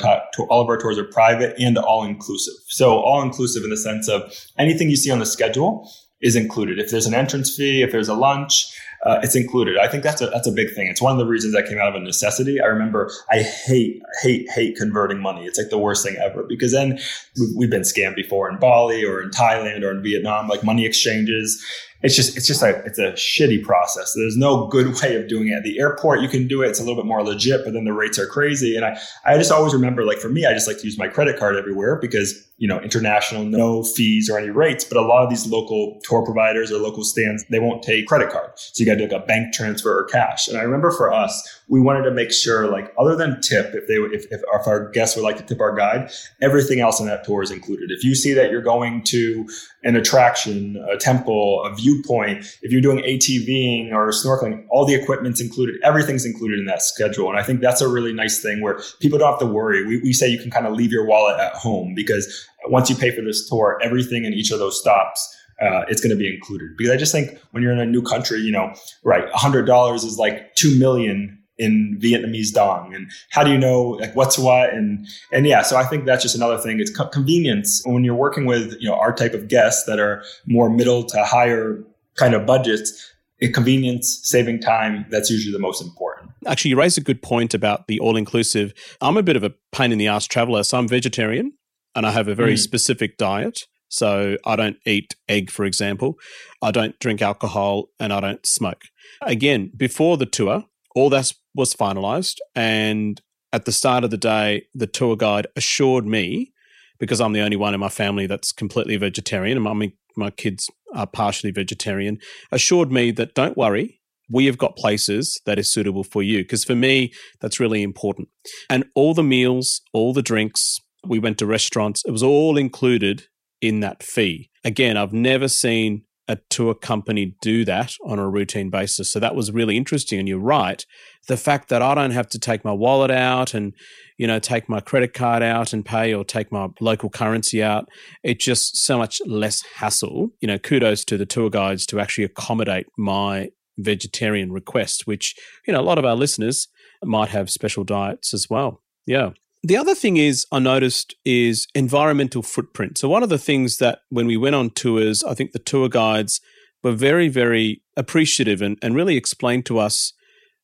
all 0.50 0.62
of 0.62 0.70
our 0.70 0.78
tours 0.78 0.98
are 0.98 1.06
private 1.06 1.56
and 1.60 1.78
all 1.78 2.04
inclusive. 2.04 2.56
So 2.68 3.00
all 3.00 3.22
inclusive 3.22 3.64
in 3.64 3.70
the 3.70 3.78
sense 3.78 4.08
of 4.08 4.34
anything 4.58 4.90
you 4.90 4.96
see 4.96 5.12
on 5.12 5.20
the 5.20 5.26
schedule 5.26 5.90
is 6.22 6.36
included. 6.36 6.80
If 6.80 6.90
there's 6.90 7.06
an 7.06 7.14
entrance 7.14 7.56
fee, 7.56 7.84
if 7.84 7.92
there's 7.92 8.10
a 8.10 8.16
lunch, 8.16 8.74
uh, 9.04 9.20
it's 9.24 9.36
included. 9.36 9.78
I 9.78 9.88
think 9.88 10.04
that's 10.04 10.22
a 10.22 10.28
that's 10.28 10.48
a 10.48 10.52
big 10.52 10.74
thing. 10.74 10.88
It's 10.88 11.02
one 11.02 11.12
of 11.12 11.18
the 11.18 11.26
reasons 11.26 11.54
that 11.54 11.68
came 11.68 11.78
out 11.80 11.88
of 11.88 11.96
a 11.96 12.00
necessity. 12.00 12.60
I 12.60 12.66
remember 12.66 13.12
I 13.32 13.42
hate 13.42 14.02
hate 14.22 14.50
hate 14.50 14.76
converting 14.76 15.20
money. 15.20 15.46
It's 15.46 15.58
like 15.58 15.70
the 15.70 15.78
worst 15.78 16.06
thing 16.06 16.16
ever 16.18 16.44
because 16.44 16.72
then 16.72 17.00
we've, 17.40 17.56
we've 17.56 17.70
been 17.70 17.82
scammed 17.82 18.16
before 18.16 18.50
in 18.50 18.58
Bali 18.58 19.06
or 19.06 19.22
in 19.22 19.30
Thailand 19.30 19.84
or 19.84 19.92
in 19.92 20.02
Vietnam, 20.02 20.48
like 20.48 20.64
money 20.64 20.86
exchanges 20.86 21.64
it's 22.04 22.16
just 22.16 22.38
it's 22.38 22.46
just 22.46 22.62
a 22.62 22.84
it's 22.86 23.00
a 23.00 23.14
shitty 23.14 23.64
process. 23.64 24.14
There's 24.14 24.38
no 24.38 24.68
good 24.68 24.88
way 25.02 25.16
of 25.16 25.28
doing 25.28 25.48
it. 25.48 25.54
At 25.54 25.64
the 25.64 25.80
airport, 25.80 26.22
you 26.22 26.28
can 26.28 26.48
do 26.48 26.62
it. 26.62 26.68
It's 26.68 26.80
a 26.80 26.84
little 26.84 26.96
bit 26.96 27.06
more 27.06 27.24
legit, 27.24 27.62
but 27.64 27.74
then 27.74 27.86
the 27.86 27.94
rates 27.94 28.20
are 28.20 28.28
crazy. 28.28 28.76
And 28.76 28.86
I 28.86 29.00
I 29.26 29.38
just 29.38 29.52
always 29.52 29.74
remember 29.74 30.06
like 30.06 30.20
for 30.20 30.30
me, 30.30 30.46
I 30.46 30.54
just 30.54 30.68
like 30.68 30.78
to 30.80 30.86
use 30.86 30.98
my 30.98 31.08
credit 31.08 31.40
card 31.40 31.56
everywhere 31.56 31.96
because 32.00 32.48
you 32.58 32.68
know 32.68 32.80
international 32.82 33.44
no 33.44 33.84
fees 33.84 34.30
or 34.30 34.38
any 34.38 34.50
rates. 34.50 34.84
But 34.84 34.98
a 34.98 35.02
lot 35.02 35.24
of 35.24 35.30
these 35.30 35.48
local 35.48 36.00
tour 36.04 36.24
providers 36.24 36.72
or 36.72 36.78
local 36.78 37.04
stands 37.04 37.44
they 37.50 37.60
won't 37.60 37.82
take 37.84 38.08
credit 38.08 38.30
card, 38.30 38.52
so 38.56 38.74
you 38.78 38.86
got 38.86 39.00
to 39.00 39.08
do 39.08 39.14
like 39.14 39.24
a 39.24 39.26
bank 39.26 39.54
transfer 39.54 39.98
or 39.98 40.06
cash. 40.06 40.48
And 40.48 40.58
I 40.58 40.62
remember 40.62 40.92
for 40.92 41.12
us, 41.12 41.57
we 41.70 41.82
wanted 41.82 42.04
to 42.04 42.12
make 42.12 42.32
sure 42.32 42.68
like 42.68 42.94
other 42.98 43.16
than 43.16 43.42
tip, 43.42 43.74
if 43.74 43.88
they 43.88 43.96
if 43.96 44.26
if, 44.32 44.42
our 44.52 44.90
guests 44.92 45.16
would 45.16 45.24
like 45.24 45.38
to 45.38 45.44
tip 45.44 45.60
our 45.60 45.76
guide, 45.76 46.10
everything 46.42 46.80
else 46.80 47.00
in 47.00 47.08
that 47.08 47.26
tour 47.26 47.42
is 47.42 47.52
included. 47.52 47.92
If 47.92 48.04
you 48.04 48.16
see 48.16 48.34
that 48.34 48.52
you're 48.52 48.62
going 48.62 49.04
to 49.06 49.48
an 49.84 49.96
attraction, 49.96 50.84
a 50.90 50.98
temple, 50.98 51.64
a 51.66 51.76
viewpoint, 51.76 52.46
if 52.62 52.72
you're 52.72 52.82
doing 52.82 53.00
ATVing 53.00 53.92
or 53.92 54.10
snorkeling, 54.10 54.66
all 54.70 54.86
the 54.86 54.96
equipment's 54.96 55.42
included. 55.42 55.76
Everything's 55.84 56.26
included 56.26 56.60
in 56.60 56.66
that 56.66 56.82
schedule. 56.82 57.30
And 57.30 57.38
I 57.38 57.44
think 57.44 57.60
that's 57.60 57.82
a 57.82 57.88
really 57.88 58.14
nice 58.14 58.42
thing 58.42 58.62
where 58.62 58.80
people 59.00 59.20
don't 59.20 59.30
have 59.30 59.40
to 59.40 59.46
worry. 59.46 59.86
We, 59.86 60.02
we 60.02 60.14
say 60.14 60.28
you 60.28 60.40
can 60.40 60.52
kind 60.52 60.68
of 60.68 60.74
leave 60.74 60.92
your 60.92 61.06
wallet 61.06 61.40
at 61.40 61.54
home 61.54 61.94
because 61.96 62.48
once 62.68 62.90
you 62.90 62.96
pay 62.96 63.12
for 63.12 63.22
this 63.22 63.48
tour, 63.48 63.78
everything 63.84 64.26
in 64.26 64.34
each 64.34 64.52
of 64.52 64.60
those 64.60 64.80
stops 64.80 65.34
uh, 65.60 65.82
it's 65.88 66.02
going 66.02 66.12
to 66.12 66.16
be 66.16 66.32
included. 66.32 66.78
Because 66.78 66.94
I 66.94 66.98
just 66.98 67.12
think 67.12 67.40
when 67.52 67.64
you're 67.64 67.72
in 67.72 67.80
a 67.80 67.86
new 67.86 68.04
country, 68.04 68.40
you 68.40 68.52
know, 68.52 68.74
right, 69.04 69.28
hundred 69.34 69.66
dollars 69.66 70.04
is 70.04 70.18
like 70.18 70.54
two 70.56 70.78
million 70.78 71.38
in 71.58 71.98
Vietnamese 72.02 72.54
dong 72.54 72.94
and 72.94 73.10
how 73.32 73.44
do 73.44 73.52
you 73.52 73.58
know 73.58 73.82
like 73.82 74.16
what's 74.16 74.38
what 74.38 74.74
and 74.74 75.08
and 75.32 75.46
yeah 75.46 75.62
so 75.62 75.76
I 75.76 75.84
think 75.84 76.06
that's 76.06 76.22
just 76.22 76.36
another 76.36 76.58
thing 76.58 76.80
it's 76.80 76.96
co- 76.96 77.08
convenience 77.08 77.82
when 77.86 78.04
you're 78.04 78.16
working 78.16 78.46
with 78.46 78.76
you 78.80 78.88
know 78.88 78.96
our 78.96 79.14
type 79.14 79.34
of 79.34 79.48
guests 79.48 79.86
that 79.86 80.00
are 80.00 80.24
more 80.46 80.70
middle 80.70 81.04
to 81.06 81.24
higher 81.24 81.84
kind 82.16 82.34
of 82.34 82.46
budgets 82.46 83.14
It 83.40 83.54
convenience 83.54 84.20
saving 84.24 84.60
time 84.60 85.06
that's 85.10 85.30
usually 85.30 85.54
the 85.54 85.60
most 85.60 85.82
important 85.82 86.32
actually 86.46 86.70
you 86.70 86.78
raised 86.78 86.98
a 86.98 87.02
good 87.02 87.22
point 87.22 87.54
about 87.54 87.88
the 87.88 88.00
all-inclusive 88.00 88.74
I'm 89.02 89.18
a 89.18 89.24
bit 89.24 89.36
of 89.36 89.44
a 89.44 89.54
pain 89.72 89.92
in 89.92 89.98
the 89.98 90.08
ass 90.08 90.26
traveler 90.26 90.64
so 90.64 90.78
I'm 90.78 90.88
vegetarian 90.88 91.54
and 91.96 92.06
I 92.06 92.12
have 92.12 92.28
a 92.28 92.36
very 92.36 92.54
mm. 92.54 92.60
specific 92.60 93.18
diet 93.18 93.66
so 93.90 94.38
I 94.46 94.56
don't 94.56 94.78
eat 94.86 95.16
egg, 95.30 95.50
for 95.50 95.66
example. 95.66 96.18
I 96.62 96.72
don't 96.72 96.98
drink 97.00 97.22
alcohol 97.22 97.90
and 98.00 98.12
I 98.12 98.20
don't 98.20 98.46
smoke. 98.46 98.84
Again, 99.22 99.72
before 99.76 100.18
the 100.18 100.26
tour, 100.26 100.66
all 100.98 101.10
that 101.12 101.32
was 101.54 101.76
finalized. 101.76 102.38
And 102.56 103.22
at 103.54 103.66
the 103.66 103.72
start 103.72 104.04
of 104.04 104.10
the 104.10 104.18
day, 104.18 104.66
the 104.74 104.88
tour 104.88 105.16
guide 105.16 105.48
assured 105.56 106.06
me, 106.06 106.52
because 107.00 107.22
I'm 107.22 107.34
the 107.34 107.42
only 107.42 107.56
one 107.56 107.74
in 107.74 107.80
my 107.80 107.90
family 107.90 108.26
that's 108.26 108.52
completely 108.52 108.98
vegetarian, 108.98 109.58
and 109.58 109.64
my, 109.64 109.92
my 110.16 110.32
kids 110.32 110.70
are 110.96 111.06
partially 111.06 111.52
vegetarian, 111.52 112.18
assured 112.52 112.92
me 112.92 113.12
that 113.12 113.36
don't 113.36 113.56
worry, 113.56 114.02
we 114.30 114.48
have 114.48 114.58
got 114.58 114.76
places 114.76 115.40
that 115.46 115.60
is 115.60 115.72
suitable 115.72 116.04
for 116.04 116.24
you. 116.24 116.40
Because 116.40 116.66
for 116.66 116.76
me, 116.76 117.14
that's 117.40 117.60
really 117.60 117.84
important. 117.84 118.28
And 118.70 118.86
all 118.96 119.14
the 119.14 119.24
meals, 119.24 119.82
all 119.94 120.14
the 120.14 120.24
drinks, 120.24 120.78
we 121.06 121.20
went 121.20 121.38
to 121.38 121.46
restaurants, 121.46 122.04
it 122.06 122.12
was 122.12 122.24
all 122.24 122.58
included 122.58 123.28
in 123.62 123.80
that 123.82 124.02
fee. 124.04 124.50
Again, 124.64 124.98
I've 124.98 125.14
never 125.14 125.48
seen 125.48 126.04
a 126.28 126.38
tour 126.50 126.74
company 126.74 127.36
do 127.42 127.64
that 127.66 127.94
on 128.06 128.20
a 128.20 128.30
routine 128.30 128.70
basis. 128.70 129.10
So 129.10 129.20
that 129.20 129.36
was 129.36 129.52
really 129.52 129.78
interesting. 129.78 130.20
And 130.20 130.28
you're 130.28 130.40
right. 130.40 130.86
The 131.28 131.38
fact 131.38 131.70
that 131.70 131.82
I 131.82 131.96
don't 131.96 132.12
have 132.12 132.30
to 132.30 132.40
take 132.40 132.66
my 132.66 132.74
wallet 132.74 133.12
out 133.12 133.54
and, 133.54 133.74
you 134.18 134.28
know, 134.28 134.40
take 134.40 134.68
my 134.68 134.80
credit 134.80 135.14
card 135.14 135.42
out 135.42 135.74
and 135.74 135.86
pay 135.86 136.14
or 136.14 136.26
take 136.26 136.52
my 136.52 136.68
local 136.82 137.10
currency 137.10 137.64
out, 137.64 137.88
it's 138.24 138.44
just 138.44 138.78
so 138.78 138.98
much 138.98 139.22
less 139.26 139.64
hassle. 139.78 140.30
You 140.42 140.48
know, 140.48 140.58
kudos 140.58 141.06
to 141.06 141.18
the 141.18 141.26
tour 141.26 141.50
guides 141.50 141.86
to 141.88 142.00
actually 142.00 142.26
accommodate 142.26 142.88
my 142.98 143.50
vegetarian 143.78 144.52
request, 144.52 145.08
which, 145.08 145.36
you 145.66 145.74
know, 145.74 145.80
a 145.80 145.84
lot 145.84 145.98
of 145.98 146.06
our 146.06 146.16
listeners 146.16 146.68
might 147.04 147.30
have 147.30 147.50
special 147.50 147.84
diets 147.84 148.34
as 148.34 148.50
well. 148.50 148.82
Yeah. 149.06 149.32
The 149.64 149.78
other 149.78 149.96
thing 149.96 150.18
is 150.18 150.46
I 150.52 150.60
noticed 150.60 151.16
is 151.26 151.68
environmental 151.74 152.44
footprint. 152.44 152.98
So 152.98 153.10
one 153.10 153.24
of 153.24 153.30
the 153.30 153.40
things 153.40 153.78
that 153.78 154.00
when 154.10 154.28
we 154.28 154.38
went 154.38 154.56
on 154.56 154.70
tours, 154.70 155.24
I 155.24 155.34
think 155.34 155.52
the 155.52 155.60
tour 155.60 155.90
guides 155.90 156.40
were 156.84 156.92
very, 156.92 157.28
very 157.28 157.82
appreciative 157.96 158.62
and, 158.62 158.78
and 158.82 158.96
really 158.96 159.18
explained 159.18 159.66
to 159.66 159.80
us 159.80 160.14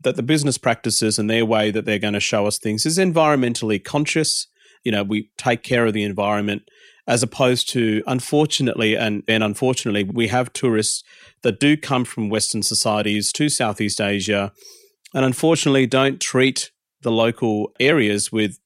that 0.01 0.15
the 0.15 0.23
business 0.23 0.57
practices 0.57 1.17
and 1.17 1.29
their 1.29 1.45
way 1.45 1.71
that 1.71 1.85
they're 1.85 1.99
going 1.99 2.13
to 2.13 2.19
show 2.19 2.45
us 2.45 2.59
things 2.59 2.85
is 2.85 2.97
environmentally 2.97 3.83
conscious. 3.83 4.47
You 4.83 4.91
know, 4.91 5.03
we 5.03 5.31
take 5.37 5.63
care 5.63 5.85
of 5.85 5.93
the 5.93 6.03
environment 6.03 6.63
as 7.07 7.23
opposed 7.23 7.69
to 7.69 8.03
unfortunately 8.07 8.95
and, 8.95 9.23
and 9.27 9.43
unfortunately 9.43 10.03
we 10.03 10.27
have 10.27 10.53
tourists 10.53 11.03
that 11.41 11.59
do 11.59 11.75
come 11.75 12.05
from 12.05 12.29
Western 12.29 12.63
societies 12.63 13.31
to 13.33 13.49
Southeast 13.49 13.99
Asia 13.99 14.53
and 15.13 15.25
unfortunately 15.25 15.85
don't 15.85 16.21
treat 16.21 16.71
the 17.01 17.11
local 17.11 17.73
areas 17.79 18.31
with 18.31 18.59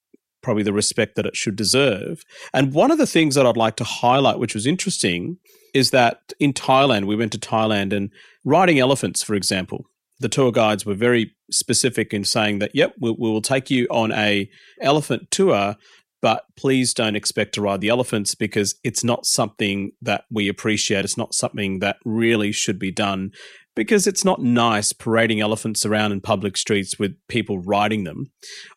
probably 0.47 0.63
the 0.63 0.71
respect 0.71 1.17
that 1.17 1.25
it 1.25 1.35
should 1.35 1.57
deserve. 1.57 2.23
And 2.53 2.73
one 2.73 2.89
of 2.89 2.97
the 2.97 3.05
things 3.05 3.35
that 3.35 3.45
I'd 3.45 3.57
like 3.57 3.75
to 3.75 3.83
highlight, 3.83 4.39
which 4.39 4.53
was 4.53 4.65
interesting, 4.65 5.39
is 5.73 5.91
that 5.91 6.31
in 6.39 6.53
Thailand, 6.53 7.03
we 7.03 7.17
went 7.17 7.33
to 7.33 7.37
Thailand 7.37 7.91
and 7.91 8.11
riding 8.45 8.79
elephants, 8.79 9.21
for 9.21 9.35
example, 9.35 9.83
the 10.21 10.29
tour 10.29 10.53
guides 10.53 10.85
were 10.85 10.93
very 10.93 11.35
specific 11.51 12.13
in 12.13 12.23
saying 12.23 12.59
that, 12.59 12.73
yep, 12.73 12.93
we, 12.97 13.11
we 13.11 13.29
will 13.29 13.41
take 13.41 13.69
you 13.69 13.87
on 13.91 14.13
a 14.13 14.49
elephant 14.81 15.31
tour, 15.31 15.75
but 16.21 16.45
please 16.55 16.93
don't 16.93 17.17
expect 17.17 17.53
to 17.55 17.61
ride 17.61 17.81
the 17.81 17.89
elephants 17.89 18.33
because 18.33 18.75
it's 18.85 19.03
not 19.03 19.25
something 19.25 19.91
that 20.01 20.23
we 20.31 20.47
appreciate. 20.47 21.03
It's 21.03 21.17
not 21.17 21.33
something 21.33 21.79
that 21.79 21.97
really 22.05 22.53
should 22.53 22.79
be 22.79 22.91
done 22.91 23.31
because 23.77 24.07
it's 24.07 24.25
not 24.25 24.41
nice 24.41 24.91
parading 24.91 25.39
elephants 25.39 25.85
around 25.85 26.11
in 26.11 26.19
public 26.19 26.57
streets 26.57 26.97
with 26.97 27.15
people 27.29 27.59
riding 27.59 28.03
them. 28.03 28.31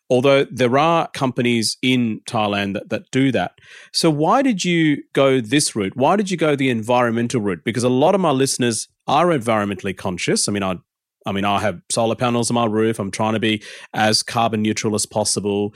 Although 0.09 0.45
there 0.45 0.77
are 0.77 1.09
companies 1.09 1.77
in 1.81 2.21
Thailand 2.27 2.75
that, 2.75 2.89
that 2.89 3.09
do 3.11 3.31
that. 3.31 3.55
So, 3.91 4.09
why 4.11 4.43
did 4.43 4.63
you 4.63 5.03
go 5.13 5.41
this 5.41 5.75
route? 5.75 5.97
Why 5.97 6.15
did 6.15 6.29
you 6.29 6.37
go 6.37 6.55
the 6.55 6.69
environmental 6.69 7.41
route? 7.41 7.63
Because 7.65 7.83
a 7.83 7.89
lot 7.89 8.13
of 8.13 8.21
my 8.21 8.31
listeners 8.31 8.87
are 9.07 9.27
environmentally 9.27 9.97
conscious. 9.97 10.47
I 10.47 10.51
mean, 10.51 10.63
I 10.63 10.77
I 11.25 11.31
mean, 11.31 11.45
I 11.45 11.59
have 11.59 11.81
solar 11.91 12.15
panels 12.15 12.49
on 12.49 12.55
my 12.55 12.65
roof. 12.65 12.99
I'm 12.99 13.11
trying 13.11 13.33
to 13.33 13.39
be 13.39 13.63
as 13.93 14.23
carbon 14.23 14.61
neutral 14.61 14.95
as 14.95 15.05
possible. 15.05 15.73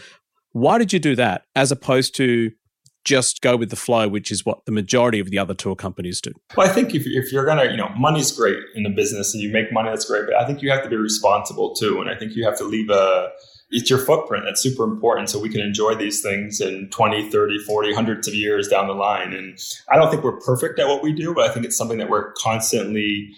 Why 0.51 0.77
did 0.77 0.93
you 0.93 0.99
do 0.99 1.15
that 1.15 1.45
as 1.55 1.71
opposed 1.71 2.15
to 2.15 2.51
just 3.05 3.41
go 3.41 3.55
with 3.55 3.69
the 3.69 3.75
flow, 3.75 4.07
which 4.07 4.31
is 4.31 4.45
what 4.45 4.65
the 4.65 4.71
majority 4.71 5.19
of 5.19 5.29
the 5.29 5.37
other 5.39 5.53
tour 5.53 5.75
companies 5.75 6.19
do? 6.19 6.31
Well, 6.57 6.69
I 6.69 6.73
think 6.73 6.93
if, 6.93 7.03
if 7.05 7.31
you're 7.31 7.45
going 7.45 7.59
to, 7.59 7.71
you 7.71 7.77
know, 7.77 7.89
money's 7.95 8.31
great 8.31 8.57
in 8.75 8.83
the 8.83 8.89
business 8.89 9.33
and 9.33 9.41
you 9.41 9.51
make 9.51 9.71
money, 9.71 9.89
that's 9.89 10.05
great. 10.05 10.25
But 10.25 10.35
I 10.35 10.45
think 10.45 10.61
you 10.61 10.71
have 10.71 10.83
to 10.83 10.89
be 10.89 10.97
responsible 10.97 11.75
too. 11.75 12.01
And 12.01 12.09
I 12.09 12.15
think 12.15 12.35
you 12.35 12.43
have 12.43 12.57
to 12.57 12.63
leave 12.65 12.89
a, 12.89 13.29
it's 13.71 13.89
your 13.89 13.99
footprint 13.99 14.45
that's 14.45 14.61
super 14.61 14.83
important 14.83 15.29
so 15.29 15.39
we 15.39 15.49
can 15.49 15.61
enjoy 15.61 15.95
these 15.95 16.21
things 16.21 16.61
in 16.61 16.89
20 16.91 17.29
30 17.29 17.59
40 17.59 17.93
hundreds 17.93 18.27
of 18.27 18.33
years 18.33 18.67
down 18.67 18.87
the 18.87 18.93
line 18.93 19.33
and 19.33 19.57
i 19.89 19.95
don't 19.95 20.11
think 20.11 20.23
we're 20.23 20.39
perfect 20.39 20.77
at 20.79 20.87
what 20.87 21.01
we 21.01 21.11
do 21.11 21.33
but 21.33 21.49
i 21.49 21.53
think 21.53 21.65
it's 21.65 21.75
something 21.75 21.97
that 21.97 22.09
we're 22.09 22.31
constantly 22.33 23.33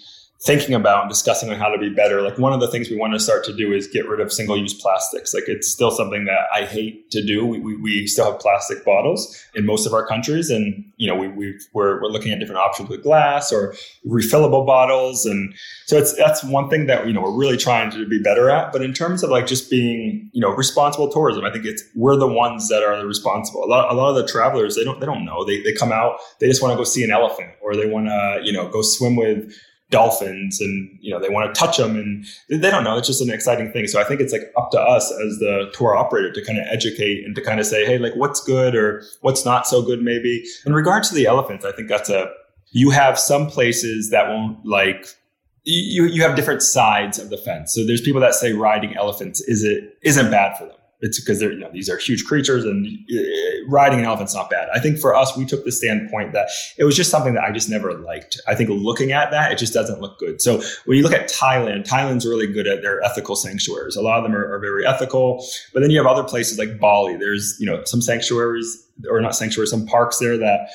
thinking 0.45 0.76
about 0.76 1.02
and 1.02 1.10
discussing 1.10 1.50
on 1.50 1.58
how 1.58 1.67
to 1.67 1.80
be 1.80 1.89
better. 1.89 2.21
Like 2.21 2.38
one 2.38 2.54
of 2.54 2.60
the 2.60 2.67
things 2.67 2.91
we 2.91 2.95
want 2.95 3.13
to 3.13 3.19
start 3.19 3.43
to 3.45 3.54
do 3.54 3.73
is 3.73 3.88
get 3.88 4.08
rid 4.08 4.19
of 4.19 4.32
single 4.32 4.56
use 4.56 4.73
plastics. 4.73 5.34
Like 5.34 5.45
it's 5.47 5.67
still 5.67 5.89
something 5.89 6.26
that 6.26 6.41
I 6.54 6.65
hate 6.65 7.10
to 7.12 7.26
do. 7.26 7.43
We, 7.43 7.60
we, 7.60 7.76
we 7.78 8.08
still 8.08 8.32
have 8.32 8.39
plastic 8.39 8.86
bottles 8.86 9.43
in 9.56 9.65
most 9.65 9.88
of 9.88 9.93
our 9.93 10.06
countries. 10.06 10.52
And, 10.52 10.86
you 10.97 11.08
know, 11.08 11.15
we, 11.15 11.28
we 11.30 11.60
we're, 11.73 12.00
we're 12.02 12.10
looking 12.10 12.32
at 12.32 12.39
different 12.39 12.62
options 12.62 12.88
with 12.88 13.02
glass 13.02 13.52
or 13.52 13.73
refillable 14.06 14.63
bottles. 14.63 15.26
And 15.26 15.56
so 15.88 15.97
it's, 15.97 16.15
that's 16.15 16.43
one 16.43 16.69
thing 16.69 16.86
that, 16.86 17.08
you 17.08 17.13
know, 17.13 17.21
we're 17.21 17.36
really 17.36 17.58
trying 17.58 17.89
to 17.91 18.06
be 18.08 18.21
better 18.21 18.52
at. 18.52 18.71
But 18.71 18.84
in 18.84 18.93
terms 18.93 19.23
of 19.23 19.32
like 19.32 19.47
just 19.47 19.71
being, 19.71 20.30
you 20.34 20.41
know, 20.41 20.52
responsible 20.52 21.10
tourism, 21.10 21.45
I 21.45 21.52
think 21.52 21.65
it's, 21.65 21.84
we're 21.95 22.15
the 22.15 22.28
ones 22.28 22.69
that 22.69 22.84
are 22.84 22.95
the 22.95 23.08
responsible. 23.08 23.63
A 23.63 23.65
lot, 23.65 23.91
a 23.91 23.95
lot 23.95 24.12
of 24.12 24.15
the 24.15 24.28
travelers, 24.32 24.76
they 24.76 24.84
don't, 24.84 25.00
they 25.00 25.08
don't 25.08 25.26
know. 25.26 25.43
They, 25.45 25.63
they 25.63 25.73
come 25.73 25.91
out, 25.91 26.17
they 26.39 26.47
just 26.47 26.62
want 26.62 26.73
to 26.73 26.78
go 26.78 26.84
see 26.84 27.04
an 27.04 27.10
elephant 27.10 27.54
or 27.60 27.76
they 27.76 27.88
want 27.88 28.06
to, 28.06 28.41
you 28.43 28.54
know, 28.54 28.69
go 28.69 28.84
swim 28.84 29.15
with, 29.15 29.52
dolphins 29.89 30.60
and 30.60 30.97
you 31.00 31.12
know 31.12 31.19
they 31.19 31.30
want 31.30 31.54
to 31.54 31.58
touch 31.58 31.78
them 31.78 31.95
and 31.95 32.26
they 32.50 32.69
don't 32.69 32.84
know 32.84 32.97
it's 32.97 33.08
just 33.08 33.21
an 33.21 33.30
exciting 33.30 33.71
thing. 33.71 33.88
So 33.88 34.02
i 34.02 34.04
think 34.04 34.19
it's 34.19 34.34
like 34.34 34.52
up 34.58 34.71
to 34.71 34.80
us 34.80 35.12
as 35.12 35.39
the 35.39 35.69
tour 35.73 35.95
operator 35.95 36.32
to 36.34 36.43
kind 36.43 36.60
of 36.60 36.65
educate 36.69 37.23
and 37.26 37.34
to 37.36 37.41
kind 37.41 37.60
of 37.60 37.65
say 37.65 37.86
hey 37.86 37.97
like 37.97 38.13
what's 38.15 38.41
good 38.41 38.76
or 38.76 39.04
what's 39.21 39.45
not 39.45 39.65
so 39.67 39.82
good 39.82 40.02
maybe? 40.02 40.43
In 40.65 40.73
regards 40.73 41.10
to 41.10 41.15
the 41.15 41.26
elephants 41.26 41.65
i 41.65 41.71
think 41.71 41.88
that's 41.88 42.10
a 42.10 42.30
you 42.71 42.89
have 42.89 43.17
some 43.17 43.47
places 43.47 44.10
that 44.10 44.28
won't 44.28 44.65
like 44.65 45.08
you 45.67 46.06
you 46.06 46.21
have 46.21 46.36
different 46.36 46.62
sides 46.62 47.19
of 47.19 47.30
the 47.30 47.38
fence. 47.38 47.73
So 47.73 47.86
there's 47.86 48.02
people 48.02 48.21
that 48.21 48.34
say 48.34 48.54
riding 48.54 48.95
elephants 48.95 49.41
is 49.41 49.63
it 49.63 49.97
isn't 50.02 50.32
bad 50.32 50.58
for 50.58 50.65
them 50.65 50.76
it's 50.99 51.19
because 51.19 51.39
they're 51.39 51.51
you 51.51 51.60
know 51.60 51.69
these 51.71 51.89
are 51.89 51.97
huge 51.97 52.25
creatures 52.25 52.65
and 52.65 52.88
uh, 52.88 53.67
riding 53.67 53.99
an 53.99 54.05
elephant's 54.05 54.33
not 54.33 54.49
bad. 54.49 54.67
I 54.73 54.79
think 54.79 54.97
for 54.97 55.15
us, 55.15 55.38
we 55.38 55.45
took 55.45 55.63
the 55.63 55.71
standpoint 55.71 56.33
that 56.33 56.49
it 56.77 56.86
was 56.86 56.95
just 56.95 57.12
something 57.12 57.33
that 57.36 57.43
I 57.43 57.51
just 57.51 57.69
never 57.69 57.93
liked. 57.93 58.39
I 58.47 58.55
think 58.55 58.69
looking 58.69 59.11
at 59.11 59.32
that, 59.32 59.51
it 59.51 59.57
just 59.57 59.74
doesn't 59.74 60.01
look 60.01 60.17
good. 60.19 60.41
So 60.41 60.61
when 60.86 60.97
you 60.97 61.03
look 61.03 61.13
at 61.13 61.30
Thailand, 61.30 61.88
Thailand's 61.88 62.26
really 62.26 62.47
good 62.47 62.67
at 62.67 62.82
their 62.82 63.01
ethical 63.03 63.36
sanctuaries. 63.36 63.95
A 63.95 64.01
lot 64.01 64.17
of 64.17 64.24
them 64.24 64.36
are, 64.36 64.53
are 64.53 64.59
very 64.59 64.86
ethical, 64.86 65.45
but 65.74 65.82
then 65.82 65.91
you 65.91 65.97
have 65.97 66.07
other 66.07 66.24
places 66.24 66.57
like 66.57 66.80
Bali. 66.80 67.15
There's 67.15 67.57
you 67.59 67.65
know 67.65 67.84
some 67.86 68.01
sanctuaries 68.01 68.84
or 69.09 69.22
not 69.22 69.36
sanctuaries, 69.36 69.69
some 69.69 69.86
parks 69.86 70.17
there 70.17 70.38
that 70.38 70.69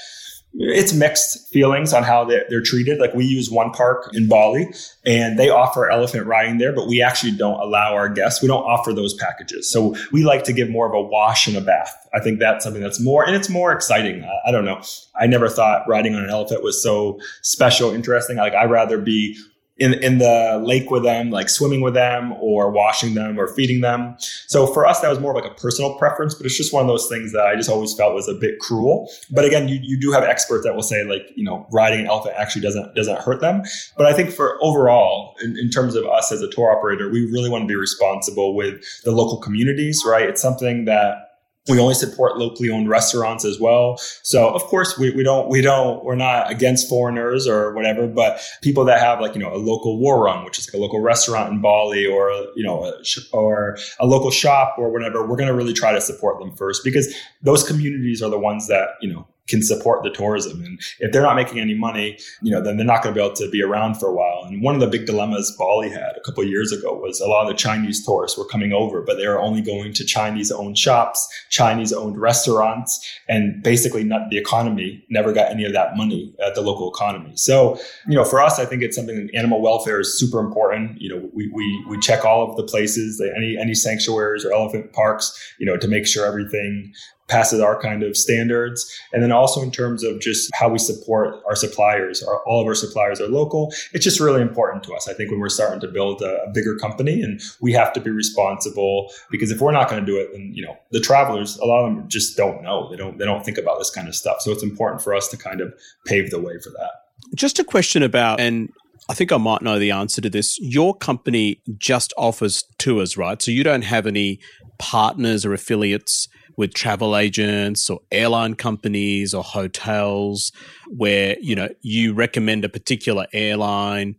it's 0.55 0.93
mixed 0.93 1.51
feelings 1.51 1.93
on 1.93 2.03
how 2.03 2.25
they're, 2.25 2.45
they're, 2.49 2.63
treated. 2.63 2.99
Like 2.99 3.15
we 3.15 3.25
use 3.25 3.51
one 3.51 3.71
park 3.71 4.11
in 4.13 4.29
Bali 4.29 4.73
and 5.05 5.39
they 5.39 5.49
offer 5.49 5.91
elephant 5.91 6.27
riding 6.27 6.59
there, 6.59 6.73
but 6.73 6.87
we 6.87 7.03
actually 7.03 7.33
don't 7.33 7.59
allow 7.59 7.95
our 7.95 8.09
guests. 8.09 8.43
We 8.43 8.49
don't 8.49 8.63
offer 8.63 8.93
those 8.93 9.15
packages. 9.15 9.71
So 9.71 9.97
we 10.13 10.25
like 10.25 10.45
to 10.45 10.53
give 10.53 10.71
more 10.71 10.87
of 10.87 10.95
a 10.95 11.01
wash 11.01 11.49
and 11.49 11.57
a 11.57 11.61
bath. 11.61 11.95
I 12.15 12.21
think 12.21 12.39
that's 12.39 12.65
something 12.65 12.83
that's 12.83 13.01
more, 13.01 13.25
and 13.25 13.35
it's 13.35 13.49
more 13.49 13.73
exciting. 13.73 14.25
I, 14.25 14.49
I 14.49 14.53
don't 14.53 14.65
know. 14.65 14.81
I 15.19 15.27
never 15.27 15.49
thought 15.49 15.89
riding 15.89 16.15
on 16.15 16.23
an 16.23 16.31
elephant 16.31 16.63
was 16.63 16.83
so 16.83 17.19
special, 17.41 17.91
interesting. 17.91 18.37
Like 18.37 18.55
I'd 18.55 18.71
rather 18.71 18.99
be 18.99 19.37
in, 19.79 19.95
in 19.95 20.19
the 20.19 20.63
lake 20.63 20.91
with 20.91 21.03
them, 21.03 21.31
like 21.31 21.49
swimming 21.49 21.81
with 21.81 21.95
them 21.95 22.33
or 22.35 22.71
washing 22.71 23.15
them 23.15 23.41
or 23.41 23.49
feeding 23.49 23.81
them. 23.81 24.15
So 24.47 24.67
for 24.67 24.87
us, 24.87 25.01
that 25.01 25.09
was 25.09 25.19
more 25.19 25.37
of 25.37 25.43
like 25.43 25.51
a 25.51 25.55
personal 25.55 25.97
preference, 25.99 26.35
but 26.35 26.45
it's 26.45 26.57
just 26.57 26.73
one 26.73 26.83
of 26.83 26.89
those 26.89 27.09
things 27.09 27.33
that 27.33 27.47
I 27.47 27.57
just 27.57 27.71
always 27.71 27.95
felt 27.95 28.15
was 28.15 28.29
a 28.29 28.35
bit 28.35 28.59
cruel. 28.59 29.11
But 29.31 29.45
again, 29.45 29.69
you, 29.69 29.79
you 29.83 29.99
do 29.99 30.13
have 30.13 30.25
experts 30.25 30.65
that 30.65 30.75
will 30.75 30.83
say 30.83 31.05
like, 31.05 31.23
you 31.37 31.45
know, 31.45 31.67
riding 31.73 32.01
an 32.01 32.07
elephant 32.07 32.35
actually 32.37 32.63
doesn't, 32.63 32.95
doesn't 32.95 33.19
hurt 33.21 33.41
them. 33.41 33.63
But 33.97 34.07
I 34.07 34.13
think 34.13 34.31
for 34.31 34.59
overall, 34.63 35.35
in, 35.43 35.57
in 35.59 35.71
terms 35.71 35.95
of 35.95 36.05
us 36.05 36.31
as 36.31 36.43
a 36.43 36.51
tour 36.51 36.71
operator, 36.71 37.11
we 37.11 37.25
really 37.31 37.49
want 37.49 37.63
to 37.63 37.69
be 37.69 37.75
responsible 37.77 38.55
with 38.55 38.85
the 39.05 39.11
local 39.11 39.39
communities, 39.39 40.03
right? 40.07 40.29
It's 40.29 40.43
something 40.43 40.85
that 40.85 41.32
we 41.69 41.79
only 41.79 41.95
support 41.95 42.39
locally 42.39 42.71
owned 42.71 42.89
restaurants 42.89 43.45
as 43.45 43.59
well. 43.59 43.99
So 44.23 44.49
of 44.49 44.63
course 44.63 44.99
we, 44.99 45.11
we 45.11 45.23
don't, 45.23 45.49
we 45.49 45.61
don't, 45.61 46.05
we're 46.05 46.17
not 46.17 46.51
against 46.51 46.89
foreigners 46.89 47.47
or 47.47 47.75
whatever, 47.75 48.07
but 48.07 48.41
people 48.63 48.85
that 48.87 49.01
have 49.01 49.21
like, 49.21 49.35
you 49.35 49.41
know, 49.41 49.53
a 49.53 49.59
local 49.59 49.99
war 49.99 50.13
Warung, 50.13 50.45
which 50.45 50.59
is 50.59 50.69
like 50.69 50.75
a 50.75 50.83
local 50.83 51.01
restaurant 51.01 51.53
in 51.53 51.61
Bali 51.61 52.07
or, 52.07 52.31
you 52.55 52.65
know, 52.65 52.85
a 52.85 53.03
or 53.33 53.77
a 53.99 54.07
local 54.07 54.31
shop 54.31 54.77
or 54.79 54.91
whatever, 54.91 55.27
we're 55.27 55.37
going 55.37 55.49
to 55.49 55.55
really 55.55 55.73
try 55.73 55.93
to 55.93 56.01
support 56.01 56.39
them 56.39 56.55
first 56.57 56.83
because 56.85 57.15
those 57.43 57.67
communities 57.67 58.23
are 58.23 58.31
the 58.31 58.39
ones 58.39 58.69
that, 58.69 58.91
you 59.01 59.13
know, 59.13 59.27
can 59.49 59.63
support 59.63 60.03
the 60.03 60.11
tourism. 60.11 60.63
And 60.65 60.81
if 61.01 61.13
they're 61.13 61.23
not 61.23 61.37
making 61.37 61.59
any 61.59 61.75
money, 61.75 62.19
you 62.43 62.53
know, 62.53 62.63
then 62.63 62.77
they're 62.77 62.87
not 62.87 63.03
going 63.03 63.15
to 63.15 63.21
be 63.21 63.25
able 63.25 63.35
to 63.37 63.51
be 63.51 63.63
around 63.63 63.97
for 63.97 64.09
a 64.09 64.15
while. 64.15 64.45
And 64.47 64.63
one 64.63 64.75
of 64.75 64.81
the 64.81 64.87
big 64.87 65.07
dilemmas 65.07 65.55
Bali 65.59 65.91
had 65.91 66.13
a 66.17 66.21
couple 66.25 66.45
years 66.45 66.73
ago 66.73 66.95
was 66.95 67.21
a 67.21 67.27
lot 67.27 67.43
of 67.43 67.49
the 67.49 67.55
Chinese 67.55 68.05
tourists 68.05 68.39
were 68.39 68.47
coming 68.47 68.73
over, 68.73 69.03
but 69.03 69.17
they 69.17 69.27
were 69.27 69.41
only 69.41 69.61
going 69.61 69.93
to 69.95 70.05
Chinese 70.05 70.53
owned 70.53 70.79
shops, 70.79 71.27
Chinese 71.51 71.93
owned 71.93 72.21
restaurants, 72.21 73.05
and 73.29 73.63
basically 73.63 74.05
not 74.05 74.31
the 74.31 74.39
economy 74.39 75.05
never 75.11 75.33
got 75.33 75.51
any 75.51 75.65
of 75.65 75.73
that 75.73 75.97
money 75.97 76.35
at 76.45 76.55
the 76.55 76.61
local 76.61 76.91
economy. 76.91 77.33
So, 77.37 77.79
you 78.07 78.15
know, 78.15 78.25
for 78.25 78.41
us, 78.41 78.59
I 78.59 78.65
think 78.65 78.83
it's 78.83 78.97
something 78.97 79.29
animal 79.35 79.61
welfare 79.61 80.01
is 80.01 80.19
super 80.19 80.39
important. 80.39 81.01
You 81.01 81.09
know, 81.09 81.31
we, 81.35 81.51
we, 81.53 81.85
we 81.89 81.99
check 81.99 82.25
all 82.25 82.49
of 82.49 82.57
the 82.57 82.63
places, 82.63 83.21
any, 83.37 83.57
any 83.61 83.75
sanctuaries 83.75 84.45
or 84.45 84.53
elephant 84.53 84.93
parks, 84.93 85.55
you 85.59 85.67
know, 85.67 85.77
to 85.77 85.89
make 85.89 86.07
sure 86.07 86.27
everything 86.27 86.93
passes 87.33 87.61
our 87.61 87.81
kind 87.81 88.03
of 88.03 88.17
standards. 88.17 88.79
And 89.13 89.23
then 89.23 89.33
also 89.33 89.63
in 89.63 89.71
terms 89.71 90.05
of 90.05 90.21
just 90.21 90.51
how 90.55 90.69
we 90.69 90.79
support 90.79 91.43
our 91.49 91.57
suppliers, 91.57 92.23
our, 92.23 92.39
all 92.45 92.61
of 92.61 92.67
our 92.67 92.75
suppliers 92.75 93.21
are 93.21 93.29
local. 93.29 93.73
It's 93.95 94.05
just 94.05 94.21
really 94.21 94.43
important 94.43 94.85
to 94.85 94.95
us. 94.95 95.09
I 95.09 95.15
think 95.15 95.31
when 95.31 95.41
we're 95.41 95.49
starting 95.49 95.81
to 95.81 95.89
build 95.89 96.21
a, 96.21 96.43
a 96.43 96.51
bigger 96.53 96.77
company 96.77 97.23
and 97.23 97.41
we 97.61 97.73
have 97.73 97.93
to 97.95 98.01
be 98.01 98.11
responsible 98.11 99.11
because 99.31 99.51
if 99.51 99.61
we're 99.63 99.73
not 99.73 99.89
going 99.89 100.05
to 100.05 100.07
do 100.07 100.19
it, 100.19 100.29
then, 100.33 100.53
you 100.55 100.65
know, 100.65 100.77
the 100.91 101.01
travelers, 101.01 101.57
a 101.59 101.65
lot 101.65 101.85
of 101.85 101.95
them 101.95 102.09
just 102.09 102.37
don't 102.37 102.63
know. 102.63 102.91
They 102.91 102.97
don't, 102.97 103.17
they 103.19 103.25
don't 103.25 103.45
think 103.45 103.59
about 103.59 103.79
this 103.79 103.91
kind 103.91 104.09
of 104.09 104.15
stuff. 104.15 104.43
So 104.43 104.53
it's 104.53 104.63
important 104.63 105.03
for 105.03 105.15
us 105.15 105.29
to 105.29 105.37
kind 105.39 105.61
of 105.61 105.73
pave 106.05 106.31
the 106.31 106.41
way 106.41 106.59
for 106.63 106.71
that. 106.71 106.91
Just 107.35 107.59
a 107.59 107.65
question 107.65 108.03
about, 108.03 108.41
and 108.41 108.69
I 109.09 109.15
think 109.15 109.33
I 109.33 109.37
might 109.39 109.63
know 109.63 109.79
the 109.79 109.91
answer 109.91 110.21
to 110.21 110.31
this. 110.31 110.59
Your 110.61 110.95
company 110.95 111.61
just 111.79 112.13
offers 112.17 112.65
tours, 112.79 113.17
right? 113.17 113.41
So 113.41 113.51
you 113.51 113.65
don't 113.65 113.83
have 113.83 114.07
any 114.07 114.39
partners 114.79 115.47
or 115.47 115.53
affiliates 115.53 116.29
with 116.57 116.75
travel 116.75 117.17
agents 117.17 117.89
or 117.89 118.01
airline 118.11 118.55
companies 118.55 119.35
or 119.35 119.43
hotels 119.43 120.53
where 120.89 121.37
you 121.41 121.55
know 121.55 121.69
you 121.81 122.13
recommend 122.13 122.65
a 122.65 122.69
particular 122.69 123.27
airline 123.33 124.15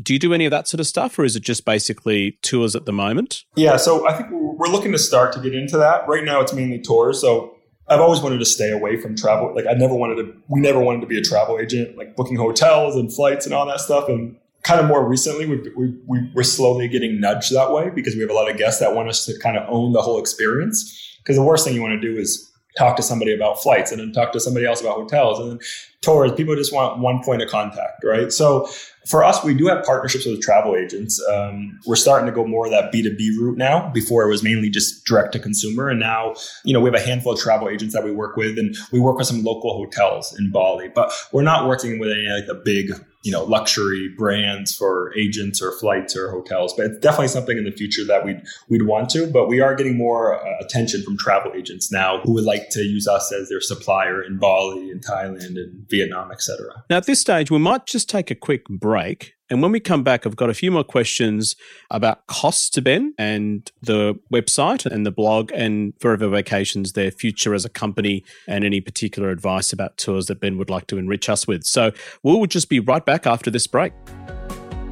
do 0.00 0.12
you 0.12 0.18
do 0.18 0.32
any 0.32 0.44
of 0.44 0.50
that 0.50 0.68
sort 0.68 0.80
of 0.80 0.86
stuff 0.86 1.18
or 1.18 1.24
is 1.24 1.34
it 1.34 1.42
just 1.42 1.64
basically 1.64 2.38
tours 2.42 2.76
at 2.76 2.86
the 2.86 2.92
moment 2.92 3.44
yeah 3.56 3.76
so 3.76 4.08
i 4.08 4.12
think 4.12 4.28
we're 4.30 4.68
looking 4.68 4.92
to 4.92 4.98
start 4.98 5.32
to 5.32 5.40
get 5.40 5.54
into 5.54 5.76
that 5.76 6.06
right 6.08 6.24
now 6.24 6.40
it's 6.40 6.52
mainly 6.52 6.80
tours 6.80 7.20
so 7.20 7.54
I've 7.90 8.00
always 8.00 8.20
wanted 8.20 8.38
to 8.38 8.44
stay 8.44 8.70
away 8.70 9.00
from 9.00 9.16
travel. 9.16 9.54
Like 9.54 9.66
I 9.66 9.72
never 9.72 9.94
wanted 9.94 10.16
to, 10.16 10.34
we 10.48 10.60
never 10.60 10.78
wanted 10.78 11.00
to 11.00 11.06
be 11.06 11.18
a 11.18 11.22
travel 11.22 11.58
agent, 11.58 11.96
like 11.96 12.16
booking 12.16 12.36
hotels 12.36 12.96
and 12.96 13.12
flights 13.12 13.46
and 13.46 13.54
all 13.54 13.66
that 13.66 13.80
stuff. 13.80 14.08
And 14.08 14.36
kind 14.62 14.80
of 14.80 14.86
more 14.86 15.08
recently, 15.08 15.46
we, 15.46 15.56
we, 15.74 15.94
we, 16.06 16.30
we're 16.34 16.42
slowly 16.42 16.88
getting 16.88 17.18
nudged 17.20 17.54
that 17.54 17.72
way 17.72 17.90
because 17.90 18.14
we 18.14 18.20
have 18.20 18.30
a 18.30 18.34
lot 18.34 18.50
of 18.50 18.58
guests 18.58 18.80
that 18.80 18.94
want 18.94 19.08
us 19.08 19.24
to 19.24 19.38
kind 19.38 19.56
of 19.56 19.66
own 19.68 19.92
the 19.92 20.02
whole 20.02 20.20
experience. 20.20 21.07
Because 21.28 21.36
the 21.36 21.44
worst 21.44 21.66
thing 21.66 21.74
you 21.74 21.82
want 21.82 21.92
to 21.92 22.00
do 22.00 22.18
is 22.18 22.50
talk 22.78 22.96
to 22.96 23.02
somebody 23.02 23.34
about 23.34 23.62
flights 23.62 23.92
and 23.92 24.00
then 24.00 24.12
talk 24.12 24.32
to 24.32 24.40
somebody 24.40 24.64
else 24.64 24.80
about 24.80 24.96
hotels 24.96 25.38
and 25.38 25.50
then 25.50 25.58
tours. 26.00 26.32
People 26.32 26.56
just 26.56 26.72
want 26.72 27.00
one 27.00 27.22
point 27.22 27.42
of 27.42 27.50
contact, 27.50 28.02
right? 28.02 28.32
So 28.32 28.66
for 29.06 29.22
us, 29.22 29.44
we 29.44 29.52
do 29.52 29.66
have 29.66 29.84
partnerships 29.84 30.24
with 30.24 30.40
travel 30.40 30.74
agents. 30.74 31.22
Um, 31.30 31.78
we're 31.86 31.96
starting 31.96 32.24
to 32.24 32.32
go 32.32 32.46
more 32.46 32.64
of 32.64 32.70
that 32.70 32.90
B2B 32.94 33.36
route 33.38 33.58
now. 33.58 33.90
Before 33.90 34.22
it 34.24 34.28
was 34.28 34.42
mainly 34.42 34.70
just 34.70 35.04
direct 35.04 35.32
to 35.32 35.38
consumer. 35.38 35.90
And 35.90 36.00
now, 36.00 36.34
you 36.64 36.72
know, 36.72 36.80
we 36.80 36.88
have 36.88 36.98
a 36.98 37.04
handful 37.04 37.34
of 37.34 37.38
travel 37.38 37.68
agents 37.68 37.92
that 37.92 38.04
we 38.04 38.10
work 38.10 38.38
with 38.38 38.58
and 38.58 38.74
we 38.90 38.98
work 38.98 39.18
with 39.18 39.26
some 39.26 39.42
local 39.42 39.74
hotels 39.74 40.34
in 40.38 40.50
Bali, 40.50 40.88
but 40.94 41.12
we're 41.30 41.42
not 41.42 41.68
working 41.68 41.98
with 41.98 42.10
any 42.10 42.26
like 42.28 42.46
the 42.46 42.54
big 42.54 42.92
you 43.22 43.32
know 43.32 43.44
luxury 43.44 44.08
brands 44.16 44.74
for 44.74 45.12
agents 45.16 45.60
or 45.60 45.72
flights 45.78 46.16
or 46.16 46.30
hotels 46.30 46.72
but 46.76 46.86
it's 46.86 46.98
definitely 46.98 47.28
something 47.28 47.58
in 47.58 47.64
the 47.64 47.72
future 47.72 48.04
that 48.04 48.24
we'd 48.24 48.40
we'd 48.68 48.86
want 48.86 49.10
to 49.10 49.26
but 49.26 49.48
we 49.48 49.60
are 49.60 49.74
getting 49.74 49.96
more 49.96 50.40
uh, 50.40 50.54
attention 50.60 51.02
from 51.02 51.16
travel 51.16 51.52
agents 51.54 51.90
now 51.90 52.20
who 52.22 52.32
would 52.32 52.44
like 52.44 52.68
to 52.70 52.80
use 52.82 53.08
us 53.08 53.32
as 53.32 53.48
their 53.48 53.60
supplier 53.60 54.22
in 54.22 54.38
Bali 54.38 54.90
and 54.90 55.04
Thailand 55.04 55.56
and 55.56 55.88
Vietnam 55.88 56.30
etc 56.30 56.84
now 56.90 56.98
at 56.98 57.06
this 57.06 57.20
stage 57.20 57.50
we 57.50 57.58
might 57.58 57.86
just 57.86 58.08
take 58.08 58.30
a 58.30 58.34
quick 58.34 58.64
break 58.68 59.34
and 59.50 59.62
when 59.62 59.72
we 59.72 59.80
come 59.80 60.02
back, 60.02 60.26
I've 60.26 60.36
got 60.36 60.50
a 60.50 60.54
few 60.54 60.70
more 60.70 60.84
questions 60.84 61.56
about 61.90 62.26
costs 62.26 62.68
to 62.70 62.82
Ben 62.82 63.14
and 63.18 63.70
the 63.82 64.18
website 64.32 64.84
and 64.84 65.06
the 65.06 65.10
blog 65.10 65.50
and 65.52 65.94
Forever 65.98 66.28
Vacations, 66.28 66.92
their 66.92 67.10
future 67.10 67.54
as 67.54 67.64
a 67.64 67.70
company, 67.70 68.24
and 68.46 68.64
any 68.64 68.80
particular 68.80 69.30
advice 69.30 69.72
about 69.72 69.96
tours 69.96 70.26
that 70.26 70.40
Ben 70.40 70.58
would 70.58 70.70
like 70.70 70.86
to 70.88 70.98
enrich 70.98 71.28
us 71.28 71.46
with. 71.46 71.64
So 71.64 71.92
we'll 72.22 72.44
just 72.46 72.68
be 72.68 72.80
right 72.80 73.04
back 73.04 73.26
after 73.26 73.50
this 73.50 73.66
break. 73.66 73.92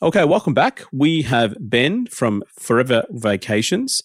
Okay, 0.00 0.24
welcome 0.24 0.54
back. 0.54 0.84
We 0.92 1.22
have 1.22 1.56
Ben 1.58 2.06
from 2.06 2.44
Forever 2.56 3.02
Vacations, 3.10 4.00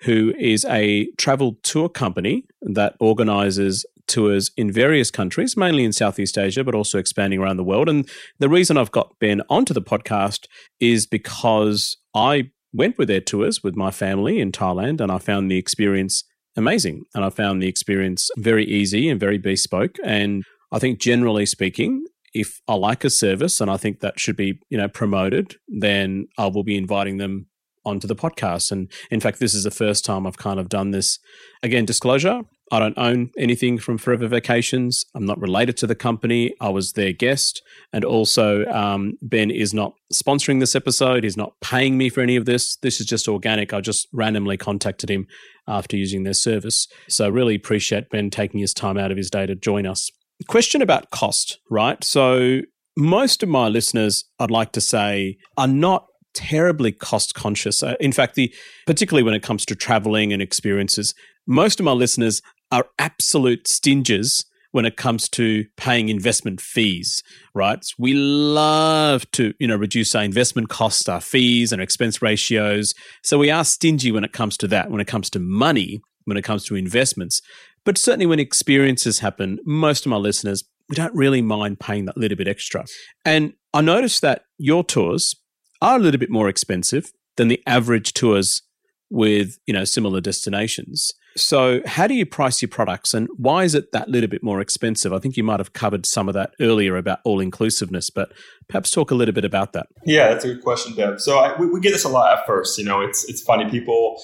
who 0.00 0.32
is 0.38 0.64
a 0.64 1.10
travel 1.18 1.58
tour 1.62 1.90
company 1.90 2.46
that 2.62 2.94
organizes 2.98 3.84
tours 4.06 4.50
in 4.56 4.72
various 4.72 5.10
countries, 5.10 5.54
mainly 5.54 5.84
in 5.84 5.92
Southeast 5.92 6.38
Asia, 6.38 6.64
but 6.64 6.74
also 6.74 6.96
expanding 6.96 7.40
around 7.40 7.58
the 7.58 7.64
world. 7.64 7.90
And 7.90 8.08
the 8.38 8.48
reason 8.48 8.78
I've 8.78 8.90
got 8.90 9.18
Ben 9.20 9.42
onto 9.50 9.74
the 9.74 9.82
podcast 9.82 10.46
is 10.80 11.04
because 11.04 11.98
I 12.14 12.50
went 12.72 12.96
with 12.96 13.08
their 13.08 13.20
tours 13.20 13.62
with 13.62 13.76
my 13.76 13.90
family 13.90 14.40
in 14.40 14.50
Thailand 14.50 15.02
and 15.02 15.12
I 15.12 15.18
found 15.18 15.50
the 15.50 15.58
experience 15.58 16.24
amazing. 16.56 17.04
And 17.14 17.22
I 17.22 17.28
found 17.28 17.60
the 17.60 17.68
experience 17.68 18.30
very 18.38 18.64
easy 18.64 19.10
and 19.10 19.20
very 19.20 19.36
bespoke. 19.36 19.96
And 20.04 20.42
I 20.72 20.78
think 20.78 21.00
generally 21.00 21.44
speaking, 21.44 22.06
if 22.34 22.60
I 22.68 22.74
like 22.74 23.04
a 23.04 23.10
service 23.10 23.60
and 23.60 23.70
I 23.70 23.76
think 23.76 24.00
that 24.00 24.18
should 24.18 24.36
be, 24.36 24.58
you 24.68 24.76
know, 24.76 24.88
promoted, 24.88 25.56
then 25.68 26.28
I 26.36 26.46
will 26.46 26.64
be 26.64 26.76
inviting 26.76 27.18
them 27.18 27.46
onto 27.84 28.06
the 28.06 28.16
podcast. 28.16 28.72
And 28.72 28.90
in 29.10 29.20
fact, 29.20 29.38
this 29.40 29.54
is 29.54 29.64
the 29.64 29.70
first 29.70 30.04
time 30.04 30.26
I've 30.26 30.38
kind 30.38 30.58
of 30.58 30.68
done 30.68 30.90
this. 30.90 31.18
Again, 31.62 31.84
disclosure 31.84 32.42
I 32.72 32.78
don't 32.78 32.98
own 32.98 33.30
anything 33.38 33.78
from 33.78 33.98
Forever 33.98 34.26
Vacations. 34.26 35.04
I'm 35.14 35.26
not 35.26 35.38
related 35.38 35.76
to 35.78 35.86
the 35.86 35.94
company. 35.94 36.54
I 36.60 36.70
was 36.70 36.92
their 36.92 37.12
guest. 37.12 37.62
And 37.92 38.04
also, 38.04 38.64
um, 38.66 39.18
Ben 39.20 39.50
is 39.50 39.74
not 39.74 39.94
sponsoring 40.12 40.60
this 40.60 40.74
episode. 40.74 41.24
He's 41.24 41.36
not 41.36 41.52
paying 41.60 41.98
me 41.98 42.08
for 42.08 42.20
any 42.20 42.36
of 42.36 42.46
this. 42.46 42.76
This 42.76 43.00
is 43.00 43.06
just 43.06 43.28
organic. 43.28 43.72
I 43.72 43.80
just 43.80 44.08
randomly 44.12 44.56
contacted 44.56 45.10
him 45.10 45.26
after 45.68 45.96
using 45.96 46.24
their 46.24 46.34
service. 46.34 46.88
So, 47.08 47.28
really 47.28 47.54
appreciate 47.54 48.10
Ben 48.10 48.30
taking 48.30 48.60
his 48.60 48.72
time 48.72 48.96
out 48.96 49.10
of 49.10 49.18
his 49.18 49.30
day 49.30 49.46
to 49.46 49.54
join 49.54 49.86
us. 49.86 50.10
Question 50.48 50.82
about 50.82 51.10
cost, 51.10 51.58
right? 51.70 52.02
So, 52.02 52.60
most 52.96 53.42
of 53.42 53.48
my 53.48 53.68
listeners, 53.68 54.24
I'd 54.38 54.50
like 54.50 54.72
to 54.72 54.80
say, 54.80 55.36
are 55.56 55.66
not 55.66 56.06
terribly 56.34 56.92
cost 56.92 57.34
conscious. 57.34 57.82
Uh, 57.82 57.94
in 58.00 58.12
fact, 58.12 58.34
the 58.34 58.52
particularly 58.86 59.22
when 59.22 59.34
it 59.34 59.42
comes 59.42 59.64
to 59.66 59.74
traveling 59.74 60.32
and 60.32 60.42
experiences, 60.42 61.14
most 61.46 61.80
of 61.80 61.84
my 61.84 61.92
listeners 61.92 62.42
are 62.70 62.86
absolute 62.98 63.68
stingers 63.68 64.44
when 64.72 64.84
it 64.84 64.96
comes 64.96 65.28
to 65.28 65.64
paying 65.76 66.08
investment 66.08 66.60
fees, 66.60 67.22
right? 67.54 67.86
We 67.96 68.14
love 68.14 69.30
to, 69.32 69.54
you 69.60 69.68
know, 69.68 69.76
reduce 69.76 70.16
our 70.16 70.24
investment 70.24 70.68
costs, 70.68 71.08
our 71.08 71.20
fees 71.20 71.72
and 71.72 71.80
expense 71.80 72.20
ratios. 72.20 72.92
So 73.22 73.38
we 73.38 73.52
are 73.52 73.64
stingy 73.64 74.10
when 74.10 74.24
it 74.24 74.32
comes 74.32 74.56
to 74.58 74.68
that, 74.68 74.90
when 74.90 75.00
it 75.00 75.06
comes 75.06 75.30
to 75.30 75.38
money, 75.38 76.00
when 76.24 76.36
it 76.36 76.42
comes 76.42 76.64
to 76.64 76.74
investments. 76.74 77.40
But 77.84 77.98
certainly 77.98 78.26
when 78.26 78.40
experiences 78.40 79.18
happen, 79.18 79.58
most 79.64 80.06
of 80.06 80.10
my 80.10 80.16
listeners, 80.16 80.64
we 80.88 80.96
don't 80.96 81.14
really 81.14 81.42
mind 81.42 81.80
paying 81.80 82.04
that 82.06 82.16
little 82.16 82.36
bit 82.36 82.48
extra. 82.48 82.84
And 83.24 83.54
I 83.72 83.80
noticed 83.80 84.22
that 84.22 84.42
your 84.58 84.84
tours 84.84 85.34
are 85.80 85.96
a 85.96 86.00
little 86.00 86.18
bit 86.18 86.30
more 86.30 86.48
expensive 86.48 87.12
than 87.36 87.48
the 87.48 87.62
average 87.66 88.12
tours 88.12 88.62
with, 89.10 89.58
you 89.66 89.74
know, 89.74 89.84
similar 89.84 90.20
destinations. 90.20 91.12
So, 91.36 91.80
how 91.84 92.06
do 92.06 92.14
you 92.14 92.24
price 92.26 92.62
your 92.62 92.68
products 92.68 93.12
and 93.12 93.28
why 93.36 93.64
is 93.64 93.74
it 93.74 93.90
that 93.92 94.08
little 94.08 94.30
bit 94.30 94.42
more 94.44 94.60
expensive? 94.60 95.12
I 95.12 95.18
think 95.18 95.36
you 95.36 95.42
might 95.42 95.58
have 95.58 95.72
covered 95.72 96.06
some 96.06 96.28
of 96.28 96.34
that 96.34 96.52
earlier 96.60 96.96
about 96.96 97.18
all 97.24 97.40
inclusiveness, 97.40 98.08
but 98.08 98.30
perhaps 98.68 98.90
talk 98.90 99.10
a 99.10 99.16
little 99.16 99.34
bit 99.34 99.44
about 99.44 99.72
that. 99.72 99.86
Yeah, 100.04 100.28
that's 100.28 100.44
a 100.44 100.54
good 100.54 100.62
question, 100.62 100.94
Dev. 100.94 101.20
So, 101.20 101.38
I, 101.38 101.58
we, 101.58 101.66
we, 101.66 101.80
get 101.80 101.92
this 101.92 102.04
a 102.04 102.08
lot 102.08 102.38
at 102.38 102.46
first. 102.46 102.78
You 102.78 102.84
know, 102.84 103.00
it's 103.00 103.28
it's 103.28 103.42
funny. 103.42 103.68
People 103.68 104.20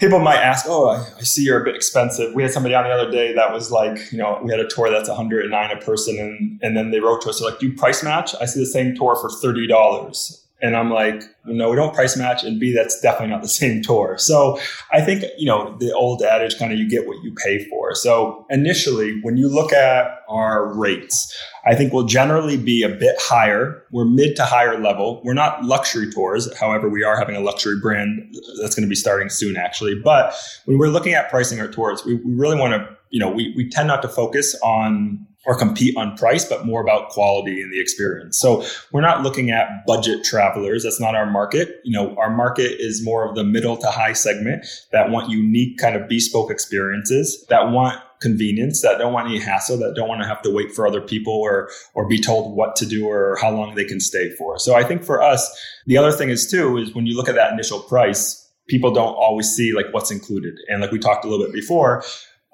people 0.00 0.18
might 0.18 0.38
ask, 0.38 0.64
"Oh, 0.68 0.88
I, 0.88 1.06
I, 1.18 1.22
see 1.22 1.44
you're 1.44 1.60
a 1.60 1.64
bit 1.64 1.76
expensive." 1.76 2.34
We 2.34 2.42
had 2.42 2.52
somebody 2.52 2.74
on 2.74 2.84
the 2.84 2.90
other 2.90 3.10
day 3.10 3.32
that 3.34 3.52
was 3.52 3.70
like, 3.70 4.10
you 4.10 4.18
know, 4.18 4.40
we 4.42 4.50
had 4.50 4.58
a 4.58 4.66
tour 4.66 4.90
that's 4.90 5.08
109 5.08 5.70
a 5.70 5.80
person, 5.80 6.18
and 6.18 6.58
and 6.62 6.76
then 6.76 6.90
they 6.90 7.00
wrote 7.00 7.22
to 7.22 7.28
us, 7.28 7.38
they're 7.38 7.50
like, 7.50 7.60
"Do 7.60 7.66
you 7.66 7.74
price 7.74 8.02
match?" 8.02 8.34
I 8.40 8.46
see 8.46 8.58
the 8.58 8.66
same 8.66 8.96
tour 8.96 9.14
for 9.16 9.30
thirty 9.30 9.66
dollars. 9.66 10.44
And 10.62 10.76
I'm 10.76 10.90
like, 10.90 11.22
no, 11.44 11.70
we 11.70 11.76
don't 11.76 11.94
price 11.94 12.16
match. 12.16 12.44
And 12.44 12.60
B, 12.60 12.72
that's 12.72 13.00
definitely 13.00 13.28
not 13.28 13.42
the 13.42 13.48
same 13.62 13.82
tour. 13.82 14.16
So 14.18 14.60
I 14.92 15.00
think, 15.00 15.24
you 15.38 15.46
know, 15.46 15.76
the 15.78 15.92
old 15.92 16.22
adage 16.22 16.58
kind 16.58 16.72
of 16.72 16.78
you 16.78 16.88
get 16.88 17.06
what 17.06 17.22
you 17.22 17.34
pay 17.34 17.64
for. 17.64 17.94
So 17.94 18.46
initially, 18.50 19.20
when 19.22 19.36
you 19.36 19.48
look 19.48 19.72
at 19.72 20.20
our 20.28 20.72
rates, 20.74 21.36
I 21.64 21.74
think 21.74 21.92
we'll 21.92 22.06
generally 22.06 22.56
be 22.56 22.82
a 22.82 22.88
bit 22.88 23.16
higher. 23.18 23.82
We're 23.90 24.04
mid 24.04 24.36
to 24.36 24.44
higher 24.44 24.78
level. 24.80 25.20
We're 25.24 25.34
not 25.34 25.64
luxury 25.64 26.10
tours. 26.10 26.48
However, 26.58 26.88
we 26.88 27.04
are 27.04 27.18
having 27.18 27.36
a 27.36 27.40
luxury 27.40 27.78
brand 27.80 28.34
that's 28.60 28.74
going 28.74 28.84
to 28.84 28.88
be 28.88 28.94
starting 28.94 29.28
soon, 29.28 29.56
actually. 29.56 30.00
But 30.02 30.34
when 30.64 30.78
we're 30.78 30.88
looking 30.88 31.12
at 31.14 31.28
pricing 31.30 31.60
our 31.60 31.68
tours, 31.68 32.04
we, 32.04 32.14
we 32.14 32.32
really 32.34 32.58
want 32.58 32.72
to, 32.72 32.96
you 33.10 33.20
know, 33.20 33.30
we, 33.30 33.52
we 33.56 33.68
tend 33.68 33.88
not 33.88 34.02
to 34.02 34.08
focus 34.08 34.54
on 34.62 35.26
or 35.46 35.56
compete 35.56 35.96
on 35.96 36.16
price, 36.16 36.44
but 36.44 36.66
more 36.66 36.82
about 36.82 37.08
quality 37.08 37.62
and 37.62 37.72
the 37.72 37.80
experience. 37.80 38.38
So 38.38 38.64
we're 38.92 39.00
not 39.00 39.22
looking 39.22 39.50
at 39.50 39.86
budget 39.86 40.22
travelers. 40.22 40.82
That's 40.82 41.00
not 41.00 41.14
our 41.14 41.30
market. 41.30 41.80
You 41.82 41.92
know, 41.98 42.14
our 42.16 42.30
market 42.30 42.76
is 42.78 43.02
more 43.02 43.28
of 43.28 43.34
the 43.34 43.44
middle 43.44 43.76
to 43.78 43.86
high 43.86 44.12
segment 44.12 44.66
that 44.92 45.10
want 45.10 45.30
unique 45.30 45.78
kind 45.78 45.96
of 45.96 46.08
bespoke 46.08 46.50
experiences, 46.50 47.46
that 47.48 47.70
want 47.70 47.98
convenience, 48.20 48.82
that 48.82 48.98
don't 48.98 49.14
want 49.14 49.28
any 49.28 49.40
hassle, 49.40 49.78
that 49.78 49.94
don't 49.96 50.08
want 50.08 50.20
to 50.20 50.28
have 50.28 50.42
to 50.42 50.50
wait 50.50 50.72
for 50.72 50.86
other 50.86 51.00
people 51.00 51.32
or 51.32 51.70
or 51.94 52.06
be 52.06 52.20
told 52.20 52.54
what 52.54 52.76
to 52.76 52.84
do 52.84 53.08
or 53.08 53.38
how 53.40 53.50
long 53.50 53.74
they 53.74 53.84
can 53.84 53.98
stay 53.98 54.30
for. 54.36 54.58
So 54.58 54.74
I 54.74 54.84
think 54.84 55.02
for 55.02 55.22
us, 55.22 55.48
the 55.86 55.96
other 55.96 56.12
thing 56.12 56.28
is 56.28 56.50
too 56.50 56.76
is 56.76 56.94
when 56.94 57.06
you 57.06 57.16
look 57.16 57.30
at 57.30 57.34
that 57.36 57.52
initial 57.52 57.80
price, 57.80 58.46
people 58.68 58.92
don't 58.92 59.14
always 59.14 59.48
see 59.48 59.72
like 59.72 59.86
what's 59.92 60.10
included. 60.10 60.54
And 60.68 60.82
like 60.82 60.92
we 60.92 60.98
talked 60.98 61.24
a 61.24 61.28
little 61.28 61.44
bit 61.44 61.54
before, 61.54 62.04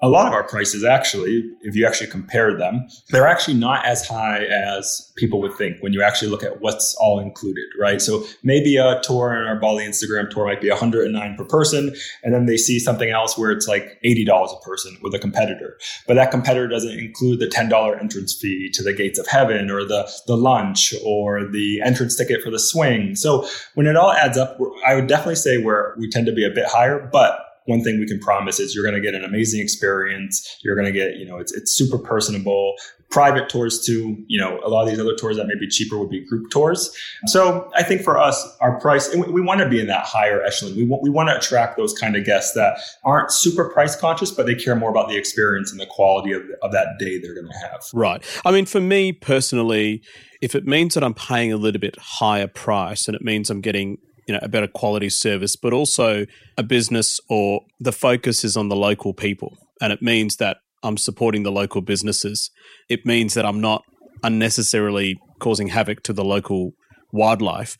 a 0.01 0.09
lot 0.09 0.27
of 0.27 0.33
our 0.33 0.43
prices 0.43 0.83
actually 0.83 1.43
if 1.61 1.75
you 1.75 1.85
actually 1.85 2.09
compare 2.09 2.55
them 2.55 2.87
they're 3.09 3.27
actually 3.27 3.53
not 3.53 3.85
as 3.85 4.07
high 4.07 4.43
as 4.45 5.11
people 5.15 5.41
would 5.41 5.53
think 5.55 5.77
when 5.81 5.93
you 5.93 6.01
actually 6.01 6.29
look 6.29 6.43
at 6.43 6.61
what's 6.61 6.95
all 6.95 7.19
included 7.19 7.65
right? 7.79 8.01
So 8.01 8.23
maybe 8.43 8.77
a 8.77 9.01
tour 9.01 9.35
in 9.35 9.47
our 9.47 9.59
bali 9.59 9.85
instagram 9.85 10.29
tour 10.29 10.45
might 10.45 10.61
be 10.61 10.69
109 10.69 11.35
per 11.35 11.45
person 11.45 11.95
and 12.23 12.33
then 12.33 12.45
they 12.45 12.57
see 12.57 12.79
something 12.79 13.09
else 13.09 13.37
where 13.37 13.51
it's 13.51 13.67
like 13.67 13.99
$80 14.03 14.27
a 14.27 14.61
person 14.61 14.97
with 15.01 15.13
a 15.13 15.19
competitor. 15.19 15.77
But 16.07 16.15
that 16.15 16.31
competitor 16.31 16.67
doesn't 16.67 16.97
include 16.97 17.39
the 17.39 17.47
$10 17.47 18.01
entrance 18.01 18.33
fee 18.33 18.69
to 18.73 18.83
the 18.83 18.93
gates 18.93 19.19
of 19.19 19.27
heaven 19.27 19.69
or 19.71 19.83
the, 19.83 20.09
the 20.27 20.37
lunch 20.37 20.93
or 21.05 21.47
the 21.47 21.81
entrance 21.83 22.15
ticket 22.15 22.41
for 22.41 22.51
the 22.51 22.59
swing. 22.59 23.15
So 23.15 23.47
when 23.73 23.87
it 23.87 23.95
all 23.95 24.11
adds 24.11 24.37
up 24.37 24.57
i 24.85 24.95
would 24.95 25.07
definitely 25.07 25.35
say 25.35 25.57
where 25.61 25.95
we 25.97 26.09
tend 26.09 26.25
to 26.25 26.31
be 26.31 26.45
a 26.45 26.49
bit 26.49 26.65
higher 26.67 27.09
but 27.11 27.46
one 27.67 27.83
thing 27.83 27.99
we 27.99 28.07
can 28.07 28.19
promise 28.19 28.59
is 28.59 28.73
you're 28.73 28.83
going 28.83 28.95
to 28.95 29.01
get 29.01 29.13
an 29.13 29.23
amazing 29.23 29.61
experience. 29.61 30.57
You're 30.63 30.75
going 30.75 30.87
to 30.87 30.91
get, 30.91 31.17
you 31.17 31.25
know, 31.25 31.37
it's, 31.37 31.53
it's 31.53 31.71
super 31.71 31.97
personable. 31.97 32.75
Private 33.09 33.47
tours 33.47 33.85
too, 33.85 34.17
you 34.27 34.39
know, 34.39 34.59
a 34.65 34.69
lot 34.69 34.83
of 34.83 34.89
these 34.89 34.99
other 34.99 35.15
tours 35.15 35.37
that 35.37 35.47
may 35.47 35.55
be 35.55 35.67
cheaper 35.67 35.97
would 35.97 36.09
be 36.09 36.25
group 36.25 36.49
tours. 36.49 36.93
So 37.27 37.69
I 37.75 37.83
think 37.83 38.01
for 38.01 38.17
us, 38.17 38.45
our 38.59 38.79
price, 38.79 39.13
we, 39.13 39.21
we 39.31 39.41
want 39.41 39.61
to 39.61 39.69
be 39.69 39.79
in 39.79 39.87
that 39.87 40.05
higher 40.05 40.41
echelon. 40.41 40.75
We 40.75 40.85
want, 40.85 41.03
we 41.03 41.09
want 41.09 41.29
to 41.29 41.37
attract 41.37 41.77
those 41.77 41.93
kind 41.93 42.17
of 42.17 42.25
guests 42.25 42.53
that 42.55 42.79
aren't 43.05 43.31
super 43.31 43.69
price 43.69 43.95
conscious, 43.95 44.31
but 44.31 44.45
they 44.45 44.55
care 44.55 44.75
more 44.75 44.89
about 44.89 45.07
the 45.07 45.17
experience 45.17 45.71
and 45.71 45.79
the 45.79 45.85
quality 45.85 46.33
of, 46.33 46.41
of 46.61 46.71
that 46.73 46.95
day 46.99 47.19
they're 47.19 47.35
going 47.35 47.51
to 47.51 47.57
have. 47.59 47.81
Right. 47.93 48.21
I 48.45 48.51
mean, 48.51 48.65
for 48.65 48.81
me 48.81 49.13
personally, 49.13 50.01
if 50.41 50.53
it 50.53 50.65
means 50.65 50.93
that 50.93 51.03
I'm 51.03 51.13
paying 51.13 51.53
a 51.53 51.57
little 51.57 51.79
bit 51.79 51.97
higher 51.99 52.47
price 52.47 53.07
and 53.07 53.15
it 53.15 53.21
means 53.21 53.49
I'm 53.49 53.61
getting 53.61 53.99
you 54.27 54.33
know 54.33 54.39
a 54.41 54.49
better 54.49 54.67
quality 54.67 55.09
service 55.09 55.55
but 55.55 55.73
also 55.73 56.25
a 56.57 56.63
business 56.63 57.19
or 57.29 57.61
the 57.79 57.91
focus 57.91 58.43
is 58.43 58.57
on 58.57 58.69
the 58.69 58.75
local 58.75 59.13
people. 59.13 59.57
And 59.81 59.93
it 59.93 60.01
means 60.01 60.37
that 60.37 60.57
i'm 60.83 60.97
supporting 60.97 61.43
the 61.43 61.51
local 61.51 61.81
businesses. 61.81 62.51
It 62.89 63.05
means 63.05 63.33
that 63.33 63.45
i'm 63.45 63.61
not 63.61 63.83
unnecessarily 64.23 65.19
causing 65.39 65.67
havoc 65.67 66.03
to 66.03 66.13
the 66.13 66.25
local 66.25 66.73
wildlife. 67.11 67.77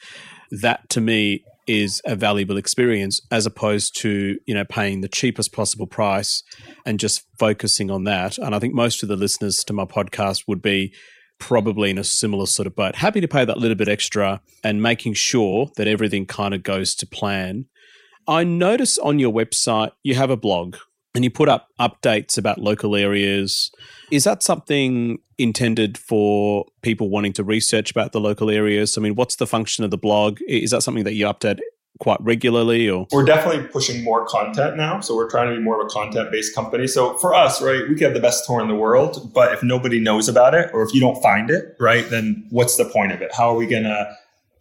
That 0.52 0.89
to 0.89 1.02
me 1.02 1.43
is 1.68 2.02
a 2.06 2.16
valuable 2.16 2.56
experience 2.56 3.20
as 3.30 3.45
opposed 3.45 3.93
to 4.00 4.38
you 4.45 4.54
know 4.54 4.64
paying 4.64 5.02
the 5.02 5.10
cheapest 5.10 5.52
possible 5.52 5.88
price 5.88 6.43
and 6.86 7.00
just 7.00 7.26
focusing 7.38 7.91
on 7.91 8.06
that. 8.06 8.38
And 8.38 8.56
i 8.56 8.60
think 8.60 8.74
most 8.74 9.04
of 9.04 9.10
the 9.10 9.18
listeners 9.18 9.64
to 9.66 9.74
my 9.74 9.86
podcast 9.86 10.43
would 10.48 10.62
be 10.62 10.93
probably 11.39 11.89
in 11.89 11.97
a 11.97 12.03
similar 12.03 12.45
sort 12.45 12.67
of 12.67 12.75
boat. 12.75 12.95
Happy 12.95 13.21
to 13.21 13.27
pay 13.27 13.45
that 13.45 13.57
little 13.57 13.75
bit 13.75 13.88
extra 13.88 14.41
and 14.63 14.81
making 14.81 15.13
sure 15.13 15.71
that 15.77 15.88
everything 15.88 16.25
kind 16.25 16.53
of 16.53 16.63
goes 16.63 16.95
to 16.95 17.07
plan. 17.07 17.65
I 18.27 18.43
notice 18.43 18.97
on 18.97 19.19
your 19.19 19.33
website 19.33 19.91
you 20.03 20.15
have 20.15 20.29
a 20.29 20.38
blog 20.38 20.77
and 21.15 21.23
you 21.23 21.31
put 21.31 21.49
up 21.49 21.69
updates 21.79 22.38
about 22.38 22.59
local 22.59 22.95
areas. 22.95 23.71
Is 24.11 24.23
that 24.25 24.43
something 24.43 25.19
intended 25.38 25.97
for 25.97 26.65
people 26.81 27.09
wanting 27.09 27.33
to 27.33 27.43
research 27.43 27.91
about 27.91 28.11
the 28.11 28.19
local 28.19 28.49
areas? 28.49 28.97
I 28.97 29.01
mean, 29.01 29.15
what's 29.15 29.38
the 29.38 29.47
function 29.47 29.83
of 29.83 29.91
the 29.91 29.97
blog? 29.97 30.39
Is 30.47 30.71
that 30.71 30.83
something 30.83 31.05
that 31.05 31.13
you 31.13 31.25
update 31.25 31.59
quite 32.00 32.20
regularly 32.22 32.89
or? 32.89 33.08
We're 33.12 33.26
definitely 33.26 33.68
pushing 33.68 34.04
more 34.04 34.26
content 34.26 34.78
now 34.78 35.00
so 35.00 35.16
we're 35.16 35.30
trying 35.30 35.50
to 35.50 35.58
be 35.58 35.62
more 35.62 35.80
of 35.80 35.86
a 35.86 35.89
content 35.89 36.32
based 36.32 36.56
company. 36.56 36.88
So 36.88 37.18
for 37.18 37.34
us 37.34 37.62
right 37.62 37.82
we 37.88 37.95
could 37.95 38.04
have 38.04 38.14
the 38.14 38.20
best 38.20 38.45
tour 38.45 38.62
in 38.62 38.68
the 38.68 38.76
world 38.76 39.32
but 39.34 39.54
if 39.54 39.64
nobody 39.64 40.00
knows 40.00 40.28
about 40.28 40.54
it 40.54 40.70
or 40.74 40.84
if 40.84 40.93
you 40.93 41.00
don't 41.00 41.22
find 41.22 41.50
it 41.50 41.76
right 41.80 42.10
then 42.10 42.45
what's 42.50 42.78
the 42.78 42.86
point 42.86 43.12
of 43.12 43.22
it? 43.22 43.34
How 43.34 43.50
are 43.50 43.56
we 43.56 43.68
going 43.68 43.84
to 43.84 44.16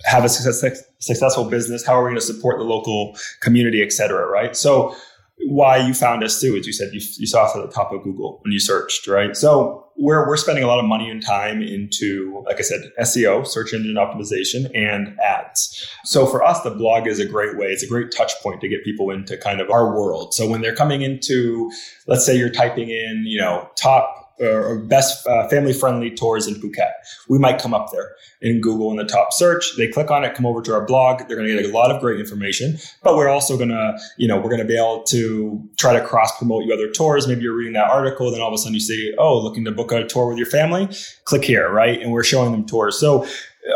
have 0.04 0.24
a 0.24 0.28
success, 0.28 0.82
successful 0.98 1.44
business? 1.44 1.84
How 1.86 1.94
are 1.94 2.04
we 2.04 2.10
going 2.10 2.20
to 2.20 2.20
support 2.20 2.58
the 2.58 2.64
local 2.64 3.16
community 3.40 3.82
et 3.82 3.92
cetera 3.92 4.26
right? 4.26 4.56
So 4.56 4.94
why 5.40 5.76
you 5.76 5.94
found 5.94 6.24
us 6.24 6.40
too 6.40 6.56
as 6.56 6.66
you 6.66 6.72
said 6.72 6.92
you, 6.92 7.00
you 7.18 7.26
saw 7.26 7.44
us 7.44 7.56
at 7.56 7.62
the 7.62 7.72
top 7.72 7.92
of 7.92 8.02
google 8.02 8.38
when 8.42 8.52
you 8.52 8.60
searched 8.60 9.06
right 9.06 9.36
so 9.36 9.86
we're, 9.98 10.26
we're 10.26 10.36
spending 10.36 10.62
a 10.62 10.66
lot 10.66 10.78
of 10.78 10.84
money 10.84 11.10
and 11.10 11.24
time 11.24 11.62
into, 11.62 12.42
like 12.46 12.58
I 12.58 12.62
said, 12.62 12.92
SEO, 13.00 13.46
search 13.46 13.72
engine 13.72 13.94
optimization, 13.94 14.70
and 14.74 15.18
ads. 15.20 15.88
So 16.04 16.26
for 16.26 16.44
us, 16.44 16.60
the 16.62 16.70
blog 16.70 17.06
is 17.06 17.18
a 17.18 17.24
great 17.26 17.56
way. 17.56 17.68
It's 17.68 17.82
a 17.82 17.88
great 17.88 18.12
touch 18.12 18.32
point 18.42 18.60
to 18.60 18.68
get 18.68 18.84
people 18.84 19.10
into 19.10 19.36
kind 19.36 19.60
of 19.60 19.70
our 19.70 19.96
world. 19.96 20.34
So 20.34 20.48
when 20.48 20.60
they're 20.60 20.74
coming 20.74 21.02
into, 21.02 21.70
let's 22.06 22.26
say 22.26 22.36
you're 22.36 22.50
typing 22.50 22.90
in, 22.90 23.24
you 23.26 23.40
know, 23.40 23.70
top 23.76 24.25
or 24.40 24.78
best 24.78 25.26
uh, 25.26 25.48
family 25.48 25.72
friendly 25.72 26.10
tours 26.10 26.46
in 26.46 26.54
Phuket. 26.54 26.92
We 27.28 27.38
might 27.38 27.60
come 27.60 27.74
up 27.74 27.90
there 27.92 28.14
in 28.40 28.60
Google 28.60 28.90
in 28.90 28.96
the 28.96 29.04
top 29.04 29.32
search. 29.32 29.76
They 29.76 29.88
click 29.88 30.10
on 30.10 30.24
it, 30.24 30.34
come 30.34 30.46
over 30.46 30.62
to 30.62 30.74
our 30.74 30.84
blog. 30.84 31.26
They're 31.26 31.36
going 31.36 31.48
to 31.48 31.62
get 31.62 31.70
a 31.70 31.74
lot 31.74 31.90
of 31.90 32.00
great 32.00 32.20
information, 32.20 32.78
but 33.02 33.16
we're 33.16 33.28
also 33.28 33.56
going 33.56 33.70
to, 33.70 33.98
you 34.18 34.28
know, 34.28 34.36
we're 34.36 34.50
going 34.50 34.60
to 34.60 34.66
be 34.66 34.76
able 34.76 35.02
to 35.04 35.62
try 35.78 35.98
to 35.98 36.04
cross 36.04 36.36
promote 36.38 36.64
you 36.64 36.74
other 36.74 36.90
tours. 36.90 37.26
Maybe 37.26 37.42
you're 37.42 37.56
reading 37.56 37.74
that 37.74 37.90
article, 37.90 38.30
then 38.30 38.40
all 38.40 38.48
of 38.48 38.54
a 38.54 38.58
sudden 38.58 38.74
you 38.74 38.80
say, 38.80 39.14
oh, 39.18 39.38
looking 39.38 39.64
to 39.64 39.72
book 39.72 39.92
a 39.92 40.06
tour 40.06 40.28
with 40.28 40.38
your 40.38 40.46
family, 40.46 40.88
click 41.24 41.44
here, 41.44 41.70
right? 41.70 42.00
And 42.00 42.12
we're 42.12 42.24
showing 42.24 42.52
them 42.52 42.66
tours. 42.66 42.98
So 42.98 43.26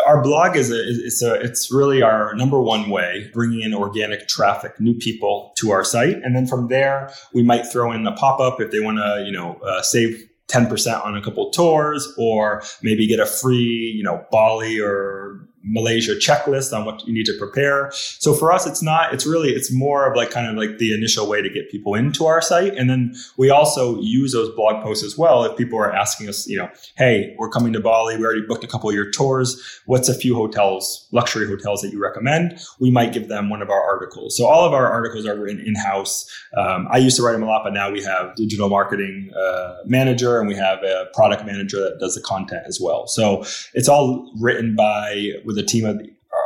our 0.07 0.23
blog 0.23 0.57
is 0.57 0.71
a, 0.71 0.81
it's 0.81 1.23
a, 1.23 1.35
it's 1.41 1.73
really 1.73 2.03
our 2.03 2.35
number 2.35 2.61
one 2.61 2.91
way 2.91 3.31
bringing 3.33 3.63
in 3.63 3.75
organic 3.75 4.29
traffic, 4.29 4.79
new 4.79 4.95
people 4.95 5.53
to 5.57 5.73
our 5.73 5.85
site. 5.85 6.17
And 6.23 6.37
then 6.37 6.47
from 6.47 6.69
there, 6.69 7.13
we 7.35 7.43
might 7.43 7.67
throw 7.67 7.93
in 7.93 8.07
a 8.07 8.13
pop 8.13 8.41
up 8.41 8.61
if 8.61 8.71
they 8.71 8.81
want 8.81 8.99
to, 8.99 9.25
you 9.27 9.33
know, 9.33 9.55
uh, 9.65 9.83
save 9.83 10.30
10% 10.51 11.05
on 11.05 11.17
a 11.17 11.23
couple 11.23 11.51
tours 11.51 12.13
or 12.19 12.63
maybe 12.83 13.07
get 13.07 13.21
a 13.21 13.27
free, 13.27 13.93
you 13.97 14.03
know, 14.03 14.25
Bali 14.31 14.81
or 14.81 15.20
Malaysia 15.63 16.13
checklist 16.13 16.77
on 16.77 16.85
what 16.85 17.07
you 17.07 17.13
need 17.13 17.27
to 17.27 17.37
prepare. 17.39 17.91
So 17.93 18.35
for 18.35 18.53
us, 18.53 18.67
it's 18.67 18.83
not, 18.83 19.13
it's 19.13 19.27
really, 19.27 19.51
it's 19.51 19.71
more 19.73 20.11
of 20.11 20.17
like 20.17 20.31
kind 20.31 20.47
of 20.47 20.57
like 20.57 20.79
the 20.79 20.95
initial 20.95 21.29
way 21.29 21.43
to 21.43 21.51
get 21.51 21.71
people 21.71 21.95
into 21.95 22.27
our 22.27 22.41
site. 22.41 22.75
And 22.77 22.89
then 22.89 23.15
we 23.37 23.51
also 23.51 24.01
use 24.01 24.33
those 24.33 24.55
blog 24.55 24.83
posts 24.83 25.05
as 25.05 25.19
well. 25.19 25.45
If 25.45 25.57
people 25.57 25.79
are 25.79 25.93
asking 25.93 26.29
us, 26.29 26.49
you 26.49 26.57
know, 26.57 26.71
hey, 26.97 27.35
we're 27.39 27.51
coming 27.51 27.73
to 27.75 27.81
Bali. 27.81 28.17
We 28.17 28.25
already 28.25 28.47
booked 28.47 28.65
a 28.65 28.67
couple 28.67 28.89
of 28.89 28.95
your 28.95 29.11
tours. 29.11 29.81
What's 29.87 30.09
a 30.09 30.15
few 30.15 30.35
hotels, 30.35 31.07
luxury 31.13 31.47
hotels 31.47 31.83
that 31.83 31.93
you 31.93 32.01
recommend? 32.01 32.59
We 32.79 32.91
might 32.91 33.13
give 33.13 33.29
them 33.29 33.51
one 33.51 33.61
of 33.61 33.71
our 33.71 33.83
articles. 33.83 34.37
So 34.37 34.47
all 34.47 34.65
of 34.67 34.73
our 34.73 34.91
articles 34.91 35.27
are 35.27 35.37
written 35.37 35.61
in 35.67 35.75
house. 35.75 36.27
Um, 36.57 36.89
I 36.91 36.99
used 36.99 37.17
to 37.17 37.23
write 37.23 37.33
them 37.33 37.43
a 37.43 37.47
lot, 37.47 37.65
but 37.65 37.73
now 37.73 37.91
we 37.91 38.03
have 38.03 38.35
digital 38.35 38.69
marketing 38.69 39.31
uh, 39.37 39.77
manager 39.85 40.39
and 40.39 40.49
we 40.49 40.55
have 40.55 40.83
a 40.83 41.07
product 41.15 41.45
manager 41.45 41.81
that 41.81 41.99
does 42.01 42.15
the 42.15 42.23
content 42.23 42.63
as 42.67 42.81
well. 42.81 43.07
So 43.07 43.45
it's 43.75 43.89
all 43.89 44.33
written 44.41 44.75
by, 44.75 45.33
with 45.51 45.59
a 45.59 45.65
team 45.65 45.85
of 45.85 46.01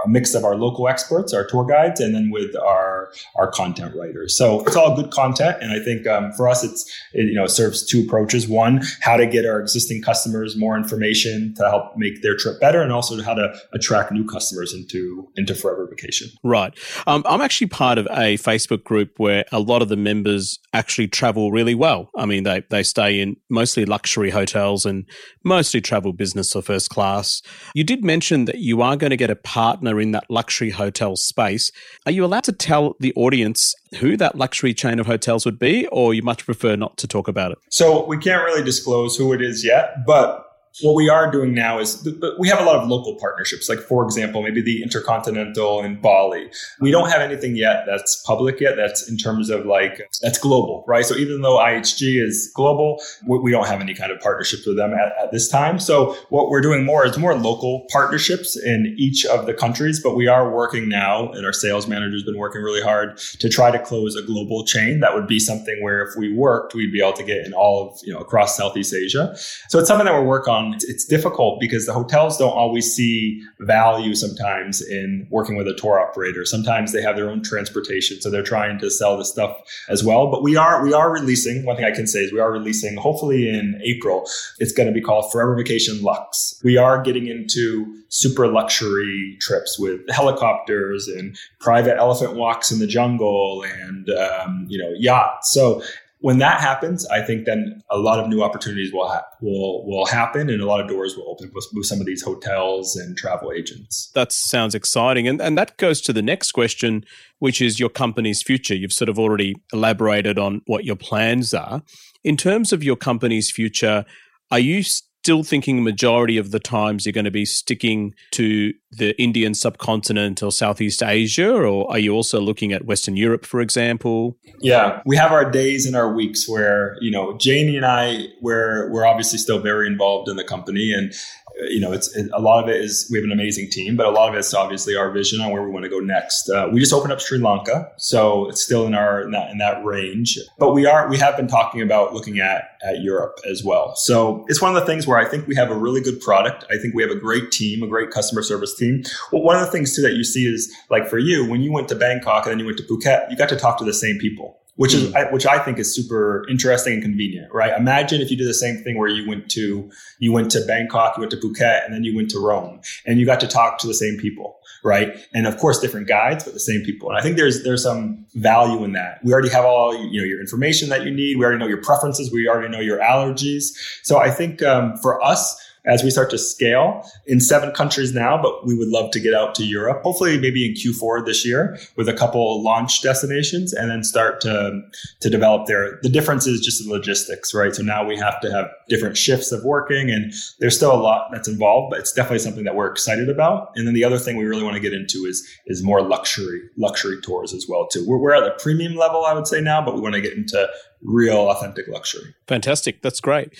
a 0.04 0.08
mix 0.08 0.34
of 0.34 0.44
our 0.44 0.56
local 0.56 0.88
experts, 0.88 1.32
our 1.32 1.44
tour 1.44 1.64
guides, 1.64 2.00
and 2.00 2.14
then 2.14 2.30
with 2.30 2.54
our 2.56 3.12
our 3.36 3.50
content 3.50 3.94
writers. 3.96 4.36
So 4.36 4.64
it's 4.64 4.76
all 4.76 4.94
good 4.94 5.10
content, 5.10 5.58
and 5.60 5.72
I 5.72 5.82
think 5.82 6.06
um, 6.06 6.32
for 6.32 6.48
us, 6.48 6.64
it's 6.64 6.90
it, 7.12 7.26
you 7.26 7.34
know 7.34 7.46
serves 7.46 7.84
two 7.84 8.02
approaches: 8.02 8.48
one, 8.48 8.82
how 9.00 9.16
to 9.16 9.26
get 9.26 9.46
our 9.46 9.60
existing 9.60 10.02
customers 10.02 10.56
more 10.56 10.76
information 10.76 11.54
to 11.56 11.68
help 11.68 11.96
make 11.96 12.22
their 12.22 12.36
trip 12.36 12.60
better, 12.60 12.82
and 12.82 12.92
also 12.92 13.22
how 13.22 13.34
to 13.34 13.54
attract 13.72 14.12
new 14.12 14.26
customers 14.26 14.74
into 14.74 15.28
into 15.36 15.54
Forever 15.54 15.86
Vacation. 15.88 16.28
Right. 16.42 16.74
Um, 17.06 17.22
I'm 17.26 17.40
actually 17.40 17.68
part 17.68 17.98
of 17.98 18.06
a 18.06 18.36
Facebook 18.38 18.84
group 18.84 19.12
where 19.18 19.44
a 19.52 19.60
lot 19.60 19.82
of 19.82 19.88
the 19.88 19.96
members 19.96 20.58
actually 20.72 21.08
travel 21.08 21.52
really 21.52 21.74
well. 21.74 22.10
I 22.16 22.26
mean, 22.26 22.44
they 22.44 22.62
they 22.70 22.82
stay 22.82 23.20
in 23.20 23.36
mostly 23.48 23.84
luxury 23.84 24.30
hotels 24.30 24.84
and 24.84 25.08
mostly 25.44 25.80
travel 25.80 26.12
business 26.12 26.54
or 26.54 26.62
first 26.62 26.90
class. 26.90 27.42
You 27.74 27.84
did 27.84 28.04
mention 28.04 28.44
that 28.46 28.58
you 28.58 28.82
are 28.82 28.96
going 28.96 29.10
to 29.10 29.16
get 29.16 29.30
a 29.30 29.36
partner 29.36 29.93
in 30.00 30.12
that 30.12 30.24
luxury 30.28 30.70
hotel 30.70 31.16
space. 31.16 31.70
Are 32.06 32.12
you 32.12 32.24
allowed 32.24 32.44
to 32.44 32.52
tell 32.52 32.96
the 33.00 33.12
audience 33.14 33.74
who 33.98 34.16
that 34.16 34.36
luxury 34.36 34.74
chain 34.74 34.98
of 34.98 35.06
hotels 35.06 35.44
would 35.44 35.58
be, 35.58 35.86
or 35.88 36.14
you 36.14 36.22
much 36.22 36.44
prefer 36.44 36.76
not 36.76 36.96
to 36.98 37.06
talk 37.06 37.28
about 37.28 37.52
it? 37.52 37.58
So 37.70 38.06
we 38.06 38.18
can't 38.18 38.44
really 38.44 38.64
disclose 38.64 39.16
who 39.16 39.32
it 39.32 39.42
is 39.42 39.64
yet, 39.64 40.04
but 40.06 40.53
what 40.82 40.94
we 40.94 41.08
are 41.08 41.30
doing 41.30 41.54
now 41.54 41.78
is 41.78 42.06
we 42.38 42.48
have 42.48 42.60
a 42.60 42.64
lot 42.64 42.76
of 42.76 42.88
local 42.88 43.14
partnerships. 43.14 43.68
Like, 43.68 43.78
for 43.78 44.04
example, 44.04 44.42
maybe 44.42 44.60
the 44.60 44.82
Intercontinental 44.82 45.82
in 45.82 46.00
Bali. 46.00 46.50
We 46.80 46.90
don't 46.90 47.10
have 47.10 47.20
anything 47.20 47.54
yet 47.56 47.84
that's 47.86 48.22
public 48.26 48.60
yet, 48.60 48.74
that's 48.76 49.08
in 49.08 49.16
terms 49.16 49.50
of 49.50 49.66
like, 49.66 50.08
that's 50.20 50.38
global, 50.38 50.84
right? 50.88 51.04
So 51.04 51.14
even 51.14 51.42
though 51.42 51.58
IHG 51.58 52.20
is 52.20 52.50
global, 52.54 53.00
we 53.26 53.52
don't 53.52 53.68
have 53.68 53.80
any 53.80 53.94
kind 53.94 54.10
of 54.10 54.20
partnerships 54.20 54.66
with 54.66 54.76
them 54.76 54.92
at, 54.94 55.12
at 55.22 55.30
this 55.30 55.48
time. 55.48 55.78
So 55.78 56.16
what 56.30 56.50
we're 56.50 56.60
doing 56.60 56.84
more 56.84 57.06
is 57.06 57.16
more 57.16 57.36
local 57.36 57.86
partnerships 57.90 58.56
in 58.56 58.94
each 58.98 59.24
of 59.26 59.46
the 59.46 59.54
countries, 59.54 60.00
but 60.02 60.16
we 60.16 60.26
are 60.26 60.50
working 60.50 60.88
now, 60.88 61.30
and 61.30 61.46
our 61.46 61.52
sales 61.52 61.86
manager 61.86 62.14
has 62.14 62.24
been 62.24 62.38
working 62.38 62.62
really 62.62 62.82
hard 62.82 63.16
to 63.38 63.48
try 63.48 63.70
to 63.70 63.78
close 63.78 64.16
a 64.16 64.22
global 64.22 64.64
chain. 64.64 65.00
That 65.00 65.14
would 65.14 65.28
be 65.28 65.38
something 65.38 65.82
where 65.82 66.02
if 66.02 66.16
we 66.16 66.32
worked, 66.32 66.74
we'd 66.74 66.92
be 66.92 67.00
able 67.00 67.12
to 67.12 67.24
get 67.24 67.46
in 67.46 67.52
all 67.52 67.88
of, 67.88 68.00
you 68.02 68.12
know, 68.12 68.18
across 68.18 68.56
Southeast 68.56 68.92
Asia. 68.92 69.36
So 69.68 69.78
it's 69.78 69.86
something 69.86 70.06
that 70.06 70.14
we're 70.14 70.24
working 70.24 70.52
on 70.52 70.63
it's, 70.72 70.84
it's 70.84 71.04
difficult 71.04 71.60
because 71.60 71.84
the 71.84 71.92
hotels 71.92 72.38
don't 72.38 72.56
always 72.56 72.94
see 72.94 73.42
value 73.60 74.14
sometimes 74.14 74.80
in 74.80 75.26
working 75.30 75.56
with 75.56 75.68
a 75.68 75.74
tour 75.74 76.00
operator. 76.00 76.44
Sometimes 76.44 76.92
they 76.92 77.02
have 77.02 77.16
their 77.16 77.28
own 77.28 77.42
transportation, 77.42 78.20
so 78.20 78.30
they're 78.30 78.42
trying 78.42 78.78
to 78.78 78.90
sell 78.90 79.18
the 79.18 79.24
stuff 79.24 79.58
as 79.88 80.02
well. 80.02 80.30
But 80.30 80.42
we 80.42 80.56
are 80.56 80.82
we 80.82 80.94
are 80.94 81.10
releasing. 81.10 81.66
One 81.66 81.76
thing 81.76 81.84
I 81.84 81.90
can 81.90 82.06
say 82.06 82.20
is 82.20 82.32
we 82.32 82.40
are 82.40 82.52
releasing. 82.52 82.96
Hopefully 82.96 83.48
in 83.48 83.80
April, 83.84 84.26
it's 84.58 84.72
going 84.72 84.88
to 84.88 84.94
be 84.94 85.00
called 85.00 85.30
Forever 85.30 85.54
Vacation 85.56 86.00
Lux. 86.02 86.60
We 86.64 86.76
are 86.76 87.02
getting 87.02 87.26
into 87.26 88.02
super 88.08 88.46
luxury 88.46 89.36
trips 89.40 89.76
with 89.78 90.00
helicopters 90.08 91.08
and 91.08 91.36
private 91.58 91.96
elephant 91.96 92.36
walks 92.36 92.70
in 92.70 92.78
the 92.78 92.86
jungle 92.86 93.64
and 93.64 94.08
um, 94.10 94.66
you 94.68 94.78
know 94.78 94.92
yachts. 94.96 95.52
So 95.52 95.82
when 96.24 96.38
that 96.38 96.58
happens, 96.58 97.06
I 97.08 97.20
think 97.20 97.44
then 97.44 97.82
a 97.90 97.98
lot 97.98 98.18
of 98.18 98.30
new 98.30 98.42
opportunities 98.42 98.90
will 98.94 99.06
ha- 99.06 99.26
will 99.42 99.86
will 99.86 100.06
happen, 100.06 100.48
and 100.48 100.62
a 100.62 100.64
lot 100.64 100.80
of 100.80 100.88
doors 100.88 101.14
will 101.18 101.28
open 101.28 101.50
with, 101.54 101.66
with, 101.74 101.84
some 101.84 102.00
of 102.00 102.06
these 102.06 102.22
hotels 102.22 102.96
and 102.96 103.14
travel 103.14 103.52
agents. 103.52 104.10
That 104.14 104.32
sounds 104.32 104.74
exciting, 104.74 105.28
and 105.28 105.38
and 105.42 105.58
that 105.58 105.76
goes 105.76 106.00
to 106.00 106.14
the 106.14 106.22
next 106.22 106.52
question, 106.52 107.04
which 107.40 107.60
is 107.60 107.78
your 107.78 107.90
company's 107.90 108.42
future. 108.42 108.74
You've 108.74 108.90
sort 108.90 109.10
of 109.10 109.18
already 109.18 109.54
elaborated 109.70 110.38
on 110.38 110.62
what 110.64 110.86
your 110.86 110.96
plans 110.96 111.52
are 111.52 111.82
in 112.24 112.38
terms 112.38 112.72
of 112.72 112.82
your 112.82 112.96
company's 112.96 113.50
future. 113.50 114.06
Are 114.50 114.58
you 114.58 114.82
still 115.24 115.42
thinking 115.42 115.82
majority 115.82 116.36
of 116.36 116.50
the 116.50 116.60
times 116.60 117.06
you're 117.06 117.12
going 117.14 117.24
to 117.24 117.30
be 117.30 117.46
sticking 117.46 118.14
to 118.30 118.74
the 118.90 119.18
Indian 119.18 119.54
subcontinent 119.54 120.42
or 120.42 120.52
Southeast 120.52 121.02
Asia, 121.02 121.50
or 121.50 121.90
are 121.90 121.98
you 121.98 122.12
also 122.12 122.38
looking 122.38 122.74
at 122.74 122.84
Western 122.84 123.16
Europe, 123.16 123.46
for 123.46 123.62
example? 123.62 124.36
Yeah, 124.60 125.00
we 125.06 125.16
have 125.16 125.32
our 125.32 125.50
days 125.50 125.86
and 125.86 125.96
our 125.96 126.12
weeks 126.12 126.46
where 126.46 126.98
you 127.00 127.10
know 127.10 127.38
Janie 127.38 127.74
and 127.74 127.86
I, 127.86 128.26
we're 128.42 128.92
we're 128.92 129.06
obviously 129.06 129.38
still 129.38 129.60
very 129.60 129.86
involved 129.86 130.28
in 130.28 130.36
the 130.36 130.44
company, 130.44 130.92
and 130.92 131.14
you 131.60 131.80
know, 131.80 131.92
it's 131.92 132.14
it, 132.16 132.30
a 132.32 132.40
lot 132.40 132.62
of 132.62 132.68
it 132.68 132.80
is 132.80 133.08
we 133.10 133.18
have 133.18 133.24
an 133.24 133.32
amazing 133.32 133.70
team, 133.70 133.96
but 133.96 134.06
a 134.06 134.10
lot 134.10 134.28
of 134.28 134.34
it's 134.34 134.52
obviously 134.54 134.96
our 134.96 135.10
vision 135.10 135.40
on 135.40 135.52
where 135.52 135.62
we 135.62 135.70
want 135.70 135.84
to 135.84 135.88
go 135.88 136.00
next. 136.00 136.48
Uh, 136.48 136.68
we 136.72 136.80
just 136.80 136.92
opened 136.92 137.12
up 137.12 137.20
Sri 137.20 137.38
Lanka, 137.38 137.90
so 137.96 138.48
it's 138.48 138.62
still 138.62 138.86
in 138.86 138.94
our 138.94 139.22
in 139.22 139.30
that, 139.32 139.50
in 139.50 139.58
that 139.58 139.84
range. 139.84 140.38
But 140.58 140.72
we 140.72 140.86
are 140.86 141.08
we 141.08 141.18
have 141.18 141.36
been 141.36 141.48
talking 141.48 141.80
about 141.80 142.12
looking 142.12 142.40
at 142.40 142.76
at 142.84 143.00
Europe 143.02 143.38
as 143.48 143.62
well. 143.64 143.94
So 143.96 144.44
it's 144.48 144.60
one 144.60 144.74
of 144.74 144.80
the 144.80 144.86
things 144.86 145.06
where 145.06 145.18
I 145.18 145.24
think 145.24 145.46
we 145.46 145.54
have 145.56 145.70
a 145.70 145.76
really 145.76 146.00
good 146.00 146.20
product. 146.20 146.64
I 146.70 146.76
think 146.78 146.94
we 146.94 147.02
have 147.02 147.12
a 147.12 147.18
great 147.18 147.50
team, 147.50 147.82
a 147.82 147.86
great 147.86 148.10
customer 148.10 148.42
service 148.42 148.74
team. 148.76 149.04
Well, 149.32 149.42
one 149.42 149.56
of 149.56 149.64
the 149.64 149.70
things 149.70 149.94
too 149.94 150.02
that 150.02 150.14
you 150.14 150.24
see 150.24 150.46
is 150.46 150.72
like 150.90 151.08
for 151.08 151.18
you 151.18 151.48
when 151.48 151.62
you 151.62 151.72
went 151.72 151.88
to 151.88 151.94
Bangkok 151.94 152.46
and 152.46 152.52
then 152.52 152.58
you 152.58 152.66
went 152.66 152.78
to 152.78 152.84
Phuket, 152.84 153.30
you 153.30 153.36
got 153.36 153.48
to 153.48 153.56
talk 153.56 153.78
to 153.78 153.84
the 153.84 153.94
same 153.94 154.18
people 154.18 154.58
which 154.76 154.92
is 154.94 155.12
mm. 155.12 155.32
which 155.32 155.46
I 155.46 155.58
think 155.58 155.78
is 155.78 155.94
super 155.94 156.44
interesting 156.48 156.94
and 156.94 157.02
convenient, 157.02 157.52
right? 157.52 157.76
Imagine 157.78 158.20
if 158.20 158.30
you 158.30 158.36
did 158.36 158.48
the 158.48 158.54
same 158.54 158.82
thing 158.82 158.98
where 158.98 159.08
you 159.08 159.28
went 159.28 159.48
to 159.52 159.90
you 160.18 160.32
went 160.32 160.50
to 160.52 160.64
Bangkok, 160.66 161.16
you 161.16 161.20
went 161.20 161.30
to 161.30 161.36
Phuket, 161.36 161.84
and 161.84 161.94
then 161.94 162.04
you 162.04 162.14
went 162.14 162.30
to 162.30 162.38
Rome, 162.38 162.80
and 163.06 163.20
you 163.20 163.26
got 163.26 163.40
to 163.40 163.46
talk 163.46 163.78
to 163.78 163.86
the 163.86 163.94
same 163.94 164.18
people, 164.18 164.58
right? 164.82 165.16
And 165.32 165.46
of 165.46 165.56
course, 165.58 165.78
different 165.78 166.08
guides, 166.08 166.44
but 166.44 166.54
the 166.54 166.60
same 166.60 166.82
people. 166.82 167.08
And 167.08 167.18
I 167.18 167.22
think 167.22 167.36
there's 167.36 167.62
there's 167.62 167.82
some 167.82 168.26
value 168.34 168.82
in 168.84 168.92
that. 168.92 169.20
We 169.22 169.32
already 169.32 169.50
have 169.50 169.64
all 169.64 169.94
you 169.94 170.20
know 170.20 170.26
your 170.26 170.40
information 170.40 170.88
that 170.88 171.04
you 171.04 171.10
need. 171.12 171.38
We 171.38 171.44
already 171.44 171.58
know 171.58 171.68
your 171.68 171.82
preferences. 171.82 172.32
We 172.32 172.48
already 172.48 172.68
know 172.68 172.80
your 172.80 172.98
allergies. 172.98 173.72
So 174.02 174.18
I 174.18 174.30
think 174.30 174.62
um, 174.62 174.96
for 174.98 175.22
us, 175.24 175.60
as 175.86 176.02
we 176.02 176.10
start 176.10 176.30
to 176.30 176.38
scale 176.38 177.08
in 177.26 177.40
seven 177.40 177.70
countries 177.72 178.14
now, 178.14 178.40
but 178.40 178.66
we 178.66 178.76
would 178.76 178.88
love 178.88 179.10
to 179.10 179.20
get 179.20 179.34
out 179.34 179.54
to 179.54 179.64
Europe, 179.64 180.02
hopefully 180.02 180.38
maybe 180.38 180.66
in 180.66 180.72
Q4 180.72 181.26
this 181.26 181.44
year 181.44 181.78
with 181.96 182.08
a 182.08 182.14
couple 182.14 182.62
launch 182.62 183.02
destinations 183.02 183.72
and 183.72 183.90
then 183.90 184.02
start 184.02 184.40
to, 184.42 184.80
to 185.20 185.30
develop 185.30 185.66
there. 185.66 185.98
The 186.02 186.08
difference 186.08 186.46
is 186.46 186.60
just 186.60 186.84
the 186.84 186.90
logistics, 186.90 187.52
right? 187.52 187.74
So 187.74 187.82
now 187.82 188.06
we 188.06 188.16
have 188.16 188.40
to 188.40 188.50
have 188.50 188.70
different 188.88 189.16
shifts 189.16 189.52
of 189.52 189.62
working 189.64 190.10
and 190.10 190.32
there's 190.58 190.76
still 190.76 190.92
a 190.92 191.00
lot 191.00 191.28
that's 191.32 191.48
involved, 191.48 191.90
but 191.90 192.00
it's 192.00 192.12
definitely 192.12 192.38
something 192.38 192.64
that 192.64 192.74
we're 192.74 192.90
excited 192.90 193.28
about. 193.28 193.72
And 193.76 193.86
then 193.86 193.94
the 193.94 194.04
other 194.04 194.18
thing 194.18 194.36
we 194.36 194.44
really 194.44 194.64
want 194.64 194.74
to 194.74 194.80
get 194.80 194.94
into 194.94 195.26
is, 195.26 195.46
is 195.66 195.82
more 195.82 196.00
luxury, 196.00 196.62
luxury 196.78 197.20
tours 197.20 197.52
as 197.52 197.66
well 197.68 197.86
too. 197.88 198.04
We're, 198.06 198.18
we're 198.18 198.34
at 198.34 198.44
the 198.44 198.62
premium 198.62 198.96
level, 198.96 199.24
I 199.24 199.34
would 199.34 199.46
say 199.46 199.60
now, 199.60 199.84
but 199.84 199.94
we 199.94 200.00
want 200.00 200.14
to 200.14 200.20
get 200.22 200.32
into 200.32 200.68
real 201.04 201.50
authentic 201.50 201.86
luxury. 201.88 202.34
Fantastic. 202.48 203.02
That's 203.02 203.20
great. 203.20 203.52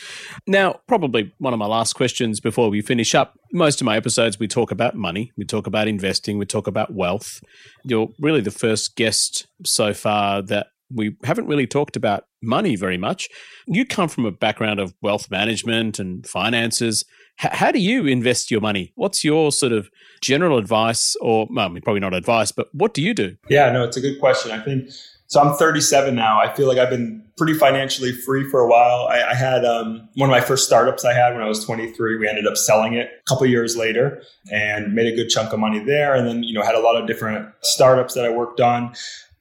Now, 0.47 0.80
probably 0.88 1.32
one 1.38 1.53
of 1.53 1.59
my 1.59 1.66
last 1.66 1.92
questions 1.92 2.40
before 2.40 2.70
we 2.70 2.80
finish 2.80 3.14
up. 3.14 3.38
Most 3.53 3.80
of 3.80 3.84
my 3.84 3.97
episodes, 3.97 4.38
we 4.38 4.49
talk 4.49 4.70
about 4.70 4.97
money, 4.97 5.30
we 5.36 5.45
talk 5.45 5.66
about 5.66 5.86
investing, 5.86 6.38
we 6.38 6.47
talk 6.47 6.66
about 6.66 6.92
wealth. 6.92 7.40
You're 7.84 8.09
really 8.18 8.40
the 8.40 8.51
first 8.51 8.97
guest 8.97 9.47
so 9.64 9.92
far 9.92 10.42
that 10.42 10.68
we 10.92 11.16
haven't 11.24 11.47
really 11.47 11.66
talked 11.66 11.97
about 11.97 12.24
money 12.42 12.76
very 12.76 12.99
much. 12.99 13.28
You 13.66 13.86
come 13.86 14.09
from 14.09 14.26
a 14.26 14.30
background 14.30 14.80
of 14.80 14.95
wealth 15.03 15.30
management 15.30 15.99
and 15.99 16.26
finances. 16.26 17.05
H- 17.42 17.51
how 17.53 17.72
do 17.72 17.78
you 17.78 18.07
invest 18.07 18.51
your 18.51 18.61
money? 18.61 18.92
What's 18.95 19.24
your 19.24 19.51
sort 19.51 19.72
of 19.72 19.88
general 20.22 20.59
advice, 20.59 21.16
or 21.20 21.47
well, 21.51 21.66
I 21.66 21.68
mean, 21.68 21.82
probably 21.82 22.01
not 22.01 22.14
advice, 22.14 22.53
but 22.53 22.68
what 22.72 22.95
do 22.95 23.03
you 23.03 23.14
do? 23.14 23.36
Yeah, 23.49 23.70
no, 23.72 23.84
it's 23.84 23.97
a 23.97 24.01
good 24.01 24.20
question. 24.20 24.53
I 24.53 24.62
think 24.62 24.90
so. 25.27 25.41
I'm 25.41 25.57
37 25.57 26.14
now. 26.14 26.39
I 26.39 26.53
feel 26.55 26.68
like 26.68 26.79
I've 26.79 26.91
been 26.91 27.25
pretty 27.37 27.55
financially 27.55 28.12
free 28.12 28.49
for 28.49 28.61
a 28.61 28.68
while. 28.68 29.09
I, 29.09 29.31
I 29.31 29.35
had 29.35 29.64
um, 29.64 30.09
one 30.14 30.31
of 30.31 30.33
my 30.33 30.41
first 30.41 30.66
startups 30.66 31.05
I 31.05 31.12
had 31.12 31.33
when 31.33 31.43
I 31.43 31.49
was 31.49 31.64
23. 31.64 32.16
We 32.16 32.29
ended 32.29 32.47
up 32.47 32.57
selling 32.57 32.95
it 32.95 33.09
a 33.09 33.29
couple 33.29 33.47
years 33.47 33.77
later 33.77 34.22
and 34.53 34.95
made 34.95 35.12
a 35.12 35.16
good 35.16 35.29
chunk 35.29 35.53
of 35.53 35.59
money 35.59 35.85
there. 35.85 36.14
And 36.14 36.27
then, 36.27 36.43
you 36.45 36.55
know, 36.55 36.62
had 36.62 36.77
a 36.77 36.81
lot 36.81 37.01
of 37.01 37.07
different 37.09 37.49
startups 37.62 38.14
that 38.14 38.25
I 38.25 38.31
worked 38.31 38.61
on. 38.61 38.95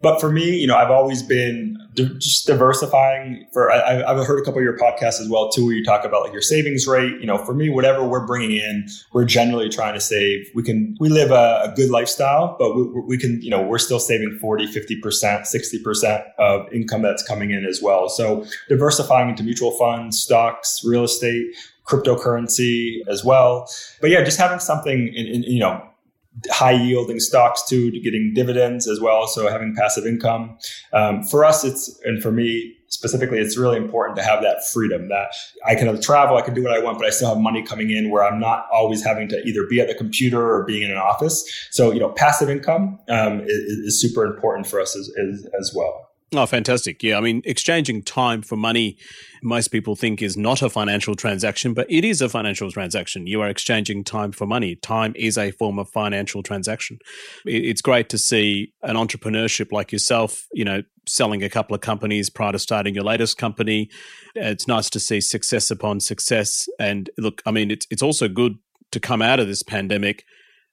But 0.04 0.20
for 0.20 0.30
me, 0.30 0.58
you 0.58 0.68
know, 0.68 0.76
I've 0.76 0.92
always 0.92 1.24
been 1.24 1.78
just 1.96 2.46
diversifying. 2.46 3.48
For 3.54 3.72
I, 3.72 4.04
have 4.06 4.28
heard 4.28 4.38
a 4.38 4.44
couple 4.44 4.60
of 4.60 4.64
your 4.66 4.78
podcasts 4.78 5.22
as 5.22 5.30
well 5.30 5.50
too, 5.50 5.66
where 5.66 5.74
you 5.74 5.84
talk 5.84 6.04
about 6.04 6.24
like 6.24 6.34
your 6.34 6.42
savings 6.42 6.86
rate. 6.86 7.22
You 7.22 7.26
know, 7.26 7.38
for 7.38 7.54
me, 7.54 7.70
whatever 7.70 8.06
we're 8.06 8.28
bringing 8.28 8.58
in, 8.58 8.86
we're 9.14 9.24
generally 9.24 9.70
trying 9.70 9.94
to 9.94 10.02
save. 10.02 10.52
We 10.54 10.62
can 10.62 10.98
we 11.00 11.08
live 11.08 11.32
a, 11.32 11.72
a 11.72 11.74
good 11.74 11.90
lifestyle, 11.90 12.58
but 12.60 12.76
we, 12.76 12.84
we, 12.84 13.18
can 13.18 13.42
you 13.42 13.50
know 13.50 13.62
we're 13.62 13.78
still 13.78 13.98
saving 13.98 14.38
40, 14.42 14.68
50 14.68 15.00
percent, 15.00 15.48
sixty 15.48 15.82
percent 15.82 16.22
of 16.38 16.72
income 16.74 17.02
that's 17.02 17.26
coming 17.26 17.52
in 17.52 17.66
as 17.66 17.82
well. 17.82 18.10
So 18.10 18.46
diversifying 18.68 19.30
into 19.30 19.44
mutual 19.44 19.72
funds, 19.78 20.20
stocks, 20.20 20.82
real 20.84 21.06
estate, 21.06 21.56
cryptocurrency 21.86 22.98
as 23.08 23.24
well. 23.24 23.70
But 24.02 24.10
yeah, 24.10 24.22
just 24.22 24.38
having 24.38 24.60
something 24.60 25.08
in, 25.16 25.28
in 25.28 25.44
you 25.44 25.62
know 25.62 25.82
high 26.50 26.72
yielding 26.72 27.20
stocks 27.20 27.64
too, 27.68 27.92
to 27.92 28.00
getting 28.00 28.34
dividends 28.34 28.88
as 28.88 29.00
well. 29.00 29.28
So 29.28 29.50
having 29.50 29.76
passive 29.76 30.06
income. 30.06 30.58
Um, 30.92 31.24
for 31.24 31.46
us, 31.46 31.64
it's, 31.64 32.00
and 32.06 32.22
for 32.22 32.32
me 32.32 32.76
specifically, 32.88 33.40
it's 33.40 33.58
really 33.58 33.78
important 33.78 34.16
to 34.16 34.24
have 34.24 34.42
that 34.44 34.66
freedom 34.72 35.10
that 35.10 35.34
I 35.66 35.76
can 35.76 36.00
travel, 36.02 36.38
I 36.38 36.42
can 36.42 36.54
do 36.54 36.64
what 36.64 36.74
I 36.74 36.80
want, 36.80 37.00
but 37.00 37.08
I 37.08 37.10
still 37.10 37.30
have 37.30 37.40
money 37.40 37.64
coming 37.64 37.90
in 37.90 38.12
where 38.12 38.24
I'm 38.24 38.40
not 38.40 38.68
always 38.72 39.04
having 39.04 39.28
to 39.30 39.42
either 39.44 39.66
be 39.68 39.80
at 39.80 39.88
the 39.88 39.96
computer 39.96 40.42
or 40.42 40.64
being 40.64 40.84
in 40.84 40.92
an 40.92 40.98
office. 40.98 41.44
So, 41.72 41.92
you 41.92 42.00
know, 42.00 42.10
passive 42.10 42.50
income 42.50 43.00
um, 43.10 43.42
is, 43.42 43.50
is, 43.50 44.02
super 44.02 44.26
important 44.26 44.68
for 44.68 44.80
us 44.80 44.96
as, 44.96 45.10
as, 45.18 45.48
as 45.60 45.74
well. 45.76 46.13
Oh, 46.36 46.46
fantastic. 46.48 47.04
Yeah. 47.04 47.18
I 47.18 47.22
mean, 47.22 47.42
exchanging 47.46 48.02
time 48.02 48.42
for 48.42 48.56
money, 48.56 48.98
most 49.44 49.68
people 49.68 49.96
think 49.96 50.22
is 50.22 50.36
not 50.36 50.64
a 50.64 50.70
financial 50.70 51.16
transaction, 51.16 51.74
but 51.74 51.86
it 51.92 52.04
is 52.04 52.22
a 52.22 52.30
financial 52.30 52.72
transaction. 52.72 53.28
You 53.28 53.42
are 53.42 53.50
exchanging 53.50 54.04
time 54.04 54.32
for 54.32 54.48
money. 54.48 54.76
Time 54.76 55.14
is 55.16 55.38
a 55.38 55.52
form 55.52 55.78
of 55.78 55.90
financial 55.90 56.42
transaction. 56.42 56.98
It's 57.46 57.82
great 57.82 58.10
to 58.10 58.18
see 58.18 58.74
an 58.82 58.96
entrepreneurship 58.96 59.72
like 59.72 59.92
yourself, 59.92 60.48
you 60.54 60.66
know, 60.66 60.82
selling 61.08 61.44
a 61.44 61.50
couple 61.50 61.76
of 61.76 61.82
companies 61.82 62.30
prior 62.30 62.54
to 62.54 62.60
starting 62.60 62.96
your 62.96 63.04
latest 63.04 63.38
company. 63.38 63.90
It's 64.34 64.68
nice 64.68 64.90
to 64.92 65.00
see 65.00 65.22
success 65.22 65.70
upon 65.70 66.00
success. 66.00 66.68
And 66.80 67.10
look, 67.18 67.44
I 67.46 67.52
mean, 67.52 67.70
it's, 67.70 67.86
it's 67.92 68.04
also 68.04 68.28
good 68.28 68.56
to 68.92 69.00
come 69.00 69.22
out 69.22 69.40
of 69.40 69.48
this 69.48 69.62
pandemic 69.62 70.24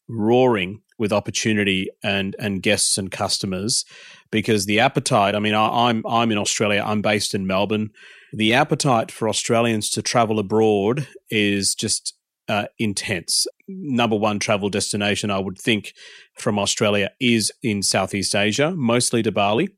roaring 0.09 0.83
with 0.99 1.13
opportunity 1.13 1.89
and 2.05 2.37
and 2.39 2.63
guests 2.63 2.99
and 2.99 3.11
customers 3.11 3.85
because 4.31 4.67
the 4.67 4.81
appetite. 4.81 5.35
I 5.35 5.39
mean, 5.39 5.55
I, 5.55 5.89
I'm 5.89 6.05
I'm 6.07 6.31
in 6.31 6.39
Australia. 6.39 6.83
I'm 6.85 7.03
based 7.03 7.35
in 7.35 7.47
Melbourne. 7.47 7.91
The 8.33 8.55
appetite 8.55 9.11
for 9.11 9.29
Australians 9.29 9.91
to 9.91 10.03
travel 10.03 10.39
abroad 10.39 11.09
is 11.31 11.75
just 11.75 12.15
uh, 12.49 12.67
intense. 12.79 13.47
Number 13.69 14.17
one 14.17 14.39
travel 14.39 14.69
destination, 14.69 15.31
I 15.31 15.39
would 15.39 15.59
think, 15.59 15.95
from 16.35 16.59
Australia 16.59 17.11
is 17.21 17.53
in 17.63 17.83
Southeast 17.83 18.35
Asia, 18.35 18.73
mostly 18.73 19.23
to 19.23 19.33
Bali, 19.33 19.69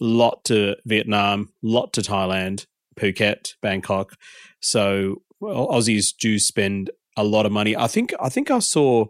lot 0.00 0.44
to 0.44 0.76
Vietnam, 0.84 1.50
lot 1.62 1.92
to 1.94 2.02
Thailand, 2.02 2.66
Phuket, 2.98 3.54
Bangkok. 3.62 4.12
So 4.60 5.22
well, 5.40 5.68
Aussies 5.68 6.12
do 6.18 6.38
spend 6.38 6.90
a 7.16 7.24
lot 7.24 7.46
of 7.46 7.52
money. 7.52 7.76
I 7.76 7.86
think 7.86 8.12
I 8.20 8.28
think 8.28 8.50
I 8.50 8.58
saw 8.58 9.06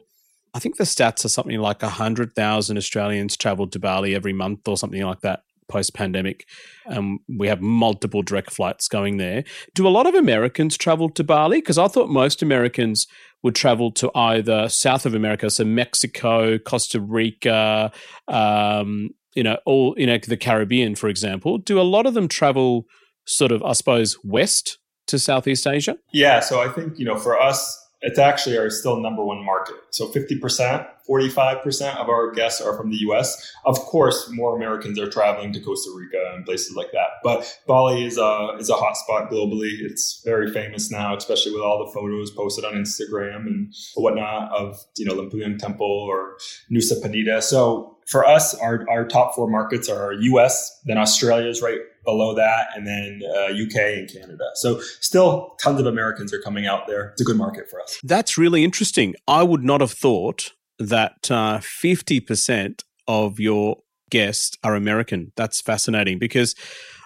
I 0.57 0.59
think 0.59 0.79
the 0.79 0.85
stats 0.85 1.23
are 1.23 1.29
something 1.29 1.59
like 1.59 1.83
100,000 1.83 2.79
Australians 2.79 3.37
traveled 3.37 3.73
to 3.73 3.79
Bali 3.79 4.15
every 4.15 4.33
month 4.33 4.67
or 4.67 4.79
something 4.79 5.03
like 5.03 5.21
that 5.21 5.41
post 5.69 5.93
pandemic. 5.93 6.47
Um, 6.87 7.19
we 7.29 7.47
have 7.49 7.61
multiple 7.61 8.23
direct 8.23 8.55
flights 8.55 8.89
going 8.89 9.19
there. 9.19 9.45
Do 9.75 9.87
a 9.87 9.91
lot 9.91 10.07
of 10.07 10.15
Americans 10.15 10.79
travel 10.79 11.11
to 11.11 11.23
Bali? 11.23 11.59
Because 11.59 11.77
I 11.77 11.89
thought 11.89 12.09
most 12.09 12.41
Americans 12.41 13.07
would 13.43 13.55
travel 13.55 13.93
to 13.93 14.11
either 14.15 14.71
South 14.71 15.05
of 15.05 15.15
America, 15.15 15.51
so 15.51 15.63
Mexico, 15.63 16.57
Costa 16.57 17.03
Rica, 17.03 17.93
um, 18.27 19.11
you 19.35 19.43
know, 19.43 19.59
all, 19.67 19.95
you 19.99 20.07
know, 20.07 20.17
the 20.17 20.39
Caribbean, 20.39 20.95
for 20.95 21.09
example. 21.09 21.59
Do 21.59 21.79
a 21.79 21.83
lot 21.83 22.07
of 22.07 22.15
them 22.15 22.29
travel 22.29 22.87
sort 23.27 23.53
of, 23.53 23.63
I 23.63 23.75
suppose, 23.75 24.17
west 24.25 24.79
to 25.09 25.19
Southeast 25.19 25.67
Asia? 25.67 25.99
Yeah. 26.15 26.41
So 26.41 26.63
I 26.63 26.71
think, 26.71 26.99
you 26.99 27.05
know, 27.05 27.19
for 27.19 27.39
us, 27.39 27.86
it's 28.03 28.19
actually 28.19 28.59
our 28.59 28.69
still 28.69 29.01
number 29.01 29.25
one 29.25 29.45
market. 29.45 29.77
So 29.91 30.09
50%, 30.09 30.87
45% 31.09 31.97
of 31.97 32.09
our 32.09 32.31
guests 32.33 32.61
are 32.61 32.77
from 32.77 32.91
the 32.91 32.99
US. 33.09 33.53
Of 33.65 33.79
course, 33.81 34.29
more 34.31 34.55
Americans 34.55 34.99
are 34.99 35.09
traveling 35.09 35.53
to 35.55 35.61
Costa 35.61 35.91
Rica 35.97 36.33
and 36.35 36.45
places 36.45 36.77
like 36.77 36.93
that. 36.93 37.09
But 37.25 37.59
Bali 37.67 38.05
is 38.05 38.19
a, 38.19 38.57
is 38.59 38.69
a 38.69 38.75
hotspot 38.75 39.31
globally. 39.31 39.81
It's 39.81 40.21
very 40.25 40.53
famous 40.53 40.91
now, 40.91 41.17
especially 41.17 41.53
with 41.53 41.63
all 41.63 41.85
the 41.85 41.93
photos 41.93 42.31
posted 42.31 42.65
on 42.65 42.75
Instagram 42.75 43.47
and 43.47 43.75
whatnot 43.95 44.53
of, 44.53 44.79
you 44.97 45.07
know, 45.07 45.15
Lempuyang 45.15 45.59
Temple 45.59 45.87
or 45.87 46.37
Nusa 46.71 47.01
Penida. 47.03 47.43
So 47.43 47.97
for 48.07 48.27
us, 48.27 48.55
our, 48.55 48.85
our 48.91 49.07
top 49.07 49.35
four 49.35 49.49
markets 49.49 49.89
are 49.89 50.13
US, 50.13 50.81
then 50.85 50.99
Australia 50.99 51.49
is 51.49 51.63
right 51.63 51.81
below 52.07 52.35
that, 52.35 52.69
and 52.75 52.87
then 52.87 53.21
uh, 53.29 53.53
UK 53.53 53.99
and 53.99 54.11
Canada. 54.11 54.45
So 54.55 54.81
still 55.01 55.57
tons 55.61 55.81
of 55.81 55.87
Americans 55.87 56.33
are 56.33 56.41
coming 56.41 56.67
out 56.67 56.87
there. 56.87 57.11
It's 57.11 57.21
a 57.21 57.25
good 57.25 57.37
market 57.37 57.69
for 57.69 57.81
us. 57.81 57.99
That's 58.03 58.39
really 58.39 58.65
interesting. 58.65 59.15
I 59.29 59.43
would 59.43 59.63
not 59.63 59.83
have 59.83 59.93
thought 59.93 60.53
that 60.79 61.31
uh, 61.31 61.59
50% 61.59 62.83
of 63.09 63.39
your 63.39 63.79
guests 64.11 64.57
are 64.63 64.75
American. 64.75 65.33
That's 65.37 65.61
fascinating 65.61 66.19
because, 66.19 66.55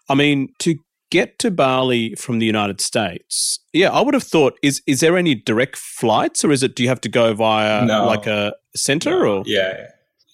I 0.09 0.15
mean, 0.15 0.49
to 0.61 0.77
get 1.11 1.39
to 1.41 1.51
Bali 1.51 2.15
from 2.15 2.39
the 2.39 2.47
United 2.47 2.81
States, 2.81 3.59
yeah, 3.73 3.91
I 3.91 4.01
would 4.01 4.15
have 4.15 4.23
thought 4.23 4.59
is 4.63 4.83
is 4.87 5.01
there 5.01 5.17
any 5.17 5.35
direct 5.35 5.77
flights 5.77 6.45
or 6.45 6.53
is 6.53 6.63
it 6.63 6.77
do 6.77 6.83
you 6.83 6.89
have 6.89 7.01
to 7.03 7.09
go 7.09 7.35
via 7.35 7.85
no. 7.85 8.07
like 8.07 8.27
a 8.27 8.55
center 8.77 9.21
no. 9.21 9.39
or 9.39 9.43
yeah. 9.47 9.87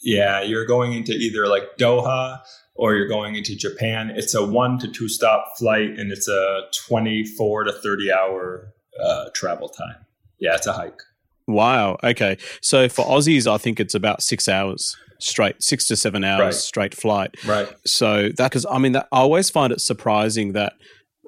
Yeah, 0.02 0.40
you're 0.42 0.66
going 0.66 0.92
into 0.92 1.12
either 1.12 1.48
like 1.48 1.64
Doha 1.78 2.38
or 2.76 2.94
you're 2.94 3.08
going 3.08 3.36
into 3.36 3.56
Japan. 3.56 4.10
It's 4.14 4.34
a 4.34 4.44
one 4.44 4.78
to 4.78 4.88
two 4.88 5.08
stop 5.08 5.56
flight 5.58 5.98
and 5.98 6.12
it's 6.12 6.28
a 6.28 6.62
24 6.86 7.64
to 7.64 7.72
30 7.72 8.12
hour 8.12 8.72
uh, 9.02 9.26
travel 9.34 9.68
time. 9.68 9.96
Yeah, 10.38 10.54
it's 10.54 10.66
a 10.66 10.72
hike. 10.72 11.00
Wow. 11.48 11.96
Okay. 12.02 12.38
So 12.60 12.88
for 12.88 13.04
Aussies, 13.04 13.50
I 13.50 13.56
think 13.58 13.78
it's 13.78 13.94
about 13.94 14.22
six 14.22 14.48
hours 14.48 14.96
straight, 15.18 15.62
six 15.62 15.86
to 15.88 15.96
seven 15.96 16.24
hours 16.24 16.40
right. 16.40 16.54
straight 16.54 16.94
flight. 16.94 17.34
Right. 17.46 17.68
So 17.86 18.30
that 18.36 18.50
because 18.50 18.66
I 18.70 18.78
mean 18.78 18.92
that, 18.92 19.08
I 19.12 19.18
always 19.18 19.50
find 19.50 19.72
it 19.72 19.80
surprising 19.80 20.52
that 20.52 20.74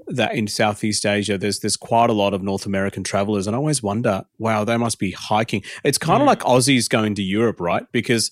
that 0.09 0.35
in 0.35 0.47
Southeast 0.47 1.05
Asia 1.05 1.37
there's 1.37 1.61
there's 1.61 1.77
quite 1.77 2.11
a 2.11 2.15
lot 2.15 2.35
of 2.35 2.43
North 2.43 2.67
American 2.67 3.05
travelers, 3.05 3.47
and 3.47 3.55
I 3.55 3.59
always 3.59 3.83
wonder, 3.83 4.25
wow, 4.39 4.65
they 4.65 4.77
must 4.77 4.99
be 4.99 5.13
hiking. 5.13 5.63
It's 5.85 5.99
kind 5.99 6.23
of 6.23 6.25
mm. 6.25 6.29
like 6.29 6.41
Aussies 6.41 6.89
going 6.89 7.15
to 7.17 7.23
Europe, 7.23 7.61
right? 7.61 7.85
Because 7.93 8.31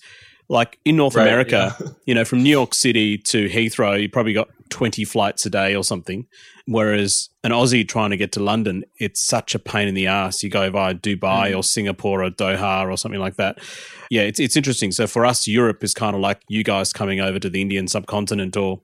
like 0.49 0.79
in 0.85 0.95
North 0.95 1.15
right, 1.15 1.27
America, 1.27 1.75
yeah. 1.79 1.87
you 2.05 2.15
know, 2.15 2.25
from 2.25 2.43
New 2.43 2.49
York 2.49 2.73
City 2.73 3.17
to 3.17 3.49
Heathrow, 3.49 4.01
you 4.01 4.09
probably 4.09 4.33
got 4.33 4.49
20 4.69 5.03
flights 5.05 5.45
a 5.45 5.49
day 5.49 5.75
or 5.75 5.83
something. 5.83 6.25
Whereas 6.65 7.29
an 7.43 7.51
Aussie 7.51 7.87
trying 7.87 8.09
to 8.09 8.17
get 8.17 8.33
to 8.33 8.43
London, 8.43 8.83
it's 8.99 9.25
such 9.25 9.55
a 9.55 9.59
pain 9.59 9.87
in 9.87 9.93
the 9.93 10.07
ass. 10.07 10.43
You 10.43 10.49
go 10.49 10.69
via 10.69 10.93
Dubai 10.93 11.51
mm. 11.51 11.57
or 11.57 11.63
Singapore 11.63 12.23
or 12.23 12.29
Doha 12.29 12.89
or 12.89 12.97
something 12.97 13.21
like 13.21 13.35
that. 13.35 13.59
Yeah, 14.09 14.23
it's 14.23 14.39
it's 14.39 14.57
interesting. 14.57 14.91
So 14.91 15.07
for 15.07 15.25
us, 15.25 15.47
Europe 15.47 15.83
is 15.83 15.93
kind 15.93 16.15
of 16.15 16.21
like 16.21 16.41
you 16.49 16.63
guys 16.63 16.91
coming 16.91 17.21
over 17.21 17.39
to 17.39 17.49
the 17.49 17.61
Indian 17.61 17.87
subcontinent 17.87 18.57
or 18.57 18.81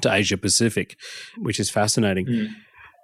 to 0.00 0.12
Asia 0.12 0.38
Pacific, 0.38 0.96
which 1.36 1.60
is 1.60 1.68
fascinating. 1.70 2.26
Mm. 2.26 2.54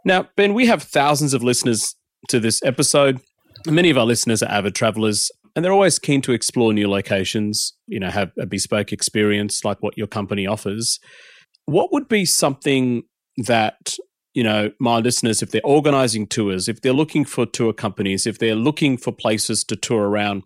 Now, 0.07 0.29
Ben, 0.37 0.55
we 0.55 0.67
have 0.67 0.83
thousands 0.83 1.35
of 1.35 1.43
listeners 1.43 1.95
to 2.29 2.41
this 2.41 2.63
episode. 2.63 3.21
Many 3.67 3.91
of 3.91 3.99
our 3.99 4.05
listeners 4.05 4.43
are 4.43 4.51
avid 4.51 4.75
travelers 4.75 5.31
and 5.55 5.65
they're 5.65 5.73
always 5.73 5.99
keen 5.99 6.21
to 6.23 6.33
explore 6.33 6.73
new 6.73 6.89
locations, 6.89 7.75
you 7.87 8.01
know, 8.01 8.11
have 8.11 8.33
a 8.39 8.47
bespoke 8.47 8.93
experience 8.93 9.65
like 9.65 9.83
what 9.83 9.97
your 9.97 10.07
company 10.07 10.47
offers. 10.47 10.99
What 11.67 11.93
would 11.93 12.09
be 12.09 12.25
something 12.25 13.03
that 13.39 13.97
you 14.35 14.43
know, 14.43 14.73
my 14.81 14.99
listeners, 14.99 15.43
if 15.43 15.53
they're 15.53 15.65
organizing 15.65 16.27
tours, 16.27 16.69
if 16.69 16.81
they're 16.81 16.93
looking 16.93 17.25
for 17.25 17.47
tour 17.47 17.73
companies, 17.73 18.27
if 18.27 18.39
they're 18.39 18.57
looking 18.57 18.97
for 18.97 19.13
places 19.13 19.63
to 19.65 19.77
tour 19.77 20.09
around, 20.09 20.43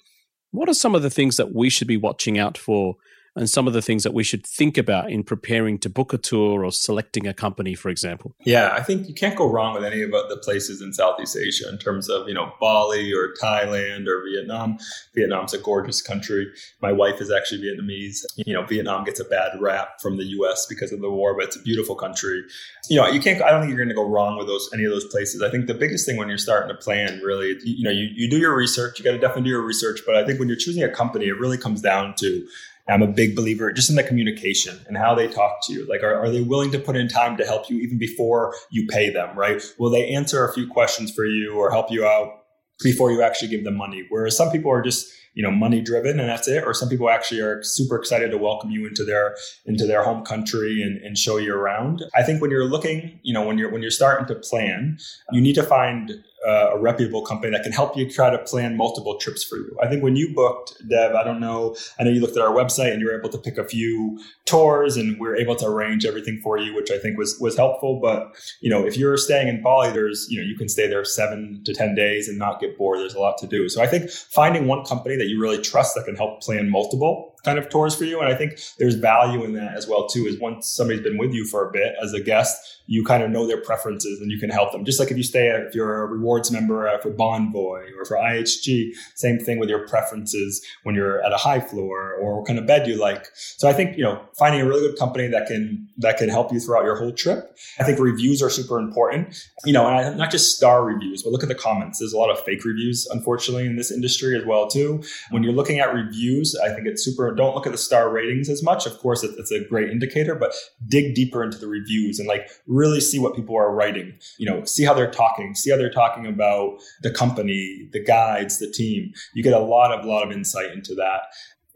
what 0.51 0.69
are 0.69 0.75
some 0.75 0.95
of 0.95 1.03
the 1.03 1.11
things 1.11 1.37
that 1.39 1.55
we 1.55 1.71
should 1.71 1.89
be 1.89 1.97
watching 1.97 2.39
out 2.39 2.59
for 2.59 2.97
and 3.39 3.49
some 3.49 3.69
of 3.69 3.73
the 3.73 3.81
things 3.81 4.03
that 4.03 4.13
we 4.13 4.25
should 4.25 4.45
think 4.45 4.77
about 4.77 5.11
in 5.11 5.23
preparing 5.23 5.79
to 5.79 5.89
book 5.89 6.13
a 6.13 6.19
tour 6.19 6.65
or 6.65 6.73
selecting 6.73 7.27
a 7.27 7.33
company, 7.33 7.75
for 7.75 7.89
example? 7.89 8.35
Yeah, 8.45 8.71
I 8.73 8.83
think 8.83 9.09
you 9.09 9.15
can't 9.15 9.37
go 9.37 9.49
wrong 9.49 9.75
with 9.75 9.85
any 9.85 10.03
of 10.03 10.11
the 10.11 10.41
places 10.43 10.83
in 10.83 10.93
Southeast 10.93 11.37
Asia 11.37 11.69
in 11.69 11.79
terms 11.79 12.09
of, 12.11 12.27
you 12.29 12.35
know, 12.35 12.53
Bali 12.61 13.13
or 13.13 13.33
Thailand 13.41 14.09
or 14.09 14.25
Vietnam. 14.29 14.79
Vietnam's 15.15 15.55
a 15.55 15.59
gorgeous 15.59 16.03
country. 16.03 16.49
My 16.83 16.91
wife 16.91 17.21
is 17.21 17.31
actually 17.31 17.63
Vietnamese. 17.63 18.25
You 18.37 18.55
know, 18.55 18.65
Vietnam 18.65 19.05
gets 19.05 19.21
a 19.21 19.25
bad 19.25 19.53
rap 19.61 20.01
from 20.01 20.17
the 20.17 20.25
US 20.25 20.67
because 20.69 20.91
of 20.93 21.01
the 21.01 21.11
war, 21.11 21.35
but 21.35 21.45
it's 21.45 21.57
a 21.57 21.63
beautiful 21.63 21.95
country. 21.95 22.43
You 22.91 22.97
know, 22.97 23.07
you 23.07 23.21
can't, 23.21 23.41
I 23.41 23.51
don't 23.51 23.61
think 23.61 23.73
you're 23.73 23.85
to 23.85 23.95
go 23.95 24.09
wrong 24.09 24.37
with 24.37 24.49
those, 24.49 24.69
any 24.75 24.85
of 24.85 24.91
those 24.91 25.07
places. 25.07 25.43
I 25.43 25.51
think 25.51 25.69
the 25.69 25.75
biggest 25.75 26.05
thing 26.07 26.17
when 26.17 26.29
you're 26.29 26.39
starting 26.39 26.75
to 26.75 26.83
plan 26.83 27.21
really, 27.21 27.57
you 27.63 27.85
know, 27.85 27.91
you, 27.91 28.09
you 28.13 28.29
do 28.29 28.39
your 28.39 28.57
research, 28.57 28.99
you 28.99 29.05
got 29.05 29.13
to 29.13 29.19
definitely 29.19 29.45
do 29.45 29.51
your 29.51 29.63
research, 29.63 30.01
but 30.05 30.17
I 30.17 30.27
think 30.27 30.41
when 30.41 30.49
you're 30.49 30.57
choosing 30.57 30.83
a 30.83 30.89
company, 30.89 31.27
it 31.27 31.39
really 31.39 31.59
comes 31.59 31.81
down 31.81 32.15
to 32.17 32.49
I'm 32.89 33.03
a 33.03 33.07
big 33.07 33.37
believer 33.37 33.73
just 33.73 33.91
in 33.91 33.97
the 33.97 34.03
communication 34.03 34.79
and 34.87 34.97
how 34.97 35.15
they 35.15 35.29
talk 35.29 35.59
to 35.67 35.73
you. 35.73 35.87
Like, 35.87 36.03
are, 36.03 36.15
are 36.15 36.31
they 36.31 36.41
willing 36.41 36.71
to 36.73 36.79
put 36.79 36.97
in 36.97 37.09
time 37.09 37.37
to 37.37 37.45
help 37.45 37.69
you 37.69 37.79
even 37.79 37.99
before 37.99 38.55
you 38.71 38.87
pay 38.87 39.11
them, 39.11 39.37
right? 39.37 39.63
Will 39.79 39.91
they 39.91 40.09
answer 40.09 40.47
a 40.47 40.53
few 40.53 40.67
questions 40.67 41.13
for 41.13 41.27
you 41.27 41.55
or 41.55 41.71
help 41.71 41.91
you 41.91 42.07
out 42.07 42.45
before 42.83 43.13
you 43.13 43.23
actually 43.23 43.49
give 43.49 43.65
them 43.65 43.77
money? 43.77 44.07
Whereas 44.09 44.37
some 44.37 44.51
people 44.51 44.71
are 44.71 44.83
just, 44.83 45.07
you 45.35 45.43
know, 45.43 45.51
money 45.51 45.83
driven 45.83 46.19
and 46.19 46.29
that's 46.29 46.49
it. 46.49 46.65
Or 46.65 46.73
some 46.73 46.89
people 46.89 47.11
actually 47.11 47.41
are 47.41 47.63
super 47.63 47.97
excited 47.97 48.31
to 48.31 48.39
welcome 48.39 48.71
you 48.71 48.87
into 48.87 49.05
their, 49.05 49.37
into 49.67 49.87
their 49.87 50.03
home 50.03 50.25
country 50.25 50.83
and, 50.83 50.97
and 51.03 51.19
show 51.19 51.37
you 51.37 51.55
around. 51.55 52.05
I 52.15 52.23
think 52.23 52.41
when 52.41 52.51
you're 52.51 52.65
looking, 52.65 53.21
you 53.23 53.35
know, 53.35 53.47
when 53.47 53.59
you're, 53.59 53.71
when 53.71 53.83
you're 53.83 53.91
starting 53.91 54.27
to 54.27 54.35
plan, 54.35 54.99
you 55.31 55.41
need 55.41 55.55
to 55.55 55.63
find 55.63 56.13
uh, 56.47 56.71
a 56.73 56.79
reputable 56.79 57.25
company 57.25 57.51
that 57.53 57.63
can 57.63 57.73
help 57.73 57.97
you 57.97 58.09
try 58.09 58.31
to 58.31 58.39
plan 58.39 58.77
multiple 58.77 59.19
trips 59.19 59.43
for 59.43 59.57
you. 59.57 59.77
I 59.83 59.89
think 59.89 60.03
when 60.03 60.17
you 60.17 60.35
booked, 60.35 60.75
Dev, 60.89 61.15
I 61.15 61.25
don't 61.25 61.41
know, 61.41 61.77
I 61.99 62.05
know 62.05 62.11
you 62.11 62.21
looked 62.21 62.37
at 62.37 62.43
our 62.43 62.55
website 62.55 62.93
and 62.93 63.01
you 63.01 63.07
were 63.09 63.19
able 63.19 63.31
to 63.31 63.39
pick 63.39 63.59
a 63.59 63.65
few 63.65 64.21
tours 64.45 64.97
and 64.97 65.19
we 65.19 65.29
were 65.29 65.37
able 65.37 65.57
to 65.57 65.67
arrange 65.67 66.07
everything 66.07 66.41
for 66.43 66.59
you, 66.59 66.75
which 66.75 66.91
I 66.91 66.99
think 66.99 67.19
was 67.19 67.39
was 67.41 67.57
helpful. 67.57 68.01
But 68.01 68.35
you 68.61 68.71
know, 68.71 68.87
if 68.87 68.97
you're 68.97 69.17
staying 69.17 69.49
in 69.49 69.63
Bali, 69.63 69.91
there's 69.91 70.27
you 70.31 70.41
know 70.41 70.47
you 70.47 70.57
can 70.57 70.69
stay 70.69 70.89
there 70.89 71.05
seven 71.05 71.63
to 71.65 71.75
ten 71.75 71.95
days 71.95 72.29
and 72.29 72.39
not 72.39 72.61
get 72.61 72.79
bored. 72.79 73.01
There's 73.01 73.15
a 73.15 73.21
lot 73.21 73.39
to 73.39 73.47
do. 73.47 73.69
So 73.69 73.83
I 73.83 73.87
think 73.87 74.11
finding 74.11 74.67
one 74.67 74.85
company 74.85 75.17
that 75.17 75.27
you 75.27 75.41
really 75.41 75.61
trust 75.61 75.95
that 75.97 76.05
can 76.05 76.17
help 76.17 76.43
plan 76.43 76.71
multiple 76.71 77.35
kind 77.45 77.59
of 77.59 77.69
tours 77.69 77.95
for 77.95 78.05
you, 78.05 78.21
and 78.21 78.33
I 78.33 78.37
think 78.37 78.61
there's 78.79 78.95
value 78.95 79.45
in 79.45 79.53
that 79.55 79.77
as 79.77 79.87
well 79.87 80.09
too. 80.09 80.27
Is 80.27 80.39
once 80.39 80.69
somebody's 80.69 81.03
been 81.03 81.19
with 81.19 81.33
you 81.33 81.45
for 81.45 81.69
a 81.69 81.73
bit 81.73 81.95
as 82.03 82.13
a 82.13 82.21
guest 82.21 82.79
you 82.89 83.05
kind 83.05 83.23
of 83.23 83.31
know 83.31 83.47
their 83.47 83.61
preferences 83.61 84.21
and 84.21 84.33
you 84.33 84.41
can 84.41 84.49
help 84.49 84.73
them. 84.73 84.85
Just 84.85 84.99
like 84.99 85.11
if 85.11 85.17
you 85.17 85.23
stay, 85.23 85.49
if 85.49 85.75
you're 85.75 86.03
a 86.03 86.07
rewards 86.07 86.51
member 86.51 86.89
uh, 86.89 86.99
for 86.99 87.11
Bonvoy 87.11 87.91
or 87.97 88.05
for 88.07 88.17
IHG, 88.17 88.93
same 89.15 89.39
thing 89.39 89.59
with 89.59 89.69
your 89.69 89.87
preferences 89.87 90.65
when 90.85 90.95
you're 90.95 91.23
at 91.23 91.33
a 91.33 91.37
high 91.37 91.61
floor 91.61 92.15
or 92.15 92.39
what 92.39 92.47
kind 92.47 92.59
of 92.59 92.67
bed 92.67 92.89
you 92.89 92.97
like. 92.97 93.27
So 93.35 93.69
I 93.69 93.75
think, 93.75 93.99
you 93.99 94.03
know, 94.03 94.23
finding 94.39 94.63
a 94.63 94.67
really 94.67 94.81
good 94.81 94.99
company 94.99 95.29
that 95.29 95.47
can, 95.47 95.87
that 95.99 96.17
can 96.17 96.31
help 96.31 96.51
you 96.51 96.61
throughout 96.61 96.85
your 96.85 96.97
whole 96.97 97.13
trip. 97.13 97.55
I 97.79 97.85
think 97.85 97.99
reviews 97.99 98.43
are 98.43 98.51
super 98.51 98.79
important, 98.79 99.37
you 99.67 99.75
know, 99.75 99.87
and 99.87 99.95
I, 99.95 100.15
not 100.15 100.31
just 100.31 100.57
star 100.57 100.83
reviews, 100.83 101.23
but 101.23 101.31
look 101.31 101.43
at 101.43 101.51
the 101.51 101.55
comments. 101.55 101.99
There's 101.99 102.15
a 102.15 102.19
lot 102.19 102.31
of 102.31 102.43
fake 102.43 102.65
reviews, 102.65 103.07
unfortunately, 103.11 103.67
in 103.67 103.77
this 103.77 103.91
industry 103.93 104.37
as 104.37 104.47
well, 104.47 104.67
too. 104.67 105.03
When 105.31 105.43
you're 105.43 105.53
looking 105.53 105.79
at 105.79 105.93
reviews, 105.93 106.57
I 106.57 106.73
think 106.75 106.87
it's 106.87 107.05
super, 107.05 107.28
don't 107.35 107.55
look 107.55 107.67
at 107.67 107.73
the 107.73 107.79
star 107.79 108.11
ratings 108.11 108.49
as 108.49 108.63
much. 108.63 108.87
Of 108.87 108.99
course, 108.99 109.23
it's 109.23 109.51
a 109.51 109.65
great 109.65 109.91
indicator, 109.91 110.35
but 110.35 110.53
dig 110.87 111.15
deeper 111.15 111.43
into 111.43 111.59
the 111.59 111.67
reviews 111.67 112.19
and 112.19 112.29
like 112.29 112.49
really 112.67 113.01
see 113.01 113.19
what 113.19 113.35
people 113.35 113.57
are 113.57 113.75
writing, 113.75 114.19
you 114.39 114.47
know, 114.47 114.65
see 114.65 114.85
how 114.85 114.95
they're 114.95 115.11
talking, 115.11 115.55
see 115.55 115.71
how 115.71 115.77
they're 115.77 115.91
talking 115.91 116.27
about 116.27 116.79
the 117.03 117.11
company, 117.11 117.89
the 117.93 118.03
guides, 118.03 118.59
the 118.59 118.71
team. 118.71 119.13
You 119.35 119.43
get 119.43 119.55
a 119.55 119.59
lot 119.59 119.93
of, 119.93 120.05
lot 120.05 120.25
of 120.25 120.33
insight 120.33 120.73
into 120.73 120.95
that. 120.97 121.23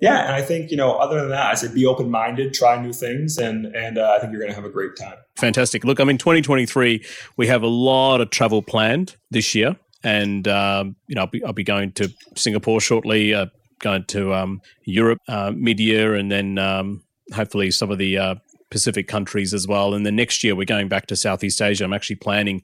Yeah, 0.02 0.24
and 0.26 0.34
I 0.34 0.42
think 0.42 0.72
you 0.72 0.76
know, 0.76 0.94
other 0.94 1.20
than 1.20 1.30
that, 1.30 1.46
I 1.46 1.54
said 1.54 1.72
be 1.72 1.86
open 1.86 2.10
minded, 2.10 2.54
try 2.54 2.80
new 2.82 2.92
things, 2.92 3.38
and 3.38 3.66
and 3.66 3.98
uh, 3.98 4.14
I 4.16 4.18
think 4.18 4.32
you're 4.32 4.40
going 4.40 4.50
to 4.50 4.56
have 4.56 4.64
a 4.64 4.68
great 4.68 4.96
time. 4.96 5.14
Fantastic. 5.36 5.84
Look, 5.84 6.00
I 6.00 6.04
mean, 6.04 6.18
2023, 6.18 7.04
we 7.36 7.46
have 7.46 7.62
a 7.62 7.68
lot 7.68 8.20
of 8.20 8.30
travel 8.30 8.62
planned 8.62 9.14
this 9.30 9.54
year, 9.54 9.76
and 10.02 10.48
um, 10.48 10.96
you 11.06 11.14
know, 11.14 11.20
I'll 11.20 11.26
be 11.28 11.44
I'll 11.44 11.52
be 11.52 11.62
going 11.62 11.92
to 11.92 12.12
Singapore 12.34 12.80
shortly, 12.80 13.32
uh, 13.32 13.46
going 13.82 14.04
to 14.06 14.32
um, 14.32 14.60
Europe 14.84 15.18
uh, 15.28 15.52
mid 15.54 15.78
year, 15.78 16.14
and 16.14 16.30
then 16.30 16.58
um, 16.58 17.02
hopefully 17.34 17.70
some 17.70 17.90
of 17.90 17.98
the 17.98 18.16
uh, 18.16 18.34
Pacific 18.70 19.06
countries 19.06 19.52
as 19.52 19.68
well. 19.68 19.94
And 19.94 20.06
then 20.06 20.16
next 20.16 20.42
year, 20.42 20.56
we're 20.56 20.64
going 20.64 20.88
back 20.88 21.06
to 21.08 21.16
Southeast 21.16 21.60
Asia. 21.60 21.84
I'm 21.84 21.92
actually 21.92 22.16
planning. 22.16 22.62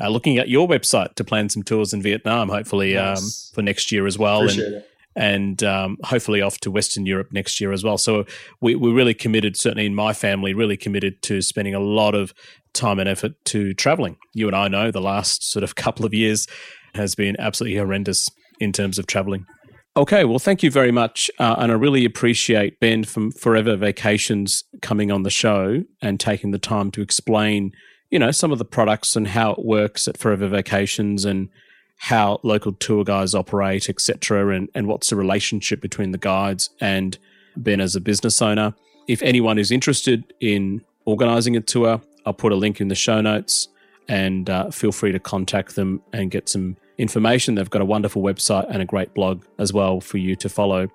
Uh, 0.00 0.08
looking 0.08 0.38
at 0.38 0.48
your 0.48 0.66
website 0.66 1.14
to 1.14 1.22
plan 1.22 1.50
some 1.50 1.62
tours 1.62 1.92
in 1.92 2.00
Vietnam, 2.00 2.48
hopefully 2.48 2.96
um, 2.96 3.18
for 3.52 3.60
next 3.60 3.92
year 3.92 4.06
as 4.06 4.18
well, 4.18 4.40
Appreciate 4.40 4.64
and 4.64 4.74
it. 4.76 4.90
and 5.14 5.62
um, 5.62 5.98
hopefully 6.02 6.40
off 6.40 6.58
to 6.60 6.70
Western 6.70 7.04
Europe 7.04 7.28
next 7.30 7.60
year 7.60 7.72
as 7.72 7.84
well. 7.84 7.98
So 7.98 8.24
we, 8.62 8.74
we're 8.74 8.94
really 8.94 9.12
committed, 9.12 9.54
certainly 9.56 9.84
in 9.84 9.94
my 9.94 10.14
family, 10.14 10.54
really 10.54 10.78
committed 10.78 11.22
to 11.24 11.42
spending 11.42 11.74
a 11.74 11.78
lot 11.78 12.14
of 12.14 12.32
time 12.72 12.98
and 12.98 13.08
effort 13.08 13.32
to 13.44 13.74
traveling. 13.74 14.16
You 14.32 14.46
and 14.46 14.56
I 14.56 14.68
know 14.68 14.90
the 14.90 15.00
last 15.00 15.48
sort 15.48 15.62
of 15.62 15.74
couple 15.84 16.06
of 16.06 16.14
years 16.14 16.46
has 16.94 17.14
been 17.14 17.36
absolutely 17.38 17.78
horrendous 17.78 18.28
in 18.60 18.72
terms 18.72 18.98
of 18.98 19.06
traveling. 19.06 19.46
Okay, 19.94 20.24
well, 20.24 20.38
thank 20.38 20.62
you 20.62 20.70
very 20.70 20.90
much. 20.90 21.30
Uh, 21.38 21.56
and 21.58 21.70
I 21.70 21.74
really 21.74 22.06
appreciate 22.06 22.80
Ben 22.80 23.04
from 23.04 23.30
Forever 23.30 23.76
Vacations 23.76 24.64
coming 24.80 25.12
on 25.12 25.22
the 25.22 25.30
show 25.30 25.84
and 26.00 26.18
taking 26.18 26.50
the 26.50 26.58
time 26.58 26.90
to 26.92 27.02
explain, 27.02 27.72
you 28.10 28.18
know, 28.18 28.30
some 28.30 28.52
of 28.52 28.58
the 28.58 28.64
products 28.64 29.16
and 29.16 29.28
how 29.28 29.52
it 29.52 29.64
works 29.64 30.08
at 30.08 30.16
Forever 30.16 30.48
Vacations 30.48 31.26
and 31.26 31.50
how 31.98 32.40
local 32.42 32.72
tour 32.72 33.04
guides 33.04 33.34
operate, 33.34 33.90
etc., 33.90 34.56
and, 34.56 34.70
and 34.74 34.86
what's 34.86 35.10
the 35.10 35.16
relationship 35.16 35.82
between 35.82 36.10
the 36.10 36.18
guides 36.18 36.70
and 36.80 37.18
Ben 37.54 37.80
as 37.80 37.94
a 37.94 38.00
business 38.00 38.40
owner. 38.40 38.74
If 39.08 39.20
anyone 39.22 39.58
is 39.58 39.70
interested 39.70 40.32
in 40.40 40.80
organizing 41.04 41.54
a 41.54 41.60
tour, 41.60 42.00
I'll 42.24 42.32
put 42.32 42.52
a 42.52 42.56
link 42.56 42.80
in 42.80 42.88
the 42.88 42.94
show 42.94 43.20
notes 43.20 43.68
and 44.08 44.48
uh, 44.48 44.70
feel 44.70 44.90
free 44.90 45.12
to 45.12 45.18
contact 45.18 45.76
them 45.76 46.02
and 46.14 46.30
get 46.30 46.48
some 46.48 46.76
information. 46.98 47.54
They've 47.54 47.68
got 47.68 47.82
a 47.82 47.86
wonderful 47.86 48.22
website 48.22 48.66
and 48.68 48.82
a 48.82 48.84
great 48.84 49.14
blog 49.14 49.44
as 49.58 49.72
well 49.72 50.00
for 50.00 50.18
you 50.18 50.36
to 50.36 50.48
follow. 50.48 50.88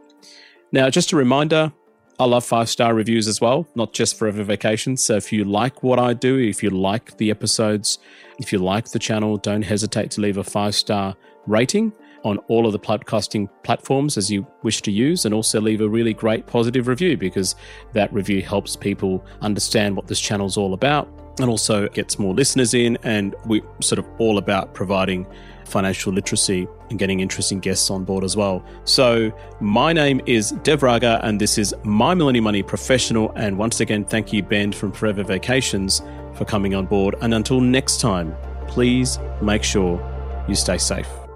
Now, 0.72 0.90
just 0.90 1.12
a 1.12 1.16
reminder 1.16 1.72
I 2.20 2.26
love 2.26 2.44
five 2.44 2.68
star 2.68 2.96
reviews 2.96 3.28
as 3.28 3.40
well, 3.40 3.68
not 3.76 3.94
just 3.94 4.18
Forever 4.18 4.44
Vacations. 4.44 5.04
So 5.04 5.16
if 5.16 5.32
you 5.32 5.44
like 5.44 5.84
what 5.84 6.00
I 6.00 6.14
do, 6.14 6.40
if 6.40 6.64
you 6.64 6.72
like 6.72 7.16
the 7.18 7.30
episodes, 7.30 8.00
if 8.40 8.52
you 8.52 8.58
like 8.58 8.90
the 8.90 8.98
channel, 8.98 9.38
don't 9.38 9.62
hesitate 9.62 10.10
to 10.12 10.22
leave 10.22 10.38
a 10.38 10.44
five 10.44 10.74
star 10.74 11.16
rating 11.46 11.94
on 12.24 12.40
all 12.48 12.66
of 12.66 12.72
the 12.72 12.80
podcasting 12.80 13.48
platforms 13.64 14.18
as 14.18 14.32
you 14.32 14.48
wish 14.64 14.82
to 14.82 14.92
use, 14.92 15.26
and 15.26 15.34
also 15.34 15.62
leave 15.62 15.82
a 15.82 15.88
really 15.88 16.14
great 16.14 16.48
positive 16.48 16.88
review 16.88 17.16
because 17.16 17.56
that 17.94 18.12
review 18.12 18.42
helps 18.42 18.76
people 18.76 19.24
understand 19.42 19.96
what 19.96 20.08
this 20.08 20.20
channel 20.20 20.48
is 20.48 20.58
all 20.58 20.74
about 20.74 21.27
and 21.40 21.50
also 21.50 21.88
gets 21.90 22.20
more 22.20 22.34
listeners 22.34 22.74
in. 22.74 22.98
And 23.04 23.36
we're 23.46 23.64
sort 23.82 24.00
of 24.00 24.08
all 24.18 24.38
about 24.38 24.74
providing 24.74 25.26
financial 25.66 26.14
literacy 26.14 26.68
and 26.90 26.98
getting 26.98 27.20
interesting 27.20 27.60
guests 27.60 27.90
on 27.90 28.06
board 28.06 28.24
as 28.24 28.38
well. 28.38 28.64
So, 28.86 29.32
my 29.60 29.94
name 29.94 30.22
is 30.26 30.52
Dev 30.64 30.84
Raga, 30.84 31.20
and 31.24 31.40
this 31.40 31.58
is 31.58 31.76
My 31.84 32.14
Millennial 32.14 32.44
Money 32.44 32.64
Professional. 32.64 33.32
And 33.36 33.58
once 33.58 33.80
again, 33.80 34.06
thank 34.06 34.32
you, 34.32 34.44
Ben 34.44 34.72
from 34.72 34.92
Forever 34.92 35.24
Vacations, 35.24 36.02
for 36.34 36.46
coming 36.46 36.74
on 36.74 36.86
board. 36.86 37.16
And 37.22 37.34
until 37.34 37.60
next 37.60 38.00
time, 38.00 38.34
please 38.68 39.20
make 39.42 39.64
sure 39.64 40.00
you 40.48 40.56
stay 40.56 40.78
safe. 40.78 41.27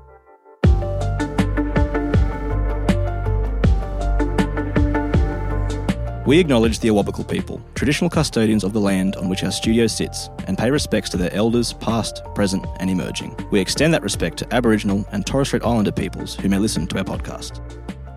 We 6.24 6.38
acknowledge 6.38 6.78
the 6.78 6.90
Awabakal 6.90 7.28
people, 7.28 7.60
traditional 7.74 8.08
custodians 8.08 8.64
of 8.64 8.74
the 8.74 8.80
land 8.80 9.16
on 9.16 9.28
which 9.28 9.44
our 9.44 9.50
studio 9.50 9.88
sits, 9.88 10.30
and 10.46 10.56
pay 10.56 10.70
respects 10.70 11.10
to 11.10 11.18
their 11.18 11.34
elders, 11.34 11.74
past, 11.74 12.22
present, 12.36 12.64
and 12.80 12.92
emerging. 12.92 13.36
We 13.50 13.60
extend 13.60 13.92
that 13.96 14.04
respect 14.04 14.38
to 14.38 14.54
Aboriginal 14.54 15.04
and 15.12 15.26
Torres 15.26 15.48
Strait 15.48 15.64
Islander 15.64 15.92
peoples 15.92 16.36
who 16.36 16.48
may 16.48 16.60
listen 16.60 16.86
to 16.88 17.00
our 17.00 17.04
podcast. 17.04 17.60